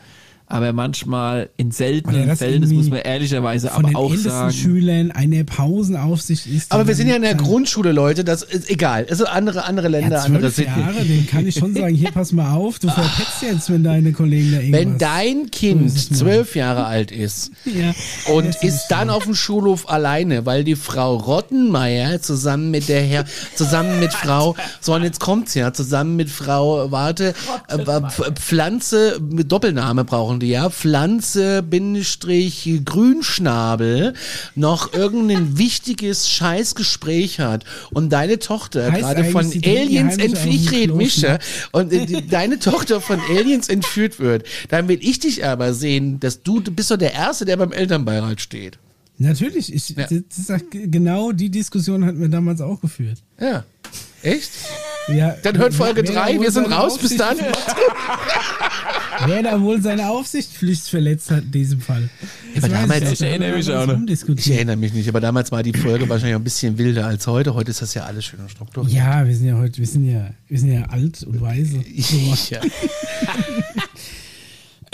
aber 0.48 0.72
manchmal 0.72 1.50
in 1.58 1.72
seltenen 1.72 2.28
das 2.28 2.40
Fällen, 2.40 2.62
das 2.62 2.72
muss 2.72 2.90
man 2.90 3.00
ehrlicherweise 3.00 3.68
Von 3.68 3.84
aber 3.84 3.88
den 3.90 3.96
auch 3.98 4.10
ältesten 4.10 4.30
sagen. 4.30 4.54
Schülern 4.54 5.12
eine 5.12 5.44
Pausenaufsicht 5.44 6.48
ist. 6.48 6.72
Aber 6.72 6.88
wir 6.88 6.96
sind 6.96 7.10
ja 7.10 7.18
in 7.18 7.22
der 7.22 7.36
Grundschule, 7.36 7.92
Leute. 7.92 8.24
Das 8.24 8.44
ist 8.44 8.70
egal. 8.70 9.06
Also 9.10 9.26
andere, 9.26 9.66
andere 9.66 9.90
Länder, 9.90 10.18
Ja, 10.18 10.24
andere 10.24 10.50
Sitten. 10.50 10.80
Jahre, 10.80 11.04
den 11.04 11.28
kann 11.28 11.46
ich 11.46 11.56
schon 11.56 11.74
sagen, 11.74 11.94
hier 11.94 12.12
pass 12.12 12.32
mal 12.32 12.54
auf, 12.54 12.80
du 12.80 12.88
verpetzt 12.90 13.42
jetzt, 13.42 13.70
wenn 13.70 13.84
deine 13.84 14.14
Kollegen 14.14 14.52
da 14.54 14.60
irgendwas... 14.60 14.80
Wenn 14.82 14.98
dein 14.98 15.52
Kind 15.52 15.92
zwölf 15.92 16.56
Jahre 16.56 16.86
alt 16.86 17.12
ist 17.12 17.52
ja, 17.66 17.94
und 18.34 18.48
das 18.48 18.64
ist 18.64 18.88
dann 18.88 19.10
auf 19.10 19.26
dem 19.26 19.36
Schulhof 19.36 19.90
alleine, 19.90 20.46
weil 20.46 20.64
die 20.64 20.76
Frau 20.76 21.18
Rottenmeier 21.18 22.22
zusammen 22.22 22.72
mit 22.72 22.88
der 22.88 23.02
Herr, 23.02 23.26
zusammen 23.56 24.00
mit 24.00 24.14
Frau, 24.14 24.56
so 24.80 24.94
und 24.94 25.04
jetzt 25.04 25.20
kommt's 25.20 25.54
ja, 25.56 25.74
zusammen 25.74 26.16
mit 26.16 26.30
Frau, 26.30 26.90
warte, 26.92 27.34
äh, 27.68 27.76
Pf- 27.76 28.32
Pflanze 28.36 29.20
mit 29.30 29.52
Doppelname 29.52 30.06
brauchen 30.06 30.37
machen 30.38 30.40
die, 30.40 30.50
ja, 30.50 30.70
Pflanze, 30.70 31.64
Bindestrich, 31.64 32.70
Grünschnabel 32.86 34.14
noch 34.56 34.94
irgendein 34.94 35.58
wichtiges 35.58 36.30
Scheißgespräch 36.30 37.40
hat 37.40 37.66
und 37.92 38.12
deine 38.12 38.40
Tochter 38.40 38.92
Heißt 38.92 39.02
gerade 39.02 39.24
von 39.26 39.46
Aliens 39.46 40.18
entführt, 40.18 40.54
ich 40.54 40.72
rede 40.72 41.10
Schnaps? 41.10 41.46
und 41.72 41.92
äh, 41.94 42.06
die, 42.06 42.28
deine 42.28 42.60
Tochter 42.60 43.02
von 43.02 43.20
Aliens 43.30 43.68
entführt 43.70 44.20
wird, 44.20 44.46
dann 44.70 44.88
will 44.88 45.00
ich 45.02 45.20
dich 45.20 45.44
aber 45.46 45.74
sehen, 45.74 46.20
dass 46.20 46.44
du, 46.44 46.60
du 46.60 46.72
bist 46.72 46.92
doch 46.92 46.98
der 46.98 47.14
Erste, 47.14 47.46
der 47.46 47.58
beim 47.58 47.72
Elternbeirat 47.72 48.40
steht. 48.42 48.78
Natürlich, 49.20 49.74
ich, 49.74 49.90
Ja. 49.90 50.06
das 50.06 50.62
genau 50.72 51.32
die 51.32 51.50
Diskussion 51.50 52.06
hatten 52.06 52.22
wir 52.22 52.30
damals 52.30 52.62
auch 52.62 52.80
geführt. 52.80 53.18
Ja. 53.42 53.64
Echt? 54.22 54.52
Ja, 55.08 55.36
Dann 55.42 55.58
hört 55.58 55.74
Folge 55.74 56.04
wer 56.04 56.14
da 56.14 56.26
3, 56.26 56.36
wohl 56.36 56.44
wir 56.44 56.52
sind 56.52 56.72
raus, 56.72 56.98
bis 56.98 57.16
dann. 57.16 57.38
Wer 59.26 59.44
da 59.44 59.62
wohl 59.62 59.82
seine 59.82 60.10
Aufsichtspflicht 60.10 60.88
verletzt 60.88 61.32
hat 61.32 61.44
in 61.46 61.52
diesem 61.52 61.82
Fall. 61.82 62.10
Aber 62.58 62.70
damals- 62.70 63.12
Ich 63.12 63.20
da 63.20 63.26
erinnere 63.26 63.56
mich 63.58 63.70
auch 63.72 63.86
noch. 63.88 64.00
Ich 64.36 64.52
erinnere 64.52 64.76
mich 64.78 64.94
nicht, 64.94 65.10
aber 65.10 65.20
damals 65.20 65.52
war 65.52 65.64
die 65.64 65.74
Folge 65.74 66.08
wahrscheinlich 66.08 66.36
auch 66.36 66.40
ein 66.40 66.44
bisschen 66.44 66.78
wilder 66.78 67.08
als 67.08 67.26
heute. 67.28 67.54
Heute 67.54 67.72
ist 67.72 67.82
das 67.82 67.94
ja 67.94 68.04
alles 68.06 68.26
schön 68.26 68.40
und 68.40 68.52
strukturiert. 68.52 68.94
Ja, 68.94 69.26
wir 69.26 69.36
sind 69.36 69.48
ja 69.48 69.58
heute, 69.58 69.78
wir 69.80 69.88
sind 69.88 70.06
ja, 70.12 70.30
wir 70.48 70.60
sind 70.60 70.72
ja 70.72 70.84
alt 70.86 71.24
und 71.24 71.42
weise. 71.42 71.78
Ja. 72.50 72.62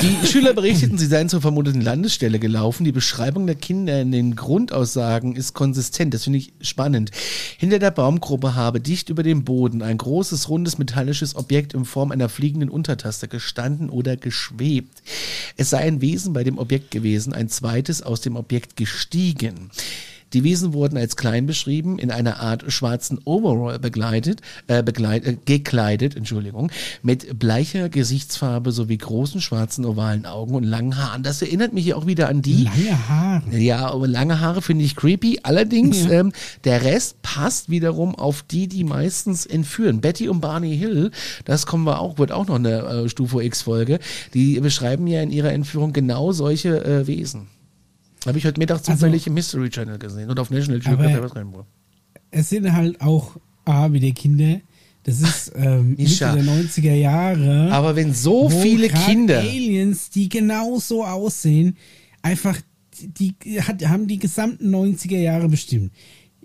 Die 0.03 0.27
Schüler 0.27 0.51
berichteten, 0.53 0.97
sie 0.97 1.05
seien 1.05 1.29
zur 1.29 1.39
vermuteten 1.39 1.79
Landesstelle 1.79 2.37
gelaufen. 2.37 2.83
Die 2.83 2.91
Beschreibung 2.91 3.47
der 3.47 3.55
Kinder 3.55 4.01
in 4.01 4.11
den 4.11 4.35
Grundaussagen 4.35 5.33
ist 5.33 5.53
konsistent. 5.53 6.13
Das 6.13 6.25
finde 6.25 6.39
ich 6.39 6.51
spannend. 6.59 7.11
Hinter 7.57 7.79
der 7.79 7.91
Baumgruppe 7.91 8.53
habe 8.53 8.81
dicht 8.81 9.07
über 9.07 9.23
dem 9.23 9.45
Boden 9.45 9.81
ein 9.81 9.97
großes, 9.97 10.49
rundes, 10.49 10.77
metallisches 10.77 11.37
Objekt 11.37 11.73
in 11.73 11.85
Form 11.85 12.11
einer 12.11 12.27
fliegenden 12.27 12.67
Untertaste 12.67 13.29
gestanden 13.29 13.89
oder 13.89 14.17
geschwebt. 14.17 15.03
Es 15.55 15.69
sei 15.69 15.77
ein 15.77 16.01
Wesen 16.01 16.33
bei 16.33 16.43
dem 16.43 16.57
Objekt 16.57 16.91
gewesen, 16.91 17.31
ein 17.31 17.47
zweites 17.47 18.01
aus 18.01 18.19
dem 18.19 18.35
Objekt 18.35 18.75
gestiegen. 18.75 19.71
Die 20.33 20.43
Wesen 20.43 20.73
wurden 20.73 20.97
als 20.97 21.15
klein 21.15 21.45
beschrieben, 21.45 21.99
in 21.99 22.11
einer 22.11 22.39
Art 22.39 22.65
schwarzen 22.71 23.19
Overall 23.25 23.79
begleitet, 23.79 24.41
äh, 24.67 24.81
begleit, 24.81 25.25
äh, 25.25 25.37
gekleidet, 25.45 26.15
Entschuldigung, 26.15 26.71
mit 27.01 27.37
bleicher 27.39 27.89
Gesichtsfarbe 27.89 28.71
sowie 28.71 28.97
großen 28.97 29.41
schwarzen 29.41 29.85
ovalen 29.85 30.25
Augen 30.25 30.55
und 30.55 30.63
langen 30.63 30.97
Haaren. 30.97 31.23
Das 31.23 31.41
erinnert 31.41 31.73
mich 31.73 31.83
hier 31.83 31.97
auch 31.97 32.07
wieder 32.07 32.29
an 32.29 32.41
die. 32.41 32.63
Lange 32.63 33.09
Haare. 33.09 33.57
Ja, 33.57 33.91
aber 33.91 34.07
lange 34.07 34.39
Haare 34.39 34.61
finde 34.61 34.85
ich 34.85 34.95
creepy. 34.95 35.39
Allerdings, 35.43 36.03
Ja. 36.05 36.11
ähm, 36.11 36.31
der 36.63 36.83
Rest 36.83 37.21
passt 37.21 37.69
wiederum 37.69 38.15
auf 38.15 38.43
die, 38.43 38.67
die 38.67 38.83
meistens 38.83 39.45
entführen. 39.45 40.01
Betty 40.01 40.29
und 40.29 40.41
Barney 40.41 40.77
Hill, 40.77 41.11
das 41.45 41.65
kommen 41.65 41.83
wir 41.85 41.99
auch, 41.99 42.17
wird 42.17 42.31
auch 42.31 42.47
noch 42.47 42.55
eine 42.55 42.79
äh, 42.79 43.09
Stufe 43.09 43.43
X-Folge. 43.43 43.99
Die 44.33 44.59
beschreiben 44.59 45.07
ja 45.07 45.21
in 45.21 45.31
ihrer 45.31 45.51
Entführung 45.51 45.93
genau 45.93 46.31
solche 46.31 46.83
äh, 46.83 47.07
Wesen. 47.07 47.47
Habe 48.25 48.37
ich 48.37 48.45
heute 48.45 48.59
Mittag 48.59 48.83
zufällig 48.83 49.27
im 49.27 49.33
Mystery 49.33 49.69
Channel 49.69 49.97
gesehen 49.97 50.29
und 50.29 50.39
auf 50.39 50.49
National 50.49 50.79
Geographic. 50.79 51.43
Es 52.31 52.49
sind 52.49 52.71
halt 52.71 52.99
auch 53.01 53.37
A, 53.65 53.91
wie 53.91 53.99
der 53.99 54.11
Kinder. 54.11 54.59
Das 55.03 55.21
ist 55.21 55.51
ähm, 55.55 55.89
Mitte 55.97 56.17
der 56.17 56.43
90er 56.43 56.93
Jahre. 56.93 57.71
Aber 57.71 57.95
wenn 57.95 58.13
so 58.13 58.49
viele 58.49 58.89
Kinder. 58.89 59.39
Aliens, 59.39 60.09
die 60.09 60.29
genau 60.29 60.79
so 60.79 61.03
aussehen, 61.05 61.77
einfach, 62.21 62.57
die, 62.99 63.33
die 63.33 63.61
hat, 63.61 63.85
haben 63.85 64.07
die 64.07 64.19
gesamten 64.19 64.73
90er 64.73 65.17
Jahre 65.17 65.49
bestimmt. 65.49 65.91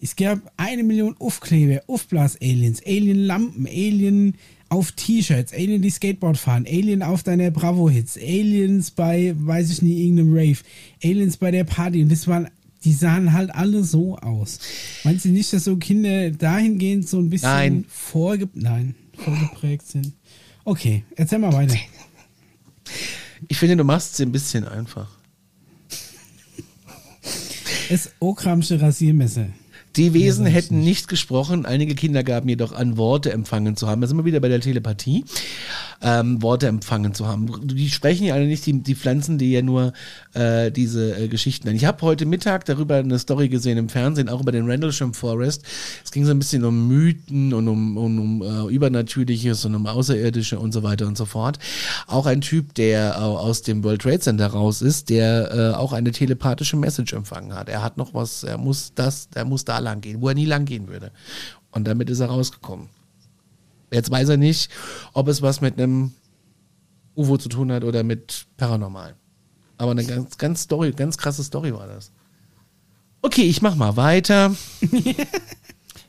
Es 0.01 0.15
gab 0.15 0.41
eine 0.57 0.83
Million 0.83 1.17
Aufkleber, 1.19 1.83
Aufblas-Aliens, 1.89 2.83
Alien-Lampen, 2.87 3.67
Alien 3.67 4.35
auf 4.69 4.93
T-Shirts, 4.93 5.53
Alien, 5.53 5.83
die 5.83 5.91
Skateboard 5.91 6.37
fahren, 6.37 6.67
Alien 6.67 7.03
auf 7.03 7.23
deiner 7.23 7.51
Bravo-Hits, 7.51 8.19
Aliens 8.19 8.91
bei, 8.91 9.35
weiß 9.37 9.71
ich 9.71 9.83
nicht, 9.83 9.99
irgendeinem 9.99 10.35
Rave, 10.35 10.59
Aliens 11.03 11.37
bei 11.39 11.51
der 11.51 11.65
Party. 11.65 12.03
Und 12.03 12.13
das 12.13 12.27
waren, 12.27 12.49
die 12.85 12.93
sahen 12.93 13.33
halt 13.33 13.51
alle 13.55 13.83
so 13.83 14.17
aus. 14.19 14.59
Meinst 15.05 15.25
du 15.25 15.31
nicht, 15.31 15.53
dass 15.53 15.65
so 15.65 15.77
Kinder 15.77 16.31
dahingehend 16.31 17.09
so 17.09 17.19
ein 17.19 17.31
bisschen 17.31 17.51
Nein. 17.51 17.85
vorge 17.89 18.49
Nein, 18.55 18.95
vorgeprägt 19.17 19.87
sind? 19.87 20.13
Okay, 20.65 21.05
erzähl 21.17 21.39
mal 21.39 21.53
weiter. 21.53 21.77
Ich 23.49 23.57
finde, 23.59 23.77
du 23.77 23.85
machst 23.85 24.15
es 24.15 24.21
ein 24.21 24.33
bisschen 24.33 24.67
einfach. 24.67 25.09
Das 27.89 28.11
Okramsche 28.21 28.81
Rasiermesser. 28.81 29.49
Die 29.99 30.15
Wesen 30.15 30.47
Ja, 30.47 30.53
hätten 30.53 30.81
nicht 30.81 31.09
gesprochen, 31.09 31.67
einige 31.67 31.97
Kinder 31.97 32.23
gaben 32.23 32.49
jedoch 32.49 32.73
an, 32.73 32.97
Worte 32.97 33.33
empfangen 33.33 33.75
zu 33.75 33.89
haben. 33.89 34.01
Da 34.01 34.07
sind 34.07 34.17
wir 34.17 34.25
wieder 34.25 34.39
bei 34.39 34.49
der 34.49 34.61
Telepathie, 34.61 35.25
ähm, 36.01 36.43
Worte 36.43 36.69
empfangen 36.69 37.15
zu 37.15 37.27
haben. 37.27 37.49
Die 37.67 37.91
sprechen 37.91 38.25
ja 38.25 38.35
alle 38.35 38.47
nicht, 38.47 38.65
die, 38.67 38.83
die 38.83 38.95
pflanzen 38.95 39.39
dir 39.39 39.49
ja 39.49 39.63
nur 39.63 39.93
äh, 40.35 40.71
diese 40.71 41.19
äh, 41.19 41.29
Geschichten 41.29 41.69
an. 41.69 41.75
Ich 41.75 41.85
habe 41.85 42.03
heute 42.03 42.27
Mittag 42.27 42.65
darüber 42.67 42.97
eine 42.97 43.19
Story 43.19 43.49
gesehen 43.49 43.79
im 43.79 43.89
Fernsehen, 43.89 44.29
auch 44.29 44.41
über 44.41 44.53
den 44.53 44.67
Rendlesham 44.67 45.15
Forest. 45.15 45.65
Es 46.05 46.13
ging 46.13 46.25
so 46.25 46.31
ein 46.31 46.39
bisschen 46.39 46.65
um 46.65 46.89
Mythen 46.89 47.53
und 47.53 47.69
um, 47.69 47.97
um, 47.97 48.19
um 48.19 48.43
äh, 48.43 48.73
Übernatürliches 48.73 49.65
und 49.65 49.75
um 49.75 49.87
Außerirdische 49.87 50.59
und 50.59 50.73
so 50.73 50.83
weiter 50.83 51.07
und 51.07 51.17
so 51.17 51.25
fort. 51.25 51.59
Auch 52.07 52.27
ein 52.27 52.41
Typ, 52.41 52.75
der 52.75 53.15
äh, 53.15 53.19
aus 53.19 53.63
dem 53.63 53.83
World 53.83 54.03
Trade 54.03 54.21
Center 54.21 54.47
raus 54.47 54.83
ist, 54.83 55.11
der 55.11 55.53
äh, 55.53 55.77
auch 55.77 55.93
eine 55.93 56.13
telepathische 56.13 56.77
Message 56.77 57.13
empfangen 57.13 57.55
hat. 57.55 57.69
Er 57.69 57.83
hat 57.83 57.97
noch 57.97 58.15
was, 58.15 58.45
er 58.45 58.59
muss 58.59 58.93
das, 58.95 59.29
er 59.35 59.45
muss 59.45 59.65
da 59.65 59.79
lang 59.79 60.01
gehen, 60.01 60.21
wo 60.21 60.29
er 60.29 60.35
nie 60.35 60.45
lang 60.45 60.65
gehen 60.65 60.89
würde. 60.89 61.11
Und 61.73 61.87
damit 61.87 62.09
ist 62.11 62.21
er 62.21 62.29
rausgekommen. 62.29 62.89
Jetzt 63.93 64.11
weiß 64.11 64.29
er 64.31 64.37
nicht, 64.37 64.71
ob 65.13 65.29
es 65.29 65.43
was 65.43 65.61
mit 65.61 65.79
einem 65.79 66.13
UFO 67.17 67.37
zu 67.39 67.49
tun 67.49 67.73
hat 67.73 67.85
oder 67.85 68.03
mit 68.03 68.47
Paranormal. 68.57 69.15
Aber 69.77 69.93
eine 69.93 70.05
ganz, 70.05 70.39
ganz 70.39 70.63
Story, 70.63 70.93
ganz 70.93 71.17
krasse 71.19 71.43
Story 71.45 71.73
war 71.73 71.87
das. 71.87 72.11
Okay, 73.23 73.43
ich 73.43 73.63
mach 73.63 73.75
mal 73.77 73.97
weiter. 73.97 74.55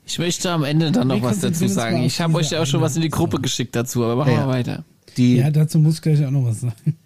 Ich 0.06 0.18
möchte 0.18 0.50
am 0.50 0.64
Ende 0.64 0.92
dann 0.92 1.08
noch 1.08 1.18
Wir 1.18 1.22
was 1.22 1.40
dazu 1.40 1.68
sagen. 1.68 2.02
Ich 2.02 2.20
habe 2.20 2.34
euch 2.34 2.50
ja 2.50 2.60
auch 2.64 2.66
schon 2.66 2.82
was 2.82 2.96
in 2.96 3.04
die 3.04 3.10
Gruppe 3.10 3.40
geschickt 3.40 3.76
dazu, 3.76 4.04
aber 4.04 4.16
machen 4.16 4.32
Ja, 4.32 4.38
wir 4.38 4.42
ja. 4.42 4.48
weiter. 4.48 4.84
Die, 5.18 5.36
Ja, 5.36 5.52
dazu 5.52 5.78
muss 5.78 5.96
ich 5.96 6.02
gleich 6.02 6.26
auch 6.26 6.32
noch 6.32 6.46
was 6.46 6.62
sagen. 6.62 6.98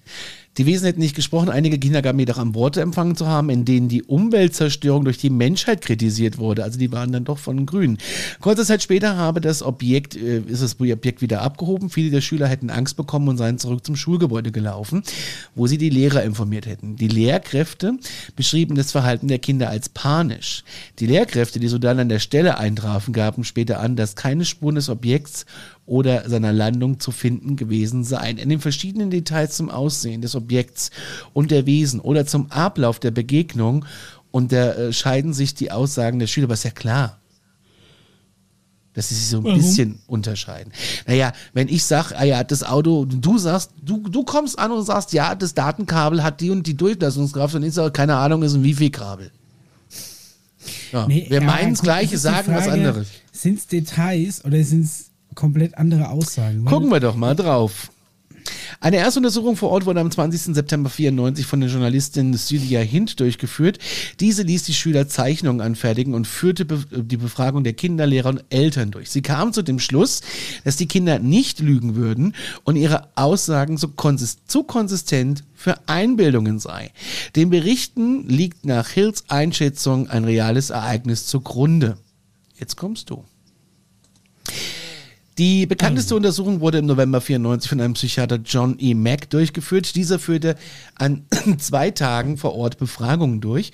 Die 0.57 0.67
Wesen 0.67 0.85
hätten 0.85 0.99
nicht 0.99 1.15
gesprochen. 1.15 1.49
Einige 1.49 1.79
Kinder 1.79 2.01
gaben 2.03 2.19
jedoch 2.19 2.37
an 2.37 2.53
Worte 2.53 2.81
empfangen 2.81 3.15
zu 3.15 3.27
haben, 3.27 3.49
in 3.49 3.65
denen 3.65 3.89
die 3.89 4.03
Umweltzerstörung 4.03 5.03
durch 5.03 5.17
die 5.17 5.31
Menschheit 5.31 5.81
kritisiert 5.81 6.37
wurde. 6.37 6.63
Also 6.63 6.77
die 6.77 6.91
waren 6.91 7.11
dann 7.11 7.25
doch 7.25 7.39
von 7.39 7.65
Grün. 7.65 7.97
Kurze 8.39 8.63
Zeit 8.63 8.83
später 8.83 9.17
habe 9.17 9.41
das 9.41 9.63
Objekt, 9.63 10.15
äh, 10.15 10.41
ist 10.41 10.61
das 10.61 10.79
Objekt 10.79 11.21
wieder 11.21 11.41
abgehoben. 11.41 11.89
Viele 11.89 12.11
der 12.11 12.21
Schüler 12.21 12.47
hätten 12.47 12.69
Angst 12.69 12.97
bekommen 12.97 13.29
und 13.29 13.37
seien 13.37 13.57
zurück 13.57 13.83
zum 13.83 13.95
Schulgebäude 13.95 14.51
gelaufen, 14.51 15.03
wo 15.55 15.65
sie 15.65 15.79
die 15.79 15.89
Lehrer 15.89 16.23
informiert 16.23 16.67
hätten. 16.67 16.97
Die 16.97 17.07
Lehrkräfte 17.07 17.97
beschrieben 18.35 18.75
das 18.75 18.91
Verhalten 18.91 19.27
der 19.27 19.39
Kinder 19.39 19.69
als 19.69 19.89
panisch. 19.89 20.63
Die 20.99 21.07
Lehrkräfte, 21.07 21.59
die 21.59 21.67
so 21.67 21.79
dann 21.79 21.99
an 21.99 22.09
der 22.09 22.19
Stelle 22.19 22.59
eintrafen, 22.59 23.11
gaben 23.13 23.43
später 23.43 23.79
an, 23.79 23.95
dass 23.95 24.15
keine 24.15 24.45
Spuren 24.45 24.75
des 24.75 24.89
Objekts 24.89 25.45
oder 25.85 26.29
seiner 26.29 26.53
Landung 26.53 26.99
zu 26.99 27.11
finden 27.11 27.55
gewesen 27.55 28.03
seien. 28.03 28.37
In 28.37 28.49
den 28.49 28.59
verschiedenen 28.61 29.09
Details 29.09 29.55
zum 29.57 29.69
Aussehen 29.69 30.21
des 30.21 30.35
Objekts 30.35 30.91
und 31.33 31.51
der 31.51 31.65
Wesen 31.65 31.99
oder 31.99 32.25
zum 32.25 32.51
Ablauf 32.51 32.99
der 32.99 33.11
Begegnung 33.11 33.85
unterscheiden 34.31 35.33
sich 35.33 35.53
die 35.55 35.71
Aussagen 35.71 36.19
der 36.19 36.27
Schüler, 36.27 36.45
aber 36.45 36.53
ist 36.53 36.63
ja 36.63 36.71
klar. 36.71 37.19
Dass 38.93 39.09
sie 39.09 39.15
sich 39.15 39.27
so 39.27 39.37
ein 39.39 39.43
Warum? 39.43 39.57
bisschen 39.57 39.99
unterscheiden. 40.07 40.71
Naja, 41.07 41.33
wenn 41.53 41.67
ich 41.67 41.83
sage, 41.83 42.15
ah 42.17 42.23
ja, 42.23 42.43
das 42.43 42.63
Auto, 42.63 43.05
du 43.05 43.37
sagst, 43.39 43.71
du, 43.81 44.07
du 44.07 44.23
kommst 44.23 44.57
an 44.59 44.71
und 44.71 44.85
sagst, 44.85 45.13
ja, 45.13 45.33
das 45.35 45.53
Datenkabel 45.55 46.23
hat 46.23 46.41
die 46.41 46.51
und 46.51 46.65
die 46.67 46.77
Durchlassungskraft 46.77 47.55
und 47.55 47.63
ich 47.63 47.73
sage, 47.73 47.91
keine 47.91 48.15
Ahnung, 48.17 48.43
ist 48.43 48.53
ein 48.53 48.63
Wifi-Kabel. 48.63 49.31
Ja, 50.91 51.07
Nee, 51.07 51.25
wir 51.27 51.41
meinen 51.41 51.71
das 51.73 51.81
Gleiche, 51.81 52.17
sagen 52.17 52.53
was 52.53 52.67
anderes. 52.67 53.07
Sind 53.31 53.59
es 53.59 53.67
Details 53.67 54.45
oder 54.45 54.63
sind 54.63 54.85
es 54.85 55.09
komplett 55.33 55.77
andere 55.77 56.09
Aussagen? 56.09 56.65
Gucken 56.65 56.91
wir 56.91 56.99
doch 56.99 57.15
mal 57.15 57.35
drauf. 57.35 57.89
Eine 58.79 58.97
erste 58.97 59.19
Untersuchung 59.19 59.55
vor 59.55 59.69
Ort 59.69 59.85
wurde 59.85 60.01
am 60.01 60.11
20. 60.11 60.55
September 60.55 60.89
94 60.89 61.45
von 61.45 61.61
der 61.61 61.69
Journalistin 61.69 62.33
Celia 62.33 62.81
Hint 62.81 63.19
durchgeführt. 63.19 63.79
Diese 64.19 64.43
ließ 64.43 64.63
die 64.63 64.73
Schüler 64.73 65.07
Zeichnungen 65.07 65.61
anfertigen 65.61 66.13
und 66.13 66.27
führte 66.27 66.65
be 66.65 66.83
die 66.91 67.17
Befragung 67.17 67.63
der 67.63 67.73
Kinder, 67.73 68.05
Lehrer 68.05 68.29
und 68.29 68.43
Eltern 68.49 68.91
durch. 68.91 69.09
Sie 69.09 69.21
kam 69.21 69.53
zu 69.53 69.61
dem 69.61 69.79
Schluss, 69.79 70.21
dass 70.63 70.75
die 70.75 70.87
Kinder 70.87 71.19
nicht 71.19 71.59
lügen 71.59 71.95
würden 71.95 72.35
und 72.63 72.75
ihre 72.75 73.07
Aussagen 73.15 73.77
so 73.77 73.87
konsist 73.87 74.51
zu 74.51 74.63
konsistent 74.63 75.43
für 75.53 75.77
Einbildungen 75.87 76.59
sei. 76.59 76.91
Den 77.35 77.49
Berichten 77.49 78.27
liegt 78.27 78.65
nach 78.65 78.89
Hills 78.89 79.29
Einschätzung 79.29 80.09
ein 80.09 80.25
reales 80.25 80.71
Ereignis 80.71 81.25
zugrunde. 81.27 81.97
Jetzt 82.57 82.75
kommst 82.75 83.09
du. 83.09 83.23
Die 85.39 85.65
bekannteste 85.65 86.15
Untersuchung 86.15 86.59
wurde 86.59 86.77
im 86.77 86.85
November 86.85 87.19
94 87.19 87.67
von 87.67 87.81
einem 87.81 87.95
Psychiater 87.95 88.39
John 88.45 88.75
E. 88.77 88.93
Mack 88.93 89.31
durchgeführt. 89.31 89.95
Dieser 89.95 90.19
führte 90.19 90.55
an 90.93 91.25
zwei 91.57 91.89
Tagen 91.89 92.37
vor 92.37 92.53
Ort 92.53 92.77
Befragungen 92.77 93.41
durch 93.41 93.71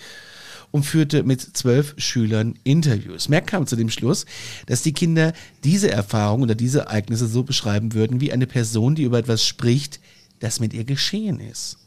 und 0.72 0.84
führte 0.86 1.24
mit 1.24 1.42
zwölf 1.42 1.96
Schülern 1.98 2.58
Interviews. 2.64 3.28
Mack 3.28 3.48
kam 3.48 3.68
zu 3.68 3.76
dem 3.76 3.90
Schluss, 3.90 4.26
dass 4.68 4.84
die 4.84 4.94
Kinder 4.94 5.34
diese 5.66 5.92
Erfahrung 5.92 6.44
oder 6.44 6.56
diese 6.56 6.82
Ereignisse 6.82 7.28
so 7.28 7.44
beschreiben 7.44 7.94
würden 7.94 8.22
wie 8.22 8.32
eine 8.32 8.48
Person, 8.48 8.96
die 8.96 9.04
über 9.04 9.20
etwas 9.20 9.46
spricht, 9.46 10.00
das 10.40 10.62
mit 10.62 10.74
ihr 10.74 10.86
geschehen 10.86 11.42
ist. 11.42 11.78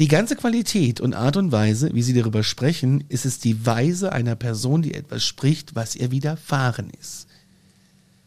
Die 0.00 0.08
ganze 0.08 0.34
Qualität 0.34 1.00
und 1.00 1.14
Art 1.14 1.36
und 1.36 1.52
Weise, 1.52 1.90
wie 1.94 2.02
sie 2.02 2.12
darüber 2.12 2.42
sprechen, 2.42 3.04
ist 3.08 3.24
es 3.24 3.38
die 3.38 3.64
Weise 3.64 4.12
einer 4.12 4.34
Person, 4.34 4.82
die 4.82 4.94
etwas 4.94 5.24
spricht, 5.24 5.76
was 5.76 5.94
ihr 5.94 6.10
widerfahren 6.10 6.90
ist. 7.00 7.25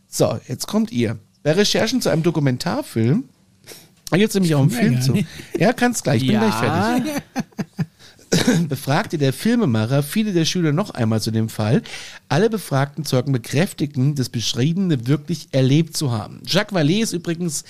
So, 0.10 0.40
jetzt 0.48 0.68
kommt 0.68 0.92
ihr. 0.92 1.20
Bei 1.44 1.54
Recherchen 1.54 2.02
zu 2.02 2.10
einem 2.10 2.24
Dokumentarfilm, 2.24 3.26
es 4.12 4.34
nämlich 4.34 4.56
auch 4.56 4.62
einen 4.62 4.72
Film 4.72 5.02
zu. 5.02 5.14
Ja, 5.58 5.72
kannst 5.72 6.04
gleich, 6.04 6.24
ich 6.24 6.28
bin 6.28 6.40
gleich 6.40 6.56
fertig. 6.56 7.14
befragte 8.68 9.18
der 9.18 9.34
Filmemacher 9.34 10.04
viele 10.04 10.34
der 10.34 10.46
Schüler 10.46 10.72
noch 10.72 10.92
einmal 10.92 11.22
zu 11.22 11.32
dem 11.32 11.50
Fall. 11.50 11.82
Alle 12.28 12.50
befragten 12.50 13.06
Zeugen 13.06 13.32
bekräftigten, 13.32 14.16
das 14.16 14.30
Beschriebene 14.30 15.08
wirklich 15.08 15.48
erlebt 15.52 15.98
zu 15.98 16.12
haben. 16.12 16.42
Jacques 16.46 16.78
Vallée 16.78 17.02
ist 17.02 17.14
übrigens 17.14 17.64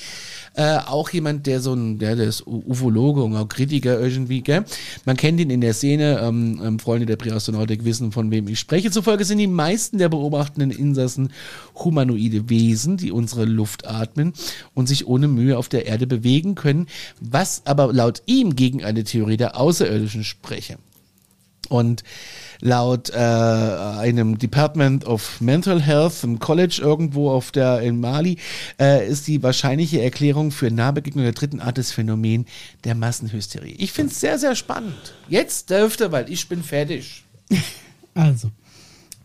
äh, 0.55 0.77
auch 0.77 1.09
jemand, 1.09 1.47
der 1.47 1.59
so 1.59 1.73
ein, 1.73 1.99
der, 1.99 2.15
der 2.15 2.27
ist 2.27 2.45
Ufologe 2.45 3.23
und 3.23 3.35
auch 3.35 3.47
Kritiker 3.47 3.99
irgendwie, 3.99 4.41
gell? 4.41 4.65
Man 5.05 5.17
kennt 5.17 5.39
ihn 5.39 5.49
in 5.49 5.61
der 5.61 5.73
Szene, 5.73 6.19
ähm, 6.21 6.61
ähm, 6.63 6.79
Freunde 6.79 7.05
der 7.05 7.15
Präastronautik 7.15 7.85
wissen, 7.85 8.11
von 8.11 8.31
wem 8.31 8.47
ich 8.47 8.59
spreche. 8.59 8.91
Zufolge 8.91 9.25
sind 9.25 9.37
die 9.37 9.47
meisten 9.47 9.97
der 9.97 10.09
beobachtenden 10.09 10.71
Insassen 10.71 11.31
humanoide 11.75 12.49
Wesen, 12.49 12.97
die 12.97 13.11
unsere 13.11 13.45
Luft 13.45 13.87
atmen 13.87 14.33
und 14.73 14.87
sich 14.87 15.07
ohne 15.07 15.27
Mühe 15.27 15.57
auf 15.57 15.69
der 15.69 15.85
Erde 15.85 16.07
bewegen 16.07 16.55
können, 16.55 16.87
was 17.19 17.61
aber 17.65 17.93
laut 17.93 18.21
ihm 18.25 18.55
gegen 18.55 18.83
eine 18.83 19.03
Theorie 19.03 19.37
der 19.37 19.57
Außerirdischen 19.59 20.23
spreche. 20.23 20.77
Und 21.69 22.03
laut 22.61 23.09
äh, 23.11 23.15
einem 23.15 24.37
Department 24.37 25.05
of 25.05 25.39
Mental 25.39 25.81
Health 25.81 26.23
im 26.23 26.39
College 26.39 26.79
irgendwo 26.81 27.29
auf 27.29 27.51
der 27.51 27.81
in 27.81 27.99
Mali 28.01 28.37
äh, 28.79 29.07
ist 29.07 29.27
die 29.27 29.41
wahrscheinliche 29.41 30.01
Erklärung 30.01 30.51
für 30.51 30.69
Nahbegegnung 30.71 31.23
der 31.23 31.33
dritten 31.33 31.61
Art 31.61 31.77
des 31.77 31.91
Phänomen 31.91 32.45
der 32.83 32.95
Massenhysterie. 32.95 33.75
Ich 33.77 33.93
finde 33.93 34.11
es 34.11 34.19
sehr, 34.19 34.37
sehr 34.37 34.55
spannend. 34.55 35.13
Jetzt 35.29 35.69
dürfte, 35.69 36.11
weil 36.11 36.29
ich 36.31 36.47
bin 36.49 36.63
fertig. 36.63 37.23
Also, 38.15 38.51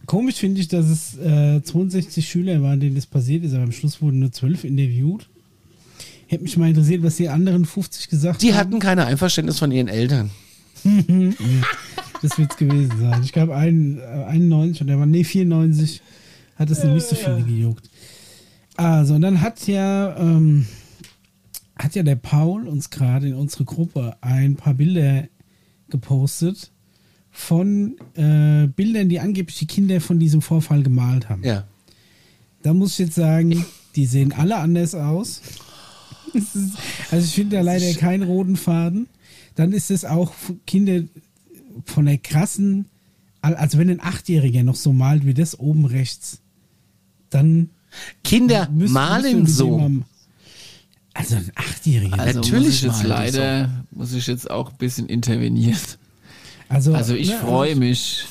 komisch 0.07 0.37
finde 0.37 0.61
ich, 0.61 0.69
dass 0.69 0.87
es 0.87 1.17
äh, 1.19 1.63
62 1.63 2.29
Schüler 2.29 2.63
waren, 2.63 2.79
denen 2.79 2.95
das 2.95 3.07
passiert 3.07 3.43
ist, 3.43 3.55
aber 3.55 3.65
am 3.65 3.73
Schluss 3.73 4.01
wurden 4.01 4.21
nur 4.21 4.31
12 4.31 4.63
interviewt. 4.65 5.27
Hätte 6.29 6.45
mich 6.45 6.57
mal 6.57 6.69
interessiert, 6.69 7.03
was 7.03 7.17
die 7.17 7.29
anderen 7.29 7.65
50 7.65 8.09
gesagt 8.09 8.43
Die 8.43 8.53
haben. 8.53 8.59
hatten 8.61 8.79
kein 8.79 8.99
Einverständnis 9.01 9.59
von 9.59 9.73
ihren 9.73 9.89
Eltern. 9.89 10.31
Das 12.25 12.39
wird 12.39 12.53
es 12.53 12.57
gewesen 12.57 12.93
sein. 13.01 13.22
Ich 13.22 13.33
glaube, 13.33 13.55
ein, 13.55 13.99
äh, 13.99 14.25
91 14.25 14.83
oder 14.83 14.99
war, 14.99 15.05
nee, 15.07 15.25
94 15.25 16.01
hat 16.57 16.70
es 16.70 16.83
nicht 16.83 17.07
so 17.07 17.14
viele 17.16 17.43
gejuckt. 17.43 17.91
Also, 18.77 19.14
und 19.14 19.20
dann 19.20 19.41
hat 19.43 19.66
ja, 19.66 20.16
ähm, 20.18 20.66
hat 21.79 21.95
ja 21.95 22.03
der 22.03 22.16
Paul 22.16 22.66
uns 22.66 22.89
gerade 22.91 23.29
in 23.29 23.35
unsere 23.35 23.64
Gruppe 23.64 24.16
ein 24.22 24.57
paar 24.57 24.72
Bilder 24.75 25.25
gepostet 25.91 26.70
von 27.31 27.97
äh, 28.14 28.68
Bildern, 28.68 29.09
die 29.09 29.20
angeblich 29.20 29.59
die 29.59 29.66
Kinder 29.66 30.01
von 30.01 30.18
diesem 30.18 30.41
Vorfall 30.41 30.83
gemalt 30.83 31.29
haben. 31.29 31.45
Ja. 31.45 31.64
Da 32.62 32.72
muss 32.72 32.93
ich 32.93 33.01
jetzt 33.07 33.16
sagen, 33.16 33.64
die 33.97 34.07
sehen 34.07 34.33
alle 34.33 34.57
anders 34.57 34.95
aus. 34.95 35.43
Ist- 36.33 36.57
also 37.11 37.25
ich 37.27 37.35
finde 37.35 37.57
da 37.57 37.62
leider 37.62 37.93
keinen 37.95 38.22
roten 38.22 38.57
Faden. 38.57 39.09
Dann 39.57 39.72
ist 39.72 39.91
es 39.91 40.05
auch 40.05 40.33
Kinder 40.66 41.03
von 41.87 42.07
der 42.07 42.18
krassen, 42.18 42.87
al- 43.43 43.55
also 43.57 43.79
wenn 43.79 43.91
ein 43.91 44.01
Achtjähriger 44.01 44.62
noch 44.62 44.77
so 44.77 44.93
malt 44.93 45.25
wie 45.27 45.35
das 45.35 45.59
oben 45.59 45.85
rechts, 45.85 46.41
dann 47.31 47.70
Kinder 48.22 48.68
müsst- 48.70 48.93
malen 48.95 49.47
so. 49.47 49.91
Also 51.12 51.37
ein 51.37 51.53
Achtjähriger. 51.55 52.18
Also 52.18 52.41
Natürlich 52.41 52.64
muss 52.64 52.75
ich 52.75 52.83
jetzt 52.83 53.03
leider, 53.05 53.85
muss 53.93 54.12
ich 54.12 54.27
jetzt 54.27 54.51
auch 54.51 54.70
ein 54.70 54.77
bisschen 54.79 55.07
intervenieren. 55.09 55.79
Also, 56.68 56.95
Also 56.95 57.14
ich 57.14 57.29
ne, 57.29 57.37
freue 57.39 57.68
also 57.70 57.81
mich, 57.81 58.25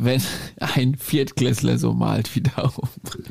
wenn 0.00 0.22
ein 0.60 0.94
Viertklässler 0.96 1.76
so 1.78 1.92
malt 1.92 2.34
wie 2.36 2.40
da 2.42 2.72
oben. 2.76 2.88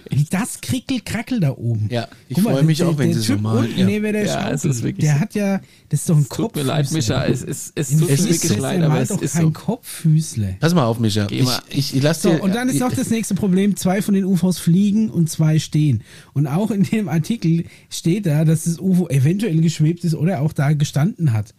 Wie 0.09 0.25
das 0.25 0.59
Krickel-Krackel 0.61 1.39
da 1.39 1.51
oben. 1.51 1.87
Ja, 1.89 2.07
ich 2.27 2.41
freue 2.41 2.63
mich 2.63 2.79
der- 2.79 2.89
auch, 2.89 2.97
wenn 2.97 3.13
sie 3.13 3.21
so 3.21 3.37
malen, 3.37 3.65
unten 3.65 3.79
ja. 3.79 3.85
neben 3.85 4.11
der 4.13 4.25
Ja, 4.25 4.49
es 4.51 4.65
ist 4.65 4.83
wirklich 4.83 5.05
der 5.05 5.15
so. 5.15 5.19
hat 5.21 5.33
ja, 5.35 5.61
das 5.89 6.01
ist 6.01 6.09
doch 6.09 6.17
ein 6.17 6.27
Tut 6.27 6.55
mir 6.55 6.63
leid, 6.63 6.91
Micha, 6.91 7.25
es, 7.25 7.41
es, 7.43 7.71
es 7.73 7.89
tut 7.91 8.01
mir 8.01 8.13
Es 8.13 8.19
ist 8.25 8.43
wirklich 8.43 8.59
leid, 8.59 8.81
er 8.81 8.85
aber 8.91 8.99
es 9.01 9.09
doch 9.09 9.21
ist 9.21 9.33
kein 9.33 9.43
so. 9.43 9.51
Kopffüßle. 9.51 10.57
Pass 10.59 10.73
mal 10.75 10.85
auf, 10.85 10.99
Micha. 10.99 11.27
Ich, 11.31 11.47
ich, 11.69 11.95
ich 11.95 12.03
lass 12.03 12.21
So, 12.21 12.29
dir. 12.31 12.43
und 12.43 12.53
dann 12.53 12.67
ist 12.69 12.79
noch 12.79 12.91
das 12.93 13.09
nächste 13.09 13.33
Problem, 13.35 13.75
zwei 13.77 14.01
von 14.01 14.13
den 14.13 14.25
UFOs 14.25 14.59
fliegen 14.59 15.09
und 15.09 15.29
zwei 15.29 15.59
stehen. 15.59 16.03
Und 16.33 16.47
auch 16.47 16.71
in 16.71 16.83
dem 16.83 17.07
Artikel 17.07 17.63
steht 17.89 18.25
da, 18.25 18.43
dass 18.45 18.65
das 18.65 18.79
UFO 18.79 19.07
eventuell 19.07 19.61
geschwebt 19.61 20.03
ist 20.03 20.15
oder 20.15 20.41
auch 20.41 20.51
da 20.53 20.73
gestanden 20.73 21.31
hat. 21.33 21.53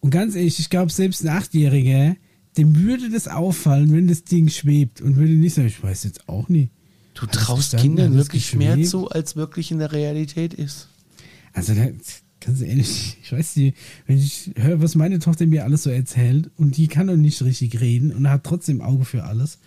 Und 0.00 0.10
ganz 0.10 0.34
ehrlich, 0.34 0.58
ich 0.58 0.70
glaube, 0.70 0.90
selbst 0.92 1.24
ein 1.24 1.28
Achtjähriger, 1.28 2.16
dem 2.56 2.76
würde 2.76 3.10
das 3.10 3.28
auffallen, 3.28 3.92
wenn 3.92 4.08
das 4.08 4.24
Ding 4.24 4.48
schwebt 4.48 5.00
und 5.00 5.16
würde 5.16 5.32
nicht 5.32 5.54
sagen, 5.54 5.68
ich 5.68 5.82
weiß 5.82 6.04
jetzt 6.04 6.28
auch 6.28 6.48
nicht. 6.48 6.70
Du 7.14 7.22
Hat 7.22 7.32
traust? 7.32 7.76
Kindern 7.76 8.14
wirklich 8.14 8.54
mehr 8.54 8.82
zu, 8.82 9.08
als 9.08 9.36
wirklich 9.36 9.70
in 9.70 9.78
der 9.78 9.92
Realität 9.92 10.54
ist. 10.54 10.88
Also, 11.52 11.74
ganz 12.40 12.60
ehrlich, 12.60 13.18
ich 13.22 13.32
weiß 13.32 13.56
nicht, 13.56 13.76
wenn 14.06 14.18
ich 14.18 14.50
höre, 14.56 14.80
was 14.80 14.94
meine 14.94 15.18
Tochter 15.18 15.46
mir 15.46 15.64
alles 15.64 15.82
so 15.82 15.90
erzählt 15.90 16.50
und 16.56 16.76
die 16.76 16.88
kann 16.88 17.06
doch 17.06 17.16
nicht 17.16 17.42
richtig 17.42 17.80
reden 17.80 18.12
und 18.12 18.28
hat 18.28 18.44
trotzdem 18.44 18.80
Auge 18.80 19.04
für 19.04 19.24
alles. 19.24 19.58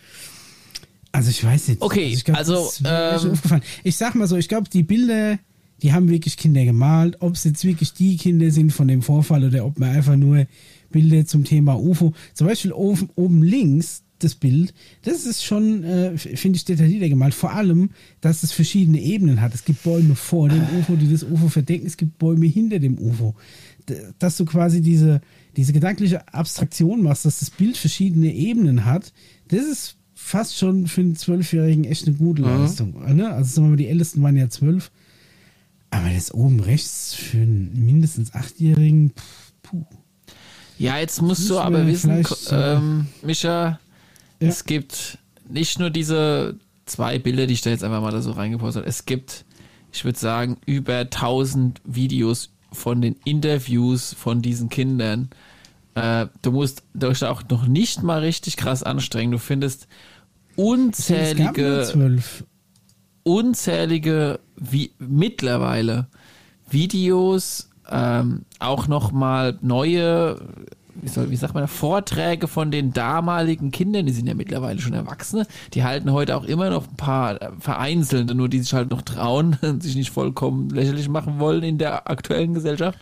Also, 1.11 1.29
ich 1.29 1.43
weiß 1.43 1.69
nicht. 1.69 1.81
Okay, 1.81 2.07
ich 2.07 2.25
glaub, 2.25 2.37
also, 2.37 2.69
ähm. 2.83 3.61
Ich 3.83 3.95
sag 3.95 4.15
mal 4.15 4.27
so, 4.27 4.35
ich 4.35 4.49
glaube, 4.49 4.69
die 4.69 4.83
Bilder, 4.83 5.39
die 5.85 5.93
haben 5.93 6.09
wirklich 6.09 6.35
Kinder 6.35 6.65
gemalt. 6.65 7.17
Ob 7.19 7.35
es 7.35 7.43
jetzt 7.43 7.63
wirklich 7.63 7.93
die 7.93 8.17
Kinder 8.17 8.49
sind 8.49 8.73
von 8.73 8.87
dem 8.87 9.03
Vorfall 9.03 9.43
oder 9.43 9.63
ob 9.63 9.77
man 9.77 9.89
einfach 9.89 10.15
nur 10.15 10.47
Bilder 10.89 11.27
zum 11.27 11.43
Thema 11.43 11.79
UFO, 11.79 12.11
zum 12.33 12.47
Beispiel 12.47 12.71
oben, 12.71 13.11
oben 13.13 13.43
links, 13.43 14.01
das 14.17 14.33
Bild, 14.33 14.73
das 15.03 15.27
ist 15.27 15.43
schon, 15.43 15.83
äh, 15.83 16.17
finde 16.17 16.55
ich, 16.57 16.65
detaillierter 16.65 17.09
gemalt. 17.09 17.35
Vor 17.35 17.51
allem, 17.51 17.91
dass 18.19 18.41
es 18.41 18.51
verschiedene 18.51 18.99
Ebenen 18.99 19.41
hat. 19.41 19.53
Es 19.53 19.63
gibt 19.63 19.83
Bäume 19.83 20.15
vor 20.15 20.49
dem 20.49 20.63
UFO, 20.79 20.95
die 20.95 21.11
das 21.11 21.23
UFO 21.23 21.49
verdecken. 21.49 21.85
Es 21.85 21.97
gibt 21.97 22.17
Bäume 22.17 22.47
hinter 22.47 22.79
dem 22.79 22.97
UFO. 22.97 23.35
Dass 24.17 24.37
du 24.37 24.45
quasi 24.45 24.81
diese, 24.81 25.21
diese 25.55 25.71
gedankliche 25.71 26.33
Abstraktion 26.33 27.03
machst, 27.03 27.25
dass 27.25 27.41
das 27.41 27.51
Bild 27.51 27.77
verschiedene 27.77 28.33
Ebenen 28.33 28.85
hat, 28.85 29.13
das 29.49 29.63
ist 29.63 29.97
fast 30.15 30.57
schon 30.57 30.87
für 30.87 31.01
einen 31.01 31.15
Zwölfjährigen 31.15 31.83
echt 31.83 32.07
eine 32.07 32.15
gute 32.15 32.41
Leistung. 32.41 32.95
Ne? 33.15 33.29
Also 33.29 33.53
sagen 33.53 33.67
wir 33.67 33.71
mal, 33.71 33.77
die 33.77 33.87
Ältesten 33.87 34.23
waren 34.23 34.35
ja 34.35 34.49
zwölf. 34.49 34.89
Aber 35.95 36.09
das 36.13 36.33
oben 36.33 36.59
rechts 36.59 37.13
für 37.13 37.37
einen 37.37 37.85
mindestens 37.85 38.33
Achtjährigen, 38.33 39.11
pff, 39.11 39.53
puh. 39.63 39.85
Ja, 40.77 40.97
jetzt 40.97 41.21
musst 41.21 41.49
du 41.49 41.57
aber 41.57 41.87
wissen, 41.87 42.25
ähm, 42.51 43.07
Micha, 43.21 43.79
Ja. 44.39 44.47
es 44.47 44.65
gibt 44.65 45.17
nicht 45.47 45.79
nur 45.79 45.89
diese 45.89 46.55
zwei 46.85 47.17
Bilder, 47.17 47.47
die 47.47 47.53
ich 47.53 47.61
da 47.61 47.69
jetzt 47.69 47.83
einfach 47.83 48.01
mal 48.01 48.11
da 48.11 48.21
so 48.21 48.31
reingepostet 48.31 48.81
habe. 48.81 48.89
Es 48.89 49.05
gibt, 49.05 49.45
ich 49.93 50.03
würde 50.03 50.19
sagen, 50.19 50.57
über 50.65 50.97
1000 51.09 51.79
Videos 51.85 52.49
von 52.73 53.01
den 53.01 53.15
Interviews 53.23 54.13
von 54.13 54.41
diesen 54.41 54.67
Kindern. 54.67 55.29
Äh, 55.93 56.27
du 56.41 56.51
musst 56.51 56.83
dich 56.93 57.19
da 57.19 57.29
auch 57.31 57.43
noch 57.49 57.67
nicht 57.67 58.03
mal 58.03 58.19
richtig 58.19 58.57
krass 58.57 58.83
anstrengen. 58.83 59.31
Du 59.31 59.37
findest 59.39 59.83
Es 59.83 60.57
gab 60.57 60.65
nur 60.65 60.73
unzählige 60.73 61.87
zwölf. 61.89 62.43
Unzählige 63.25 64.39
wie 64.55 64.91
mittlerweile 64.99 66.07
Videos, 66.69 67.69
ähm, 67.89 68.45
auch 68.59 68.87
noch 68.87 69.11
mal 69.11 69.57
neue, 69.61 70.39
wie, 70.93 71.07
soll, 71.07 71.31
wie 71.31 71.35
sagt 71.35 71.55
man, 71.55 71.67
Vorträge 71.67 72.47
von 72.47 72.69
den 72.69 72.93
damaligen 72.93 73.71
Kindern, 73.71 74.05
die 74.05 74.13
sind 74.13 74.27
ja 74.27 74.35
mittlerweile 74.35 74.79
schon 74.79 74.93
Erwachsene, 74.93 75.47
die 75.73 75.83
halten 75.83 76.13
heute 76.13 76.37
auch 76.37 76.45
immer 76.45 76.69
noch 76.69 76.87
ein 76.87 76.95
paar 76.95 77.41
äh, 77.41 77.49
vereinzelte, 77.59 78.35
nur 78.35 78.47
die 78.47 78.59
sich 78.59 78.73
halt 78.73 78.91
noch 78.91 79.01
trauen, 79.01 79.57
sich 79.79 79.95
nicht 79.95 80.11
vollkommen 80.11 80.69
lächerlich 80.69 81.09
machen 81.09 81.39
wollen 81.39 81.63
in 81.63 81.79
der 81.79 82.09
aktuellen 82.09 82.53
Gesellschaft. 82.53 82.99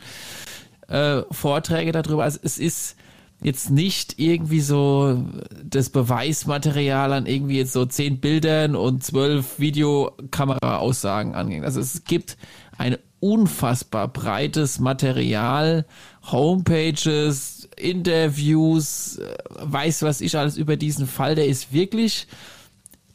Äh, 0.87 1.23
Vorträge 1.31 1.91
darüber. 1.91 2.23
Also 2.23 2.39
es 2.43 2.57
ist 2.57 2.95
jetzt 3.43 3.69
nicht 3.69 4.19
irgendwie 4.19 4.61
so 4.61 5.23
das 5.63 5.89
Beweismaterial 5.89 7.13
an 7.13 7.25
irgendwie 7.25 7.57
jetzt 7.57 7.73
so 7.73 7.85
zehn 7.85 8.19
Bildern 8.19 8.75
und 8.75 9.03
zwölf 9.03 9.59
Videokamera-Aussagen 9.59 11.35
angehen. 11.35 11.63
Also 11.63 11.79
es 11.79 12.03
gibt 12.05 12.37
ein 12.77 12.97
unfassbar 13.19 14.07
breites 14.07 14.79
Material, 14.79 15.85
Homepages, 16.31 17.69
Interviews, 17.77 19.19
weiß 19.59 20.03
was 20.03 20.21
ich 20.21 20.37
alles 20.37 20.57
über 20.57 20.75
diesen 20.77 21.07
Fall. 21.07 21.35
Der 21.35 21.47
ist 21.47 21.71
wirklich 21.73 22.27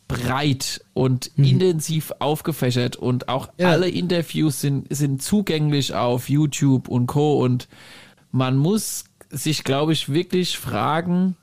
breit 0.09 0.83
und 0.95 1.31
intensiv 1.37 2.13
aufgefächert 2.19 2.97
und 2.97 3.29
auch 3.29 3.49
Ja. 3.59 3.69
alle 3.69 3.91
Interviews 3.91 4.61
sind, 4.61 4.87
sind 4.95 5.23
zugänglich 5.23 5.93
auf 5.93 6.31
YouTube 6.31 6.89
und 6.89 7.07
Co. 7.07 7.43
Und 7.45 7.69
man 8.33 8.57
muss 8.57 9.05
sich, 9.31 9.65
glaube 9.65 9.93
ich, 9.93 10.09
wirklich 10.09 10.59
fragen, 10.59 11.37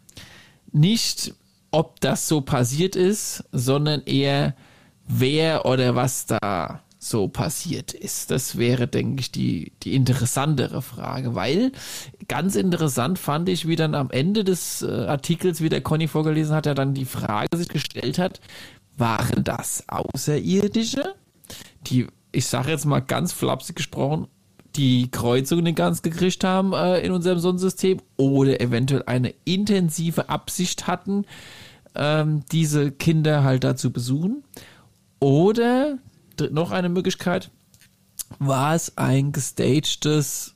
nicht, 0.72 1.34
ob 1.72 2.00
das 2.02 2.28
so 2.28 2.42
passiert 2.42 2.96
ist, 2.96 3.44
sondern 3.52 4.02
eher, 4.04 4.56
wer 5.08 5.66
oder 5.66 5.96
was 5.96 6.26
da 6.26 6.82
so 6.98 7.28
passiert 7.28 7.94
ist. 7.94 8.32
Das 8.32 8.58
wäre, 8.58 8.88
denke 8.88 9.22
ich, 9.22 9.32
die, 9.32 9.74
die 9.84 9.96
interessantere 9.96 10.82
Frage, 10.82 11.36
weil 11.36 11.72
ganz 12.28 12.56
interessant 12.56 13.20
fand 13.20 13.48
ich, 13.50 13.68
wie 13.68 13.76
dann 13.76 13.94
am 13.94 14.10
Ende 14.10 14.44
des 14.44 14.82
äh, 14.82 14.88
Artikels, 14.88 15.62
wie 15.62 15.70
der 15.70 15.82
Conny 15.82 16.08
vorgelesen 16.08 16.56
hat, 16.56 16.66
er 16.66 16.76
dann 16.76 16.94
die 16.94 17.06
Frage 17.06 17.56
sich 17.56 17.68
gestellt 17.68 18.18
hat, 18.18 18.42
waren 18.98 19.44
das 19.44 19.84
Außerirdische, 19.88 21.14
die, 21.88 22.08
ich 22.32 22.48
sage 22.48 22.72
jetzt 22.72 22.86
mal 22.86 23.02
ganz 23.02 23.34
flapsig 23.34 23.76
gesprochen, 23.76 24.28
die 24.76 25.10
Kreuzung 25.10 25.64
nicht 25.64 25.78
ganz 25.78 26.02
gekriegt 26.02 26.44
haben 26.44 26.74
äh, 26.74 27.00
in 27.00 27.12
unserem 27.12 27.40
Sonnensystem 27.40 28.00
oder 28.18 28.60
eventuell 28.62 29.04
eine 29.06 29.34
intensive 29.46 30.30
Absicht 30.30 30.88
hatten, 30.88 31.26
ähm, 31.96 32.44
diese 32.52 32.92
Kinder 32.92 33.44
halt 33.44 33.64
dazu 33.64 33.92
besuchen. 33.92 34.44
Oder 35.20 35.98
noch 36.52 36.72
eine 36.72 36.90
Möglichkeit, 36.90 37.50
war 38.40 38.76
es 38.76 38.98
ein 38.98 39.32
gestagtes 39.32 40.56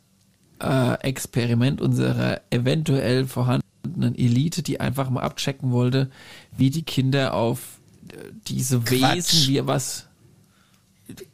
äh, 0.61 0.93
Experiment 1.01 1.81
unserer 1.81 2.41
eventuell 2.49 3.25
vorhandenen 3.25 4.15
Elite, 4.15 4.61
die 4.61 4.79
einfach 4.79 5.09
mal 5.09 5.21
abchecken 5.21 5.71
wollte, 5.71 6.09
wie 6.55 6.69
die 6.69 6.83
Kinder 6.83 7.33
auf 7.33 7.79
äh, 8.11 8.15
diese 8.47 8.79
Quatsch. 8.81 9.15
Wesen, 9.15 9.47
wie 9.47 9.65
was 9.65 10.08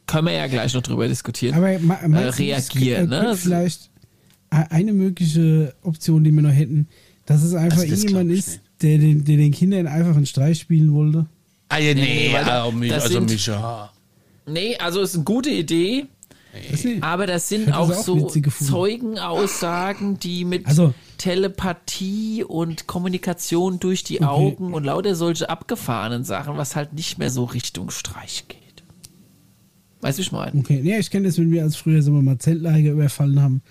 können 0.06 0.26
wir 0.26 0.34
ja 0.34 0.46
gleich 0.46 0.72
noch 0.74 0.82
drüber 0.82 1.06
diskutieren, 1.08 1.54
Aber 1.54 1.68
äh, 1.70 1.78
reagieren. 2.28 3.08
Ne? 3.08 3.36
vielleicht 3.36 3.90
e- 4.52 4.56
eine 4.70 4.92
mögliche 4.92 5.74
Option, 5.82 6.24
die 6.24 6.30
wir 6.32 6.42
noch 6.42 6.50
hätten, 6.52 6.88
dass 7.26 7.42
es 7.42 7.54
einfach 7.54 7.78
Also 7.78 7.90
das 7.90 8.04
irgendjemand 8.04 8.30
ist, 8.32 8.60
der 8.82 8.98
den, 8.98 9.24
der 9.24 9.36
den 9.36 9.52
Kindern 9.52 9.86
einfach 9.86 10.14
einen 10.16 10.26
Streich 10.26 10.60
spielen 10.60 10.92
wollte. 10.94 11.26
Ah, 11.68 11.78
ja, 11.78 11.94
nee, 11.94 12.28
Nee, 12.28 12.32
da- 12.32 12.64
also, 12.64 12.76
mich- 12.76 12.90
das 12.90 13.02
also 13.04 13.14
sind- 13.14 13.30
Micha. 13.30 13.92
Nee, 14.46 14.76
also 14.78 15.00
ist 15.00 15.14
eine 15.16 15.24
gute 15.24 15.50
Idee, 15.50 16.06
aber 17.00 17.26
das 17.26 17.48
sind 17.48 17.72
auch 17.72 17.90
auch 17.90 18.02
so. 18.02 18.28
Zeugenaussagen, 18.28 20.18
die 20.18 20.44
mit 20.44 20.66
Also- 20.66 20.94
Telepathie 21.18 22.44
und 22.44 22.86
Kommunikation 22.86 23.80
durch 23.80 24.04
die 24.04 24.22
Augen 24.22 24.72
und 24.74 24.84
lauter 24.84 25.14
solche 25.14 25.48
abgefahrenen 25.48 26.24
Sachen, 26.24 26.56
was 26.56 26.76
halt 26.76 26.92
nicht 26.92 27.18
mehr 27.18 27.30
so 27.30 27.44
Richtung 27.44 27.90
Streich 27.90 28.44
geht. 28.48 28.58
Weißt 30.00 30.18
du, 30.18 30.22
wie 30.22 30.26
ich 30.26 30.32
meine? 30.32 30.58
Okay, 30.60 30.80
ja, 30.82 30.98
ich 30.98 31.10
kenne 31.10 31.26
das, 31.26 31.38
wenn 31.38 31.50
wir 31.50 31.62
als 31.62 31.76
früher 31.76 32.02
sagen 32.02 32.16
wir 32.16 32.22
mal 32.22 32.38
Zeltlager 32.38 32.92
überfallen 32.92 33.40
haben. 33.40 33.62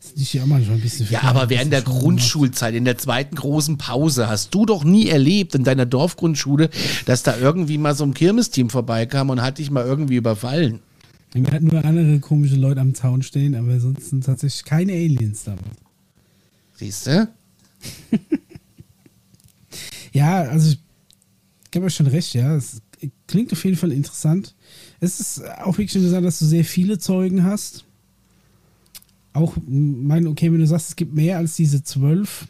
Das 0.00 0.12
ist 0.12 0.32
ja 0.32 0.46
manchmal 0.46 0.76
ein 0.76 0.82
bisschen 0.82 1.08
Ja, 1.10 1.22
aber 1.22 1.50
während 1.50 1.72
der 1.72 1.82
Grundschulzeit, 1.82 2.74
in 2.74 2.84
der 2.84 2.98
zweiten 2.98 3.34
großen 3.34 3.78
Pause, 3.78 4.28
hast 4.28 4.54
du 4.54 4.64
doch 4.64 4.84
nie 4.84 5.08
erlebt 5.08 5.56
in 5.56 5.64
deiner 5.64 5.86
Dorfgrundschule, 5.86 6.70
dass 7.06 7.24
da 7.24 7.36
irgendwie 7.36 7.78
mal 7.78 7.94
so 7.94 8.04
ein 8.04 8.14
Kirmesteam 8.14 8.70
vorbeikam 8.70 9.30
und 9.30 9.42
hat 9.42 9.58
dich 9.58 9.70
mal 9.70 9.84
irgendwie 9.84 10.16
überfallen. 10.16 10.80
Wir 11.32 11.50
hatten 11.52 11.66
nur 11.66 11.84
andere 11.84 12.20
komische 12.20 12.56
Leute 12.56 12.80
am 12.80 12.94
Zaun 12.94 13.22
stehen, 13.22 13.54
aber 13.54 13.80
sonst 13.80 14.10
sind 14.10 14.24
tatsächlich 14.24 14.64
keine 14.64 14.92
Aliens 14.92 15.44
da. 15.44 15.56
Siehst 16.74 17.06
du? 17.08 17.28
Ja, 20.12 20.42
also 20.42 20.70
ich 20.70 20.78
gebe 21.70 21.86
euch 21.86 21.94
schon 21.94 22.06
recht, 22.06 22.34
ja. 22.34 22.56
Es 22.56 22.80
klingt 23.26 23.52
auf 23.52 23.64
jeden 23.64 23.76
Fall 23.76 23.92
interessant. 23.92 24.54
Es 25.00 25.20
ist 25.20 25.44
auch 25.62 25.78
wirklich 25.78 25.94
interessant, 25.94 26.26
dass 26.26 26.38
du 26.40 26.44
sehr 26.44 26.64
viele 26.64 26.98
Zeugen 26.98 27.44
hast. 27.44 27.84
Auch, 29.32 29.56
mein, 29.68 30.26
okay, 30.26 30.50
wenn 30.52 30.58
du 30.60 30.66
sagst, 30.66 30.90
es 30.90 30.96
gibt 30.96 31.14
mehr 31.14 31.36
als 31.38 31.54
diese 31.56 31.82
zwölf. 31.84 32.48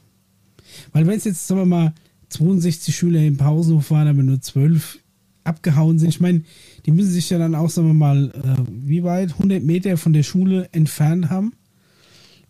Weil 0.93 1.07
wenn 1.07 1.19
es 1.19 1.25
jetzt, 1.25 1.47
sagen 1.47 1.61
wir 1.61 1.67
mal, 1.67 1.93
62 2.31 2.95
Schüler 2.97 3.23
im 3.23 3.37
Pausenhof 3.37 3.91
waren, 3.91 4.09
aber 4.09 4.23
nur 4.23 4.41
zwölf 4.41 4.99
abgehauen 5.45 5.99
sind, 5.99 6.09
ich 6.11 6.21
meine, 6.21 6.43
die 6.87 6.93
müssen 6.93 7.11
sich 7.11 7.29
ja 7.31 7.39
dann 7.39 7.55
auch, 7.55 7.71
sagen 7.71 7.89
wir 7.89 7.95
mal, 7.95 8.31
äh, 8.35 8.63
wie 8.87 9.03
weit? 9.03 9.33
100 9.35 9.63
Meter 9.63 9.97
von 9.97 10.13
der 10.13 10.23
Schule 10.23 10.69
entfernt 10.73 11.31
haben. 11.31 11.53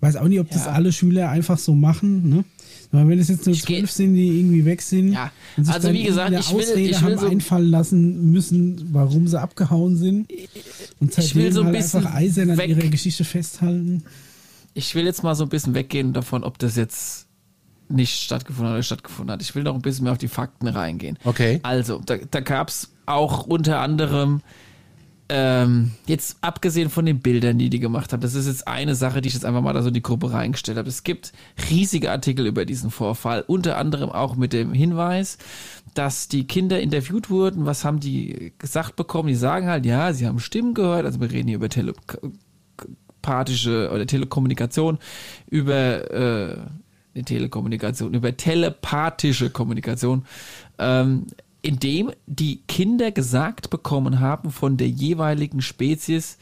Weiß 0.00 0.16
auch 0.16 0.28
nicht, 0.28 0.40
ob 0.40 0.50
das 0.50 0.66
Ja. 0.66 0.72
alle 0.72 0.92
Schüler 0.92 1.28
einfach 1.30 1.58
so 1.58 1.74
machen, 1.74 2.28
ne? 2.28 2.44
Aber 2.90 3.06
wenn 3.06 3.18
es 3.18 3.28
jetzt 3.28 3.44
nur 3.44 3.54
Ich 3.54 3.62
zwölf 3.64 3.90
sind, 3.90 4.14
die 4.14 4.38
irgendwie 4.40 4.64
weg 4.64 4.80
sind, 4.80 5.12
Ja, 5.12 5.30
und 5.56 5.64
sich 5.64 5.74
also 5.74 5.88
dann 5.88 5.96
wie 5.96 6.04
gesagt, 6.04 6.30
ich 6.32 6.50
will- 6.52 6.62
Ausrede 6.62 6.80
ich 6.80 7.02
will 7.02 7.10
haben 7.12 7.18
so- 7.18 7.28
einfallen 7.28 7.70
lassen 7.70 8.30
müssen, 8.32 8.88
warum 8.92 9.28
sie 9.28 9.38
abgehauen 9.40 9.96
sind. 9.96 10.30
Und 11.00 11.16
Ich 11.18 11.34
will 11.34 11.52
so 11.52 11.60
ein 11.60 11.66
halt 11.66 11.76
bisschen 11.76 12.00
einfach 12.00 12.14
eisern 12.14 12.50
an 12.50 12.56
weg- 12.58 12.70
ihrer 12.70 12.88
Geschichte 12.88 13.24
festhalten. 13.24 14.04
Ich 14.74 14.94
will 14.94 15.04
jetzt 15.04 15.22
mal 15.22 15.34
so 15.34 15.44
ein 15.44 15.48
bisschen 15.50 15.74
weggehen 15.74 16.12
davon, 16.14 16.44
ob 16.44 16.58
das 16.58 16.76
jetzt 16.76 17.26
nicht 17.90 18.22
stattgefunden 18.22 18.68
hat 18.70 18.74
oder 18.76 18.82
stattgefunden 18.82 19.32
hat. 19.32 19.42
Ich 19.42 19.54
will 19.54 19.62
noch 19.64 19.74
ein 19.74 19.82
bisschen 19.82 20.04
mehr 20.04 20.12
auf 20.12 20.18
die 20.18 20.28
Fakten 20.28 20.68
reingehen. 20.68 21.18
Okay. 21.24 21.60
Also, 21.62 22.00
da, 22.04 22.16
da 22.30 22.40
gab 22.40 22.68
es 22.68 22.90
auch 23.06 23.46
unter 23.46 23.80
anderem, 23.80 24.40
ähm, 25.30 25.92
jetzt 26.06 26.38
abgesehen 26.40 26.88
von 26.88 27.04
den 27.04 27.20
Bildern, 27.20 27.58
die 27.58 27.68
die 27.68 27.80
gemacht 27.80 28.12
haben, 28.12 28.20
das 28.20 28.34
ist 28.34 28.46
jetzt 28.46 28.66
eine 28.66 28.94
Sache, 28.94 29.20
die 29.20 29.28
ich 29.28 29.34
jetzt 29.34 29.44
einfach 29.44 29.60
mal 29.60 29.74
da 29.74 29.82
so 29.82 29.88
in 29.88 29.94
die 29.94 30.02
Gruppe 30.02 30.32
reingestellt 30.32 30.78
habe. 30.78 30.88
Es 30.88 31.04
gibt 31.04 31.32
riesige 31.70 32.10
Artikel 32.10 32.46
über 32.46 32.64
diesen 32.64 32.90
Vorfall, 32.90 33.44
unter 33.46 33.76
anderem 33.76 34.10
auch 34.10 34.36
mit 34.36 34.54
dem 34.54 34.72
Hinweis, 34.72 35.36
dass 35.94 36.28
die 36.28 36.46
Kinder 36.46 36.80
interviewt 36.80 37.28
wurden. 37.28 37.66
Was 37.66 37.84
haben 37.84 38.00
die 38.00 38.54
gesagt 38.58 38.96
bekommen? 38.96 39.28
Die 39.28 39.34
sagen 39.34 39.66
halt, 39.66 39.84
ja, 39.84 40.14
sie 40.14 40.26
haben 40.26 40.38
Stimmen 40.38 40.72
gehört, 40.72 41.04
also 41.04 41.20
wir 41.20 41.30
reden 41.30 41.48
hier 41.48 41.56
über 41.56 41.68
telepathische 41.68 43.90
oder 43.92 44.06
Telekommunikation, 44.06 44.98
über 45.50 46.10
äh, 46.10 46.56
Telekommunikation, 47.22 48.14
über 48.14 48.36
telepathische 48.36 49.50
Kommunikation, 49.50 50.24
ähm, 50.78 51.26
indem 51.62 52.12
die 52.26 52.62
Kinder 52.68 53.10
gesagt 53.10 53.70
bekommen 53.70 54.20
haben 54.20 54.50
von 54.50 54.76
der 54.76 54.88
jeweiligen 54.88 55.60
Spezies 55.60 56.38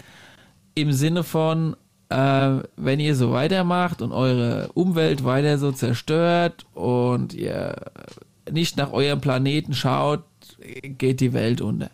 im 0.74 0.92
Sinne 0.92 1.24
von, 1.24 1.76
äh, 2.10 2.58
wenn 2.76 3.00
ihr 3.00 3.16
so 3.16 3.32
weitermacht 3.32 4.02
und 4.02 4.12
eure 4.12 4.70
Umwelt 4.74 5.24
weiter 5.24 5.58
so 5.58 5.72
zerstört 5.72 6.66
und 6.74 7.34
ihr 7.34 7.76
nicht 8.50 8.76
nach 8.76 8.92
eurem 8.92 9.20
Planeten 9.20 9.74
schaut, 9.74 10.24
geht 10.82 11.20
die 11.20 11.32
Welt 11.32 11.60
unter. 11.60 11.90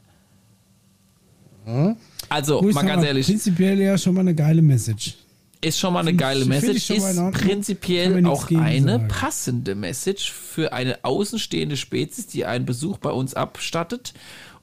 Also, 2.29 2.63
Wo 2.63 2.69
ich 2.69 2.75
mal 2.75 2.85
ganz 2.85 3.05
ehrlich, 3.05 3.27
Prinzipiell 3.27 3.81
ja 3.81 3.97
schon 3.97 4.15
mal 4.15 4.21
eine 4.23 4.35
geile 4.35 4.63
Message. 4.63 5.15
Ist 5.63 5.79
schon 5.79 5.95
mal 5.95 6.01
eine 6.01 6.11
Find 6.11 6.21
geile 6.21 6.41
ich- 6.43 6.47
Message, 6.49 6.91
ist 6.91 7.33
prinzipiell 7.33 8.27
auch 8.27 8.51
eine 8.51 8.93
sagen. 8.93 9.09
passende 9.09 9.75
Message 9.75 10.31
für 10.33 10.73
eine 10.73 11.05
außenstehende 11.05 11.77
Spezies, 11.77 12.27
die 12.27 12.45
einen 12.45 12.67
Besuch 12.67 12.99
bei 12.99 13.11
uns 13.11 13.35
abstattet 13.35 14.13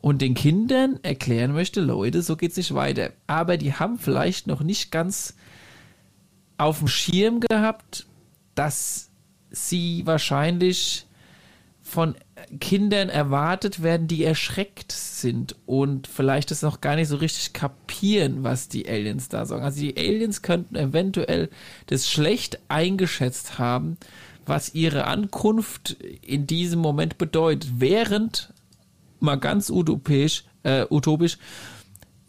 und 0.01 0.21
den 0.21 0.33
Kindern 0.35 0.99
erklären 1.01 1.53
möchte, 1.53 1.81
Leute, 1.81 2.21
so 2.21 2.35
geht's 2.35 2.57
nicht 2.57 2.73
weiter. 2.73 3.11
Aber 3.27 3.57
die 3.57 3.73
haben 3.73 3.97
vielleicht 3.97 4.45
noch 4.47 4.61
nicht 4.61 4.91
ganz 4.91 5.35
auf 6.57 6.79
dem 6.79 6.87
Schirm 6.89 7.39
gehabt, 7.39 8.05
dass 8.55 9.09
sie 9.51 10.01
wahrscheinlich 10.05 11.05
von 11.81 12.15
Kindern 12.59 13.09
erwartet 13.09 13.83
werden, 13.83 14.07
die 14.07 14.23
erschreckt 14.23 14.91
sind 14.91 15.55
und 15.65 16.07
vielleicht 16.07 16.51
das 16.51 16.61
noch 16.61 16.81
gar 16.81 16.95
nicht 16.95 17.07
so 17.07 17.17
richtig 17.17 17.53
kapieren, 17.53 18.43
was 18.43 18.67
die 18.67 18.87
Aliens 18.87 19.29
da 19.29 19.45
sagen. 19.45 19.63
Also 19.63 19.81
die 19.81 19.97
Aliens 19.97 20.41
könnten 20.41 20.75
eventuell 20.75 21.49
das 21.87 22.09
schlecht 22.09 22.59
eingeschätzt 22.67 23.59
haben, 23.59 23.97
was 24.45 24.73
ihre 24.73 25.05
Ankunft 25.05 25.97
in 26.21 26.47
diesem 26.47 26.79
Moment 26.79 27.17
bedeutet, 27.17 27.69
während 27.77 28.53
mal 29.19 29.35
ganz 29.35 29.69
utopisch, 29.69 30.43
äh, 30.63 30.85
utopisch, 30.89 31.37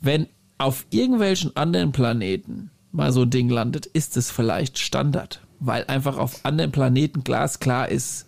wenn 0.00 0.26
auf 0.58 0.86
irgendwelchen 0.90 1.56
anderen 1.56 1.92
Planeten 1.92 2.70
mal 2.92 3.12
so 3.12 3.22
ein 3.22 3.30
Ding 3.30 3.48
landet, 3.48 3.86
ist 3.86 4.16
es 4.16 4.30
vielleicht 4.30 4.78
Standard, 4.78 5.40
weil 5.58 5.84
einfach 5.84 6.18
auf 6.18 6.44
anderen 6.44 6.72
Planeten 6.72 7.24
glasklar 7.24 7.88
ist, 7.88 8.26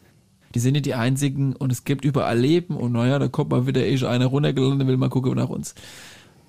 die 0.55 0.61
sind 0.61 0.73
nicht 0.73 0.87
die 0.87 0.95
einzigen 0.95 1.55
und 1.57 1.73
es 1.73 1.85
gibt 1.85 2.05
überall 2.05 2.39
Leben 2.39 2.77
und 2.77 2.93
naja, 2.93 3.19
da 3.19 3.29
kommt 3.29 3.51
mal 3.51 3.67
wieder 3.67 3.85
eh 3.87 3.97
schon 3.99 4.09
einer 4.09 4.27
runtergelandet, 4.27 4.87
will 4.89 4.97
mal 4.97 5.09
gucken 5.09 5.35
nach 5.35 5.49
uns. 5.49 5.75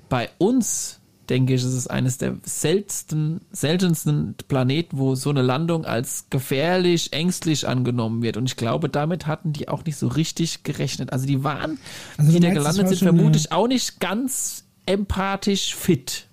Bei 0.10 0.30
uns, 0.38 1.00
denke 1.30 1.54
ich, 1.54 1.62
ist 1.62 1.74
es 1.74 1.88
eines 1.88 2.18
der 2.18 2.36
seltensten, 2.44 3.42
seltensten 3.52 4.36
Planeten, 4.48 4.98
wo 4.98 5.16
so 5.16 5.30
eine 5.30 5.42
Landung 5.42 5.86
als 5.86 6.26
gefährlich, 6.30 7.14
ängstlich 7.14 7.68
angenommen 7.68 8.22
wird. 8.22 8.36
Und 8.38 8.46
ich 8.46 8.58
glaube, 8.58 8.90
damit 8.90 9.26
hatten 9.26 9.54
die 9.54 9.70
auch 9.70 9.86
nicht 9.86 9.96
so 9.96 10.08
richtig 10.08 10.64
gerechnet. 10.64 11.14
Also 11.14 11.26
die 11.26 11.44
waren, 11.44 11.80
Also 12.18 12.32
du 12.34 12.40
die 12.40 12.48
da 12.48 12.54
gelandet 12.54 12.90
sind, 12.90 13.00
vermutlich 13.00 13.52
auch 13.52 13.68
nicht 13.68 14.00
ganz 14.00 14.66
empathisch 14.86 15.74
fit. 15.76 16.28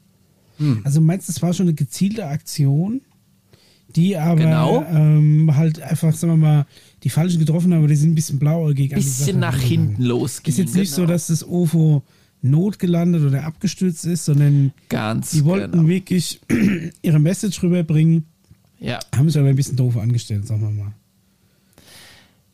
Also 0.84 1.00
du 1.00 1.06
meinst, 1.06 1.28
es 1.30 1.40
war 1.40 1.54
schon 1.54 1.66
eine 1.68 1.74
gezielte 1.74 2.26
Aktion, 2.26 3.00
die 3.96 4.16
aber 4.18 4.36
Genau. 4.36 4.84
ähm, 4.90 5.56
halt 5.56 5.80
einfach, 5.80 6.12
sagen 6.12 6.34
wir 6.34 6.36
mal, 6.36 6.66
die 7.02 7.10
Falschen 7.10 7.38
getroffen 7.38 7.72
haben, 7.72 7.80
aber 7.80 7.88
die 7.88 7.96
sind 7.96 8.10
ein 8.12 8.14
bisschen 8.14 8.38
blauäugig. 8.38 8.90
Bisschen 8.92 9.38
nach 9.40 9.58
hinten 9.58 10.02
losging. 10.02 10.52
Ist 10.52 10.58
jetzt 10.58 10.74
nicht 10.74 10.90
so, 10.90 11.02
genau. 11.02 11.12
dass 11.12 11.28
das 11.28 11.42
UFO 11.42 12.02
notgelandet 12.42 13.22
oder 13.22 13.44
abgestürzt 13.44 14.04
ist, 14.06 14.24
sondern 14.24 14.72
Ganz 14.88 15.30
die 15.32 15.44
wollten 15.44 15.72
genau. 15.72 15.88
wirklich 15.88 16.40
ihre 17.02 17.18
Message 17.18 17.62
rüberbringen, 17.62 18.24
Ja. 18.78 18.98
haben 19.14 19.28
sich 19.28 19.38
aber 19.38 19.48
ein 19.48 19.56
bisschen 19.56 19.76
doof 19.76 19.96
angestellt, 19.96 20.46
sagen 20.46 20.62
wir 20.62 20.70
mal. 20.70 20.92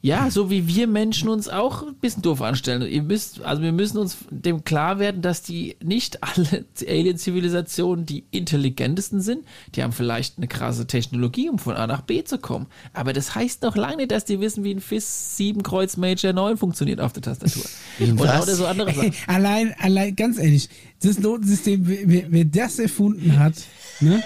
Ja, 0.06 0.30
so 0.30 0.50
wie 0.50 0.68
wir 0.68 0.86
Menschen 0.86 1.28
uns 1.28 1.48
auch 1.48 1.82
ein 1.82 1.96
bisschen 1.96 2.22
doof 2.22 2.40
anstellen. 2.40 2.88
Ihr 2.88 3.02
müsst, 3.02 3.42
also 3.42 3.60
wir 3.60 3.72
müssen 3.72 3.98
uns 3.98 4.16
dem 4.30 4.62
klar 4.62 5.00
werden, 5.00 5.20
dass 5.20 5.42
die 5.42 5.74
nicht 5.82 6.22
alle 6.22 6.64
Alien-Zivilisationen 6.88 8.06
die 8.06 8.22
intelligentesten 8.30 9.20
sind. 9.20 9.44
Die 9.74 9.82
haben 9.82 9.90
vielleicht 9.92 10.38
eine 10.38 10.46
krasse 10.46 10.86
Technologie, 10.86 11.48
um 11.48 11.58
von 11.58 11.74
A 11.74 11.88
nach 11.88 12.02
B 12.02 12.22
zu 12.22 12.38
kommen. 12.38 12.66
Aber 12.92 13.12
das 13.12 13.34
heißt 13.34 13.62
noch 13.62 13.74
lange 13.74 13.96
nicht, 13.96 14.12
dass 14.12 14.24
die 14.24 14.38
wissen, 14.38 14.62
wie 14.62 14.74
ein 14.74 14.80
FIS 14.80 15.36
7 15.38 15.64
Kreuz 15.64 15.96
Major 15.96 16.32
9 16.32 16.56
funktioniert 16.56 17.00
auf 17.00 17.12
der 17.12 17.22
Tastatur. 17.22 17.64
Und 17.98 18.20
oder 18.20 18.42
so 18.46 18.64
andere 18.66 18.94
Sachen. 18.94 19.12
allein, 19.26 19.74
allein, 19.80 20.14
ganz 20.14 20.38
ehrlich, 20.38 20.68
das 21.02 21.18
Notensystem, 21.18 21.80
wer, 21.84 22.26
wer 22.30 22.44
das 22.44 22.78
erfunden 22.78 23.36
hat, 23.40 23.54
ne? 23.98 24.22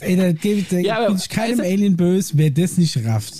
Ey, 0.00 0.16
da, 0.16 0.32
gebe, 0.32 0.62
da 0.68 0.76
Ja, 0.80 1.06
bin 1.06 1.16
ich 1.16 1.30
keinem 1.30 1.56
du- 1.58 1.64
Alien 1.64 1.96
böse, 1.96 2.32
wer 2.36 2.50
das 2.50 2.76
nicht 2.76 3.02
rafft. 3.06 3.36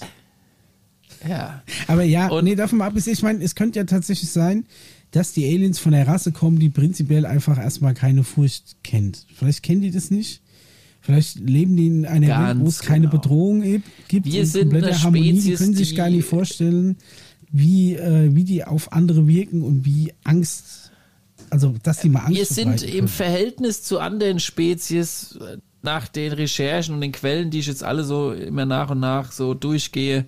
Ja. 1.29 1.63
Aber 1.87 2.03
ja, 2.03 2.29
Und- 2.29 2.45
nee, 2.45 2.55
davon 2.55 2.79
mal 2.79 2.87
abgesehen, 2.87 3.15
ich 3.15 3.23
meine, 3.23 3.43
es 3.45 3.55
könnte 3.55 3.79
ja 3.79 3.85
tatsächlich 3.85 4.31
sein, 4.31 4.65
dass 5.11 5.33
die 5.33 5.45
Aliens 5.47 5.79
von 5.79 5.93
der 5.93 6.07
Rasse 6.09 6.33
kommen, 6.33 6.59
die 6.59 6.71
prinzipiell 6.71 7.27
einfach 7.27 7.59
erstmal 7.59 7.95
keine 7.95 8.25
Furcht 8.25 8.77
kennt. 8.83 9.27
Vielleicht 9.35 9.63
kennen 9.63 9.83
die 9.83 9.91
das 9.91 10.11
nicht. 10.11 10.41
Vielleicht 11.01 11.39
leben 11.41 11.77
die 11.77 11.87
in 11.89 12.07
einer 12.07 12.49
Welt, 12.49 12.61
wo 12.61 12.69
es 12.69 12.79
keine 12.79 13.09
genau. 13.09 13.21
Bedrohung 13.21 13.63
e- 13.63 13.81
gibt. 14.09 14.25
Wir 14.27 14.47
sind 14.47 14.71
komplette 14.71 14.87
eine 14.89 15.03
Harmonie. 15.03 15.33
Die 15.33 15.41
Spezies, 15.41 15.59
können 15.59 15.75
sich 15.75 15.89
die- 15.91 15.95
gar 15.97 16.09
nicht 16.11 16.25
vorstellen, 16.25 16.97
wie, 17.51 17.95
äh, 17.95 18.35
wie 18.35 18.45
die 18.45 18.65
auf 18.65 18.93
andere 18.93 19.27
wirken 19.27 19.63
und 19.63 19.85
wie 19.85 20.15
Angst, 20.25 20.93
also 21.51 21.75
dass 21.83 22.01
die 22.01 22.09
mal 22.09 22.21
Angst 22.21 22.39
Wir 22.39 22.47
sind 22.47 22.83
im. 22.83 23.09
Verhältnis 23.09 23.83
zu 23.83 23.99
anderen 23.99 24.39
Spezies 24.41 25.37
äh, 25.41 25.59
nach 25.83 26.07
den 26.09 26.33
Recherchen 26.33 26.95
und 26.95 27.01
den 27.03 27.13
Quellen, 27.13 27.51
die 27.51 27.59
ich 27.59 27.67
jetzt 27.67 27.83
alle 27.85 28.05
so 28.05 28.33
immer 28.33 28.65
nach 28.65 28.91
und 28.91 29.01
nach 29.01 29.33
so 29.33 29.53
durchgehe, 29.55 30.25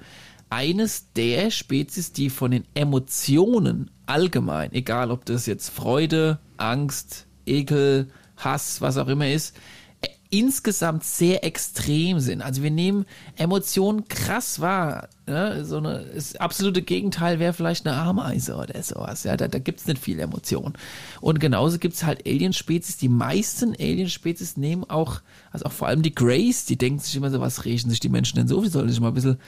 eines 0.54 1.12
der 1.14 1.50
Spezies, 1.50 2.12
die 2.12 2.30
von 2.30 2.52
den 2.52 2.64
Emotionen 2.74 3.90
allgemein, 4.06 4.72
egal 4.72 5.10
ob 5.10 5.24
das 5.24 5.46
jetzt 5.46 5.68
Freude, 5.68 6.38
Angst, 6.58 7.26
Ekel, 7.44 8.08
Hass, 8.36 8.80
was 8.80 8.96
auch 8.96 9.08
immer 9.08 9.28
ist, 9.28 9.56
äh, 10.00 10.06
insgesamt 10.30 11.02
sehr 11.02 11.42
extrem 11.42 12.20
sind. 12.20 12.40
Also 12.40 12.62
wir 12.62 12.70
nehmen 12.70 13.04
Emotionen 13.36 14.06
krass 14.06 14.60
wahr. 14.60 15.08
Ne? 15.26 15.64
So 15.64 15.78
eine, 15.78 16.04
das 16.14 16.36
absolute 16.36 16.82
Gegenteil 16.82 17.40
wäre 17.40 17.52
vielleicht 17.52 17.84
eine 17.84 17.96
Ameise 17.96 18.54
oder 18.54 18.80
sowas. 18.80 19.24
Ja, 19.24 19.36
da, 19.36 19.48
da 19.48 19.58
gibt 19.58 19.80
es 19.80 19.86
nicht 19.88 20.00
viel 20.00 20.20
Emotion. 20.20 20.74
Und 21.20 21.40
genauso 21.40 21.80
gibt 21.80 21.94
es 21.94 22.04
halt 22.04 22.26
Alien-Spezies. 22.28 22.96
Die 22.98 23.08
meisten 23.08 23.72
Alien-Spezies 23.72 24.56
nehmen 24.56 24.84
auch, 24.84 25.20
also 25.50 25.64
auch 25.64 25.72
vor 25.72 25.88
allem 25.88 26.02
die 26.02 26.14
Greys, 26.14 26.64
die 26.64 26.76
denken 26.76 27.00
sich 27.00 27.16
immer 27.16 27.30
so, 27.30 27.40
was 27.40 27.64
riechen 27.64 27.90
sich 27.90 28.00
die 28.00 28.08
Menschen 28.08 28.36
denn 28.36 28.46
so? 28.46 28.62
Wie 28.62 28.68
soll 28.68 28.88
ich 28.88 29.00
mal 29.00 29.08
ein 29.08 29.14
bisschen 29.14 29.38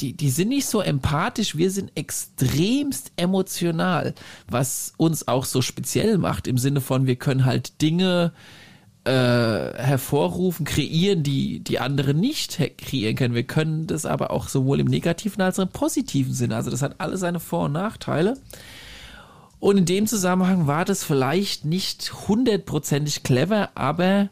die, 0.00 0.12
die 0.14 0.30
sind 0.30 0.48
nicht 0.48 0.66
so 0.66 0.80
empathisch, 0.80 1.56
wir 1.56 1.70
sind 1.70 1.92
extremst 1.94 3.12
emotional, 3.16 4.14
was 4.48 4.92
uns 4.96 5.28
auch 5.28 5.44
so 5.44 5.62
speziell 5.62 6.18
macht, 6.18 6.46
im 6.46 6.58
Sinne 6.58 6.80
von, 6.80 7.06
wir 7.06 7.16
können 7.16 7.44
halt 7.44 7.80
Dinge 7.82 8.32
äh, 9.04 9.10
hervorrufen, 9.10 10.66
kreieren, 10.66 11.22
die 11.22 11.60
die 11.60 11.78
anderen 11.78 12.20
nicht 12.20 12.58
kreieren 12.78 13.16
können. 13.16 13.34
Wir 13.34 13.44
können 13.44 13.86
das 13.86 14.04
aber 14.04 14.30
auch 14.30 14.48
sowohl 14.48 14.80
im 14.80 14.86
negativen 14.86 15.42
als 15.42 15.58
auch 15.58 15.64
im 15.64 15.70
positiven 15.70 16.34
Sinne. 16.34 16.56
Also 16.56 16.70
das 16.70 16.82
hat 16.82 16.96
alle 16.98 17.16
seine 17.16 17.40
Vor- 17.40 17.64
und 17.64 17.72
Nachteile. 17.72 18.36
Und 19.58 19.78
in 19.78 19.84
dem 19.84 20.06
Zusammenhang 20.06 20.66
war 20.66 20.84
das 20.84 21.04
vielleicht 21.04 21.64
nicht 21.64 22.28
hundertprozentig 22.28 23.22
clever, 23.22 23.70
aber 23.74 24.30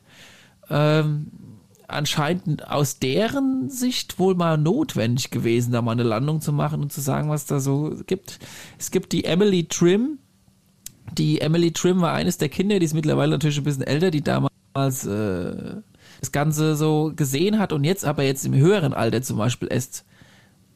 ähm, 0.71 1.31
anscheinend 1.89 2.69
aus 2.69 2.99
deren 2.99 3.71
Sicht 3.71 4.19
wohl 4.19 4.35
mal 4.35 4.59
notwendig 4.59 5.31
gewesen, 5.31 5.73
da 5.73 5.83
mal 5.83 5.93
eine 5.93 6.03
Landung 6.03 6.41
zu 6.41 6.53
machen 6.53 6.83
und 6.83 6.93
zu 6.93 7.01
sagen, 7.01 7.31
was 7.31 7.47
da 7.47 7.61
so 7.61 7.97
gibt. 8.07 8.39
Es 8.79 8.91
gibt 8.91 9.13
die 9.13 9.25
Emily 9.25 9.65
Trim. 9.65 10.19
Die 11.13 11.41
Emily 11.41 11.73
Trim 11.73 12.01
war 12.03 12.13
eines 12.13 12.37
der 12.37 12.51
Kinder, 12.51 12.79
die 12.79 12.85
ist 12.85 12.95
mittlerweile 12.95 13.33
natürlich 13.33 13.59
ein 13.59 13.65
bisschen 13.65 13.83
älter, 13.83 14.11
die 14.11 14.23
damals 14.23 15.07
äh, 15.07 15.77
das 16.21 16.33
Ganze 16.33 16.77
so 16.77 17.13
gesehen 17.17 17.59
hat 17.59 17.73
und 17.73 17.85
jetzt 17.85 18.05
aber 18.05 18.23
jetzt 18.23 18.45
im 18.45 18.55
höheren 18.55 18.93
Alter 18.93 19.23
zum 19.23 19.39
Beispiel 19.39 19.69
erst 19.71 20.05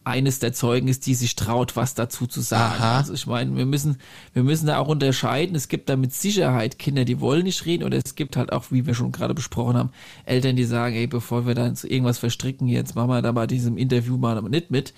eines 0.05 0.41
der 0.41 0.53
Zeugen 0.53 0.89
ist, 0.89 1.07
die 1.07 1.15
sich 1.15 1.37
traut, 1.37 1.77
was 1.77 1.95
dazu 1.95 2.27
zu 2.27 2.41
sagen. 2.41 2.83
Aha. 2.83 2.99
Also 2.99 3.15
ich 3.15 3.27
meine, 3.27 3.57
wir 3.57 3.67
müssen, 3.67 3.99
wir 4.33 4.43
müssen 4.43 4.67
da 4.67 4.79
auch 4.79 4.89
unterscheiden. 4.89 5.55
Es 5.55 5.69
gibt 5.69 5.89
da 5.89 5.97
mit 5.97 6.13
Sicherheit 6.13 6.79
Kinder, 6.79 7.05
die 7.05 7.21
wollen 7.21 7.45
nicht 7.45 7.65
reden, 7.67 7.85
oder 7.85 7.99
es 8.05 8.15
gibt 8.15 8.37
halt 8.37 8.53
auch, 8.53 8.67
wie 8.71 8.87
wir 8.87 8.95
schon 8.95 9.13
gerade 9.13 9.35
besprochen 9.35 9.77
haben, 9.77 9.91
Eltern, 10.25 10.57
die 10.57 10.65
sagen, 10.65 10.95
ey, 10.95 11.07
bevor 11.07 11.47
wir 11.47 11.55
da 11.55 11.67
irgendwas 11.67 12.19
verstricken, 12.19 12.69
jetzt 12.69 12.95
machen 12.95 13.11
wir 13.11 13.23
da 13.23 13.33
bei 13.33 13.47
diesem 13.47 13.77
Interview 13.77 14.17
mal 14.17 14.41
nicht 14.43 14.71
mit. 14.71 14.93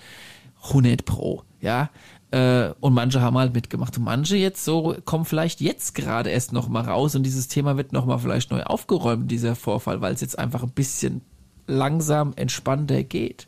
100 0.63 1.05
pro, 1.05 1.43
ja. 1.61 1.91
Äh, 2.31 2.71
Und 2.79 2.93
manche 2.93 3.21
haben 3.21 3.37
halt 3.37 3.53
mitgemacht. 3.53 3.97
Und 3.97 4.03
manche 4.03 4.35
jetzt 4.35 4.65
so 4.65 4.95
kommen 5.05 5.25
vielleicht 5.25 5.61
jetzt 5.61 5.93
gerade 5.93 6.31
erst 6.31 6.53
noch 6.53 6.67
mal 6.67 6.83
raus 6.83 7.15
und 7.15 7.21
dieses 7.21 7.47
Thema 7.47 7.77
wird 7.77 7.93
noch 7.93 8.07
mal 8.07 8.17
vielleicht 8.17 8.49
neu 8.49 8.63
aufgeräumt, 8.63 9.29
dieser 9.29 9.55
Vorfall, 9.55 10.01
weil 10.01 10.15
es 10.15 10.21
jetzt 10.21 10.39
einfach 10.39 10.63
ein 10.63 10.71
bisschen 10.71 11.21
langsam 11.67 12.33
entspannter 12.35 13.03
geht 13.03 13.47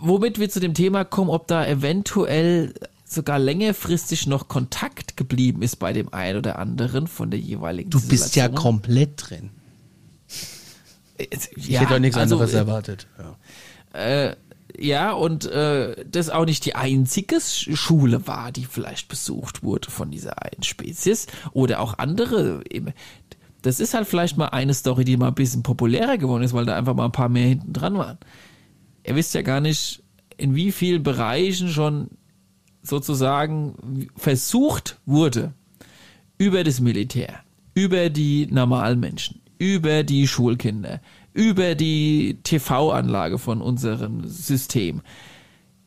womit 0.00 0.38
wir 0.38 0.48
zu 0.50 0.60
dem 0.60 0.74
Thema 0.74 1.04
kommen, 1.04 1.30
ob 1.30 1.46
da 1.48 1.66
eventuell 1.66 2.74
sogar 3.04 3.38
längerfristig 3.38 4.26
noch 4.26 4.48
Kontakt 4.48 5.16
geblieben 5.16 5.62
ist 5.62 5.76
bei 5.76 5.92
dem 5.92 6.12
einen 6.14 6.38
oder 6.38 6.58
anderen 6.58 7.06
von 7.06 7.30
der 7.30 7.40
jeweiligen 7.40 7.90
Du 7.90 8.00
bist 8.00 8.36
ja 8.36 8.48
komplett 8.48 9.28
drin. 9.30 9.50
Ich 11.18 11.28
Ich 11.56 11.80
hätte 11.80 11.94
auch 11.94 11.98
nichts 11.98 12.16
also, 12.16 12.36
anderes 12.36 12.54
erwartet. 12.54 13.06
Ja. 13.18 13.98
Äh, 14.00 14.36
ja, 14.78 15.12
und 15.12 15.44
äh, 15.44 16.02
das 16.10 16.30
auch 16.30 16.46
nicht 16.46 16.64
die 16.64 16.74
einzige 16.74 17.36
Sch- 17.36 17.76
Schule 17.76 18.26
war, 18.26 18.50
die 18.50 18.64
vielleicht 18.64 19.08
besucht 19.08 19.62
wurde 19.62 19.90
von 19.90 20.10
dieser 20.10 20.42
einen 20.42 20.62
Spezies 20.62 21.26
oder 21.52 21.80
auch 21.80 21.98
andere. 21.98 22.62
Das 23.60 23.80
ist 23.80 23.92
halt 23.92 24.08
vielleicht 24.08 24.38
mal 24.38 24.48
eine 24.48 24.72
Story, 24.72 25.04
die 25.04 25.18
mal 25.18 25.28
ein 25.28 25.34
bisschen 25.34 25.62
populärer 25.62 26.16
geworden 26.16 26.42
ist, 26.42 26.54
weil 26.54 26.64
da 26.64 26.74
einfach 26.74 26.94
mal 26.94 27.04
ein 27.04 27.12
paar 27.12 27.28
mehr 27.28 27.46
hinten 27.46 27.74
dran 27.74 27.98
waren. 27.98 28.16
Ihr 29.04 29.16
wisst 29.16 29.34
ja 29.34 29.42
gar 29.42 29.60
nicht, 29.60 30.02
in 30.36 30.54
wie 30.54 30.72
vielen 30.72 31.02
Bereichen 31.02 31.68
schon 31.68 32.08
sozusagen 32.82 34.08
versucht 34.16 34.98
wurde, 35.06 35.54
über 36.38 36.64
das 36.64 36.80
Militär, 36.80 37.40
über 37.74 38.10
die 38.10 38.46
normalen 38.50 38.98
Menschen, 38.98 39.40
über 39.58 40.02
die 40.02 40.26
Schulkinder, 40.26 41.00
über 41.32 41.74
die 41.74 42.38
TV-Anlage 42.42 43.38
von 43.38 43.62
unserem 43.62 44.26
System, 44.26 45.02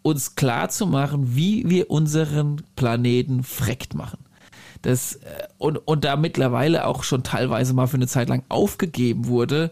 uns 0.02 0.36
klar 0.36 0.70
zu 0.70 0.88
machen, 0.88 1.36
wie 1.36 1.70
wir 1.70 1.90
unseren 1.90 2.62
Planeten 2.76 3.44
freckt 3.44 3.96
machen. 3.96 4.20
Das, 4.82 5.16
äh, 5.16 5.48
und, 5.58 5.78
und 5.78 6.06
da 6.06 6.16
mittlerweile 6.16 6.86
auch 6.86 7.04
schon 7.04 7.24
teilweise 7.24 7.74
mal 7.74 7.88
für 7.88 7.98
eine 7.98 8.08
Zeit 8.08 8.30
lang 8.30 8.44
aufgegeben 8.50 9.28
wurde, 9.28 9.72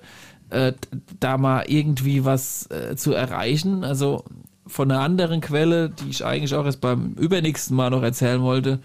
äh, 0.54 0.74
da 1.20 1.38
mal 1.38 1.66
irgendwie 1.68 2.26
was 2.26 2.70
äh, 2.72 2.96
zu 2.96 3.14
erreichen. 3.14 3.84
Also 3.84 4.24
von 4.68 4.92
einer 4.92 5.02
anderen 5.02 5.42
Quelle, 5.42 5.90
die 5.90 6.10
ich 6.10 6.24
eigentlich 6.26 6.56
auch 6.56 6.66
erst 6.66 6.82
beim 6.82 7.14
übernächsten 7.14 7.76
Mal 7.76 7.90
noch 7.90 8.04
erzählen 8.04 8.42
wollte, 8.42 8.80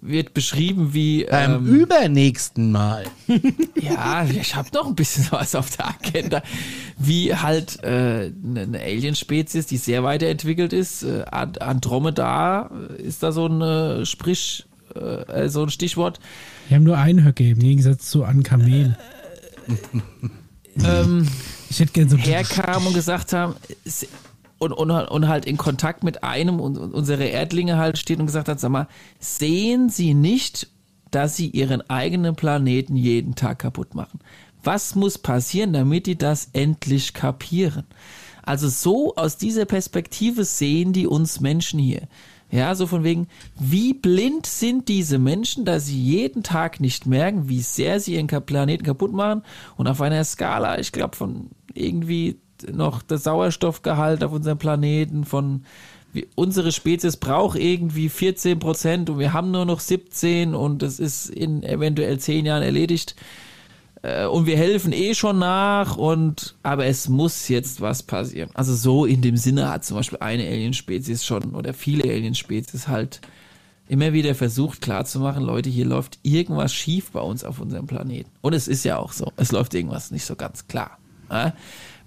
wird 0.00 0.34
beschrieben, 0.34 0.94
wie 0.94 1.24
Beim 1.24 1.66
ähm, 1.66 1.74
übernächsten 1.74 2.72
Mal. 2.72 3.04
ja, 3.80 4.24
ich 4.24 4.54
habe 4.56 4.68
noch 4.74 4.86
ein 4.86 4.96
bisschen 4.96 5.28
was 5.30 5.54
auf 5.54 5.76
der 5.76 5.88
Agenda. 5.88 6.42
Wie 6.98 7.34
halt 7.34 7.82
äh, 7.84 8.32
eine, 8.44 8.60
eine 8.62 8.80
Alien-Spezies, 8.80 9.66
die 9.66 9.76
sehr 9.76 10.02
weiterentwickelt 10.02 10.72
ist. 10.72 11.04
Äh, 11.04 11.24
And- 11.30 11.62
Andromeda 11.62 12.70
ist 12.98 13.22
da 13.22 13.30
so 13.32 13.46
ein 13.46 13.60
äh, 13.62 14.04
Sprich, 14.04 14.66
äh, 14.94 15.48
so 15.48 15.62
ein 15.62 15.70
Stichwort. 15.70 16.18
Wir 16.68 16.76
haben 16.76 16.84
nur 16.84 16.98
einen 16.98 17.24
Höcke 17.24 17.48
im 17.48 17.60
Gegensatz 17.60 18.10
zu 18.10 18.24
an 18.24 18.42
Kamel. 18.42 18.96
Ähm, 20.84 21.28
Ich 21.70 21.80
hätte 21.80 21.92
gerne 21.92 22.10
so 22.10 22.16
herkamen 22.16 22.88
und 22.88 22.94
gesagt 22.94 23.32
haben, 23.32 23.54
und, 24.58 24.72
und, 24.72 24.90
und 24.90 25.28
halt 25.28 25.44
in 25.44 25.56
Kontakt 25.56 26.04
mit 26.04 26.22
einem 26.22 26.60
und, 26.60 26.78
und 26.78 26.94
unsere 26.94 27.24
Erdlinge 27.24 27.78
halt 27.78 27.98
steht 27.98 28.20
und 28.20 28.26
gesagt 28.26 28.48
hat, 28.48 28.60
sag 28.60 28.70
mal, 28.70 28.86
sehen 29.18 29.88
Sie 29.88 30.14
nicht, 30.14 30.68
dass 31.10 31.36
Sie 31.36 31.48
Ihren 31.48 31.88
eigenen 31.90 32.36
Planeten 32.36 32.96
jeden 32.96 33.34
Tag 33.34 33.58
kaputt 33.58 33.94
machen? 33.94 34.20
Was 34.62 34.94
muss 34.94 35.18
passieren, 35.18 35.72
damit 35.72 36.06
die 36.06 36.16
das 36.16 36.50
endlich 36.52 37.12
kapieren? 37.12 37.84
Also 38.42 38.68
so 38.68 39.14
aus 39.16 39.36
dieser 39.36 39.64
Perspektive 39.64 40.44
sehen 40.44 40.92
die 40.92 41.06
uns 41.06 41.40
Menschen 41.40 41.80
hier. 41.80 42.08
Ja, 42.52 42.74
so 42.74 42.86
von 42.86 43.02
wegen, 43.02 43.28
wie 43.58 43.94
blind 43.94 44.44
sind 44.44 44.88
diese 44.88 45.18
Menschen, 45.18 45.64
dass 45.64 45.86
sie 45.86 45.98
jeden 45.98 46.42
Tag 46.42 46.80
nicht 46.80 47.06
merken, 47.06 47.48
wie 47.48 47.62
sehr 47.62 47.98
sie 47.98 48.14
ihren 48.14 48.26
Planeten 48.26 48.84
kaputt 48.84 49.14
machen 49.14 49.42
und 49.78 49.88
auf 49.88 50.02
einer 50.02 50.22
Skala, 50.22 50.78
ich 50.78 50.92
glaube, 50.92 51.16
von 51.16 51.48
irgendwie 51.72 52.38
noch 52.70 53.00
der 53.00 53.16
Sauerstoffgehalt 53.16 54.22
auf 54.22 54.32
unserem 54.32 54.58
Planeten 54.58 55.24
von 55.24 55.64
wie, 56.12 56.28
unsere 56.34 56.72
Spezies 56.72 57.16
braucht 57.16 57.58
irgendwie 57.58 58.10
14 58.10 58.58
Prozent 58.58 59.08
und 59.08 59.18
wir 59.18 59.32
haben 59.32 59.50
nur 59.50 59.64
noch 59.64 59.80
17 59.80 60.54
und 60.54 60.82
das 60.82 61.00
ist 61.00 61.30
in 61.30 61.62
eventuell 61.62 62.18
10 62.18 62.44
Jahren 62.44 62.62
erledigt 62.62 63.16
äh, 64.02 64.26
und 64.26 64.46
wir 64.46 64.56
helfen 64.56 64.92
eh 64.92 65.14
schon 65.14 65.38
nach 65.38 65.96
und 65.96 66.56
aber 66.62 66.86
es 66.86 67.08
muss 67.08 67.48
jetzt 67.48 67.80
was 67.80 68.02
passieren. 68.02 68.50
Also 68.54 68.74
so 68.74 69.06
in 69.06 69.22
dem 69.22 69.36
Sinne 69.36 69.70
hat 69.70 69.84
zum 69.84 69.96
Beispiel 69.96 70.18
eine 70.20 70.46
Alienspezies 70.46 71.24
schon 71.24 71.54
oder 71.54 71.72
viele 71.72 72.04
Alienspezies 72.04 72.88
halt 72.88 73.20
immer 73.88 74.12
wieder 74.12 74.34
versucht 74.34 74.80
klarzumachen, 74.80 75.42
Leute, 75.42 75.68
hier 75.68 75.84
läuft 75.84 76.18
irgendwas 76.22 76.72
schief 76.72 77.10
bei 77.10 77.20
uns 77.20 77.44
auf 77.44 77.60
unserem 77.60 77.86
Planeten. 77.86 78.30
Und 78.40 78.54
es 78.54 78.68
ist 78.68 78.84
ja 78.84 78.96
auch 78.96 79.12
so. 79.12 79.32
Es 79.36 79.52
läuft 79.52 79.74
irgendwas 79.74 80.10
nicht 80.10 80.24
so 80.24 80.34
ganz 80.34 80.66
klar. 80.66 80.98
Ja? 81.30 81.54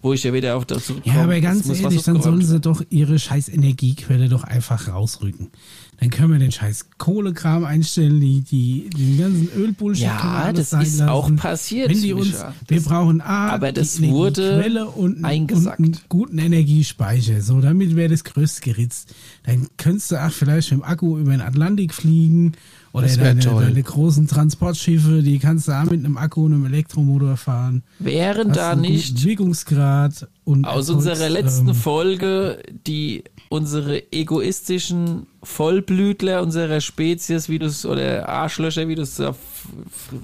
Wo 0.01 0.13
ich 0.13 0.23
ja 0.23 0.33
wieder 0.33 0.55
auf 0.55 0.65
dazu 0.65 0.95
Ja, 1.03 1.23
aber 1.23 1.39
ganz 1.41 1.67
ehrlich, 1.67 2.03
dann 2.03 2.21
sollen 2.21 2.41
sie 2.41 2.59
doch 2.59 2.81
ihre 2.89 3.19
scheiß 3.19 3.49
Energiequelle 3.49 4.29
doch 4.29 4.43
einfach 4.43 4.87
rausrücken. 4.87 5.51
Dann 5.99 6.09
können 6.09 6.31
wir 6.33 6.39
den 6.39 6.51
scheiß 6.51 6.87
Kohlekram 6.97 7.63
einstellen, 7.63 8.19
die, 8.19 8.41
die, 8.41 8.89
den 8.89 9.17
ganzen 9.17 9.49
Ölbullshit. 9.55 10.03
Ja, 10.05 10.51
das 10.51 10.73
ist 10.73 10.99
lassen. 10.99 11.09
auch 11.09 11.33
passiert. 11.35 11.89
Wenn 11.89 12.01
die 12.01 12.13
uns, 12.13 12.27
Mischa. 12.27 12.53
wir 12.67 12.77
Das- 12.77 12.85
brauchen 12.85 13.21
A, 13.21 13.49
aber 13.49 13.71
das 13.71 13.93
die 13.95 14.09
wurde 14.09 14.41
Energiequelle 14.41 14.85
und, 14.87 15.23
eingesackt. 15.25 15.79
und 15.79 15.85
einen 15.85 15.97
guten 16.09 16.37
Energiespeicher. 16.37 17.41
So, 17.41 17.61
damit 17.61 17.95
wäre 17.95 18.09
das 18.09 18.23
größte 18.23 18.61
geritzt. 18.61 19.13
Dann 19.43 19.67
könntest 19.77 20.11
du 20.11 20.23
auch 20.23 20.31
vielleicht 20.31 20.71
mit 20.71 20.81
dem 20.81 20.83
Akku 20.83 21.17
über 21.17 21.31
den 21.31 21.41
Atlantik 21.41 21.93
fliegen. 21.93 22.53
Oder 22.91 23.07
Das 23.07 23.17
deine, 23.17 23.41
toll. 23.41 23.65
deine 23.65 23.83
großen 23.83 24.25
Transportschiffe, 24.27 25.21
die 25.21 25.37
kannst 25.39 25.67
du 25.67 25.73
auch 25.73 25.83
mit 25.83 26.05
einem 26.05 26.15
Akku 26.17 26.45
und 26.45 26.53
einem 26.53 26.65
Elektromotor 26.65 27.35
fahren. 27.35 27.83
Wären 27.99 28.53
da 28.53 28.73
nicht 28.75 29.21
Wirkungsgrad 29.25 30.27
und 30.45 30.65
aus 30.65 30.87
erzeugst, 30.89 31.07
unserer 31.09 31.29
letzten 31.29 31.67
ähm, 31.69 31.75
Folge, 31.75 32.63
die 32.87 33.25
unsere 33.55 34.11
egoistischen 34.11 35.27
Vollblütler 35.43 36.41
unserer 36.41 36.81
Spezies, 36.81 37.49
wie 37.49 37.59
du 37.59 37.65
es, 37.65 37.85
oder 37.85 38.27
Arschlöcher, 38.29 38.87
wie 38.87 38.95
du 38.95 39.01
es 39.01 39.21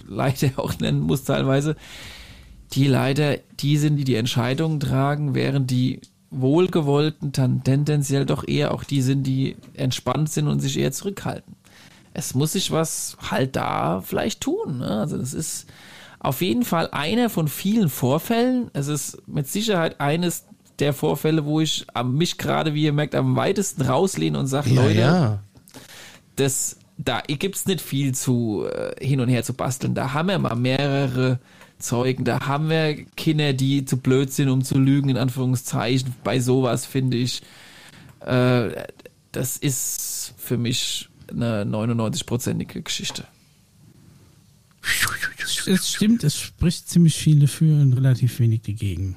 leider 0.08 0.52
auch 0.58 0.78
nennen 0.80 1.02
musst 1.02 1.28
teilweise, 1.28 1.76
die 2.74 2.88
leider 2.88 3.38
die 3.60 3.78
sind, 3.78 3.98
die 3.98 4.04
die 4.04 4.16
Entscheidungen 4.16 4.80
tragen, 4.80 5.36
während 5.36 5.72
die 5.72 6.02
Wohlgewollten 6.30 7.32
dann 7.34 7.64
tendenziell 7.64 8.26
doch 8.26 8.48
eher 8.48 8.74
auch 8.74 8.84
die 8.84 9.02
sind, 9.02 9.24
die 9.24 9.58
entspannt 9.74 10.30
sind 10.30 10.48
und 10.48 10.60
sich 10.62 10.78
eher 10.78 10.92
zurückhalten. 10.92 11.56
Es 12.14 12.36
muss 12.36 12.54
sich 12.54 12.72
was 12.72 13.18
halt 13.30 13.56
da 13.56 14.02
vielleicht 14.02 14.42
tun. 14.42 14.80
Ne? 14.80 15.00
Also 15.00 15.18
das 15.18 15.34
ist 15.34 15.68
auf 16.20 16.42
jeden 16.42 16.64
Fall 16.64 16.90
einer 16.92 17.30
von 17.30 17.48
vielen 17.48 17.90
Vorfällen. 17.90 18.70
Es 18.74 18.88
ist 18.88 19.28
mit 19.28 19.48
Sicherheit 19.48 20.00
eines 20.00 20.46
der 20.82 20.94
Vorfälle, 20.94 21.46
wo 21.46 21.62
ich 21.62 21.86
am- 21.94 22.16
mich 22.16 22.38
gerade, 22.38 22.74
wie 22.74 22.84
ihr 22.84 22.94
merkt, 22.94 23.16
am 23.16 23.36
weitesten 23.36 23.84
rauslehne 23.84 24.38
und 24.40 24.48
sage, 24.48 24.70
Ja, 24.72 24.82
Leute, 24.84 25.00
ja. 25.00 25.44
das, 26.36 26.78
da 26.98 27.22
gibt's 27.22 27.66
nicht 27.66 27.82
viel 27.82 28.14
zu 28.14 28.66
äh, 28.66 28.94
hin 29.06 29.20
und 29.22 29.30
her 29.30 29.44
zu 29.44 29.54
basteln. 29.54 29.94
Da 29.96 30.14
haben 30.14 30.28
wir 30.30 30.40
mal 30.40 30.56
mehrere 30.56 31.40
Zeugen, 31.80 32.26
da 32.26 32.42
haben 32.46 32.70
wir 32.70 33.06
Kinder, 33.16 33.54
die 33.54 33.86
zu 33.86 33.98
blöd 33.98 34.32
sind, 34.34 34.50
um 34.50 34.64
zu 34.64 34.78
lügen, 34.78 35.10
in 35.10 35.18
Anführungszeichen. 35.18 36.14
Bei 36.24 36.40
sowas 36.40 36.86
finde 36.86 37.18
ich, 37.18 37.42
äh, 38.20 38.70
das 39.32 39.58
ist 39.58 40.34
für 40.38 40.58
mich 40.58 41.10
eine 41.32 41.64
99-prozentige 41.64 42.82
Geschichte. 42.84 43.24
Es 45.68 45.90
stimmt, 45.92 46.24
es 46.24 46.38
spricht 46.40 46.90
ziemlich 46.90 47.16
viel 47.16 47.40
dafür 47.40 47.82
und 47.82 47.94
relativ 47.94 48.40
wenig 48.40 48.62
dagegen. 48.64 49.16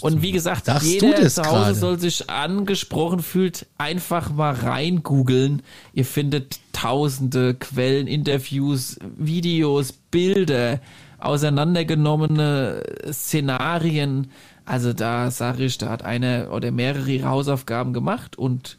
Und 0.00 0.22
wie 0.22 0.32
gesagt, 0.32 0.66
Sagst 0.66 0.86
jeder 0.86 1.12
du 1.14 1.22
das 1.22 1.34
zu 1.34 1.42
Hause 1.42 1.56
gerade? 1.56 1.74
soll 1.74 1.98
sich 1.98 2.30
angesprochen 2.30 3.20
fühlt, 3.20 3.66
einfach 3.78 4.30
mal 4.30 4.54
rein 4.54 5.02
googeln. 5.02 5.62
Ihr 5.92 6.04
findet 6.04 6.58
tausende 6.72 7.54
Quellen, 7.54 8.06
Interviews, 8.06 8.98
Videos, 9.16 9.92
Bilder, 9.92 10.80
auseinandergenommene 11.18 12.82
Szenarien. 13.12 14.30
Also 14.64 14.92
da 14.92 15.30
sage 15.30 15.64
ich, 15.64 15.78
da 15.78 15.90
hat 15.90 16.02
einer 16.02 16.50
oder 16.52 16.70
mehrere 16.70 17.10
ihre 17.10 17.28
Hausaufgaben 17.28 17.92
gemacht 17.92 18.36
und 18.36 18.76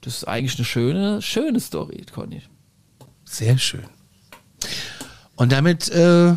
das 0.00 0.18
ist 0.18 0.24
eigentlich 0.28 0.56
eine 0.58 0.64
schöne, 0.64 1.22
schöne 1.22 1.60
Story, 1.60 2.04
Conny. 2.12 2.42
Sehr 3.24 3.56
schön. 3.58 3.84
Und 5.36 5.52
damit 5.52 5.88
äh, 5.88 6.34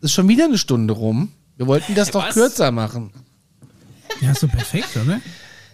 ist 0.00 0.12
schon 0.12 0.28
wieder 0.28 0.44
eine 0.44 0.58
Stunde 0.58 0.94
rum. 0.94 1.32
Wir 1.56 1.66
wollten 1.66 1.94
das 1.94 2.10
doch 2.10 2.26
Was? 2.26 2.34
kürzer 2.34 2.70
machen. 2.70 3.10
Ja, 4.20 4.34
so 4.34 4.46
perfekt, 4.48 4.96
oder? 4.96 5.20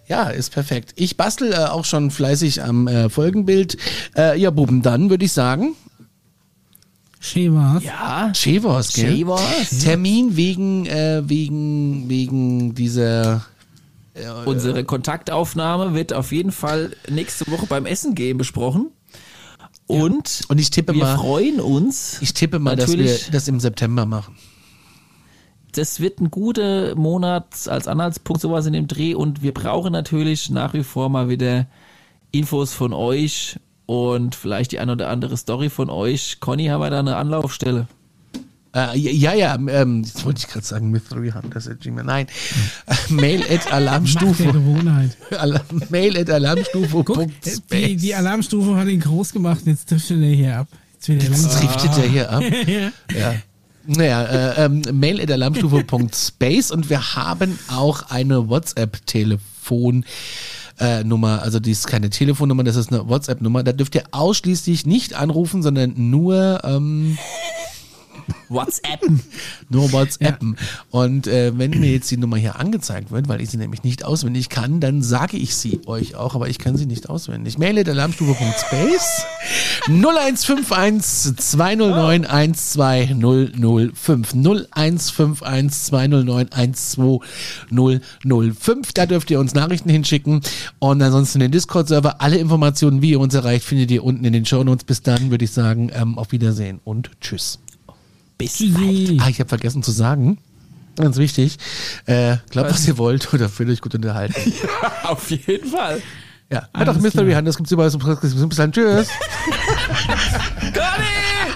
Ja, 0.09 0.29
ist 0.31 0.51
perfekt. 0.53 0.93
Ich 0.97 1.17
bastel 1.17 1.53
äh, 1.53 1.57
auch 1.57 1.85
schon 1.85 2.11
fleißig 2.11 2.63
am 2.63 2.89
äh, 2.89 3.09
Folgenbild. 3.09 3.77
Äh, 4.17 4.39
ja, 4.39 4.51
Buben, 4.51 4.83
dann 4.83 5.11
würde 5.11 5.25
ich 5.25 5.33
sagen, 5.33 5.75
Schön 7.21 7.55
war's. 7.55 7.85
Ja, 7.85 8.33
Chevos, 8.35 8.95
gell? 8.95 9.17
Schön 9.17 9.29
war's. 9.29 9.79
Termin 9.81 10.37
wegen, 10.37 10.87
äh, 10.87 11.23
wegen, 11.29 12.09
wegen 12.09 12.75
dieser 12.75 13.45
Unsere 14.45 14.85
Kontaktaufnahme 14.85 15.95
wird 15.95 16.13
auf 16.13 16.33
jeden 16.33 16.53
Fall 16.53 16.95
nächste 17.09 17.51
Woche 17.51 17.67
beim 17.67 17.87
Essen 17.87 18.15
gehen 18.15 18.37
besprochen. 18.39 18.91
Und, 19.87 20.43
Und 20.49 20.59
ich 20.59 20.71
tippe 20.71 20.93
wir 20.95 21.01
mal- 21.05 21.17
freuen 21.17 21.61
uns. 21.61 22.19
Ich 22.21 22.35
tippe 22.35 22.59
mal, 22.59 22.77
dass 22.77 22.93
wir 22.93 23.19
das 23.31 23.49
im 23.49 23.59
September 23.61 24.05
machen. 24.05 24.37
Das 25.73 26.01
wird 26.01 26.21
ein 26.21 26.31
guter 26.31 26.95
Monat 26.95 27.69
als 27.69 27.89
Anhaltspunkt, 27.89 28.43
sowas 28.43 28.67
in 28.67 28.73
dem 28.73 28.89
Dreh. 28.89 29.15
Und 29.15 29.43
wir 29.43 29.53
brauchen 29.53 29.93
natürlich 29.93 30.51
nach 30.51 30.75
wie 30.75 30.85
vor 30.85 31.09
mal 31.09 31.29
wieder 31.29 31.67
Infos 32.31 32.73
von 32.75 32.93
euch 32.93 33.59
und 33.87 34.35
vielleicht 34.35 34.73
die 34.73 34.79
ein 34.79 34.91
oder 34.91 35.09
andere 35.09 35.37
Story 35.37 35.71
von 35.71 35.91
euch. 35.91 36.39
Conny, 36.41 36.67
haben 36.67 36.81
wir 36.81 36.91
da 36.91 37.01
eine 37.01 37.17
Anlaufstelle? 37.17 37.89
Äh, 38.75 38.97
ja, 38.99 39.35
ja, 39.35 39.55
ähm, 39.55 40.03
jetzt 40.03 40.25
wollte 40.25 40.39
ich 40.39 40.49
gerade 40.49 40.65
sagen, 40.65 40.91
Mystery 40.91 41.31
Hunters 41.31 41.69
at 41.69 41.81
Gmail. 41.81 42.05
Nein, 42.05 42.27
Mail 43.11 43.43
at 43.51 43.71
Alarmstufe. 43.73 44.45
Gewohnheit. 44.45 45.17
Alarm, 45.39 45.83
Mail 45.91 46.17
at 46.17 46.31
Alarmstufe. 46.31 47.05
Guck, 47.05 47.21
äh, 47.21 47.29
die, 47.71 47.97
die 47.97 48.15
Alarmstufe 48.15 48.75
hat 48.77 48.89
ihn 48.89 49.01
groß 49.01 49.33
gemacht, 49.33 49.61
jetzt 49.67 49.91
driftet 49.91 50.23
er 50.23 50.31
hier 50.31 50.57
ab. 50.57 50.69
Jetzt 50.95 51.09
er 51.11 51.17
Jetzt 51.17 51.61
driftet 51.61 51.99
er 51.99 52.09
hier 52.09 52.31
ab. 52.31 52.43
Ja. 53.15 53.35
Naja, 53.87 54.23
äh, 54.25 54.65
ähm, 54.65 54.83
mail 54.93 55.21
at 55.21 55.31
alarmstufe.space 55.31 56.71
und 56.71 56.89
wir 56.89 57.17
haben 57.17 57.59
auch 57.69 58.11
eine 58.11 58.49
WhatsApp-Telefon. 58.49 60.05
Äh, 60.81 61.05
Nummer, 61.05 61.43
also 61.43 61.61
die 61.61 61.71
ist 61.71 61.87
keine 61.87 62.11
Telefonnummer, 62.11 62.65
das 62.65 62.77
ist 62.77 62.93
eine 62.93 63.09
WhatsApp-Nummer. 63.09 63.63
Da 63.63 63.73
dürft 63.73 63.95
ihr 63.95 64.05
ausschließlich 64.11 64.87
nicht 64.87 65.15
anrufen, 65.15 65.63
sondern 65.63 65.95
nur 65.97 66.61
ähm, 66.65 67.19
WhatsApp. 68.49 69.01
nur 69.71 69.93
WhatsAppen. 69.93 70.57
Und 70.91 71.27
äh, 71.27 71.57
wenn 71.57 71.71
mir 71.71 71.91
jetzt 71.91 72.11
die 72.11 72.17
Nummer 72.17 72.37
hier 72.37 72.59
angezeigt 72.59 73.11
wird, 73.11 73.29
weil 73.29 73.41
ich 73.41 73.51
sie 73.51 73.57
nämlich 73.57 73.83
nicht 73.83 74.05
auswendig 74.05 74.49
kann, 74.49 74.81
dann 74.81 75.03
sage 75.03 75.37
ich 75.37 75.57
sie 75.57 75.81
euch 75.87 76.15
auch, 76.15 76.35
aber 76.35 76.49
ich 76.49 76.59
kann 76.59 76.77
sie 76.77 76.87
nicht 76.87 77.09
auswendig. 77.09 77.59
Mail 77.59 77.79
at 77.79 77.89
alarmstufe.space 77.89 79.25
0151 79.89 81.37
209 81.37 82.25
12005 82.25 84.35
0151 84.35 85.87
209 85.87 86.51
12005. 86.51 88.93
Da 88.93 89.07
dürft 89.07 89.31
ihr 89.31 89.41
uns 89.41 89.55
Nachrichten 89.55 89.89
hinschicken 89.89 90.41
und 90.79 91.03
ansonsten 91.03 91.41
den 91.41 91.51
Discord-Server. 91.51 92.21
Alle 92.21 92.39
Informationen, 92.39 93.03
wie 93.03 93.11
ihr 93.11 93.21
uns 93.21 93.35
erreicht, 93.35 93.65
findet 93.65 93.91
ihr 93.91 94.05
unten 94.05 94.25
in 94.25 94.33
den 94.33 94.45
Shownotes. 94.45 94.85
Bis 94.85 95.03
dann 95.03 95.31
würde 95.31 95.45
ich 95.45 95.53
sagen, 95.53 95.91
ähm, 95.95 96.19
auf 96.19 96.33
Wiedersehen 96.33 96.81
und 96.85 97.11
tschüss. 97.21 97.59
Bis 98.43 98.55
Tschüssi. 98.55 99.19
Ah, 99.21 99.29
ich 99.29 99.39
habe 99.41 99.49
vergessen 99.49 99.83
zu 99.83 99.91
sagen. 99.91 100.39
Ganz 100.97 101.17
wichtig. 101.17 101.59
Äh, 102.07 102.37
glaubt, 102.51 102.71
was 102.71 102.87
ihr 102.87 102.99
wollt 102.99 103.33
oder 103.33 103.49
fühlt 103.49 103.71
euch 103.71 103.81
gut 103.81 103.95
unterhalten. 103.95 104.53
Auf 105.05 105.31
jeden 105.31 105.71
Fall. 105.71 106.03
Ja, 106.51 106.69
hat 106.75 106.89
auch 106.89 106.99
Mystery. 106.99 107.33
Hunt, 107.33 107.49
das 107.49 107.57
gibt's 107.57 107.73
überall. 107.73 107.91
Bis 107.91 108.57
dann, 108.57 108.73
tschüss. 108.73 109.09
Conny! 110.61 111.52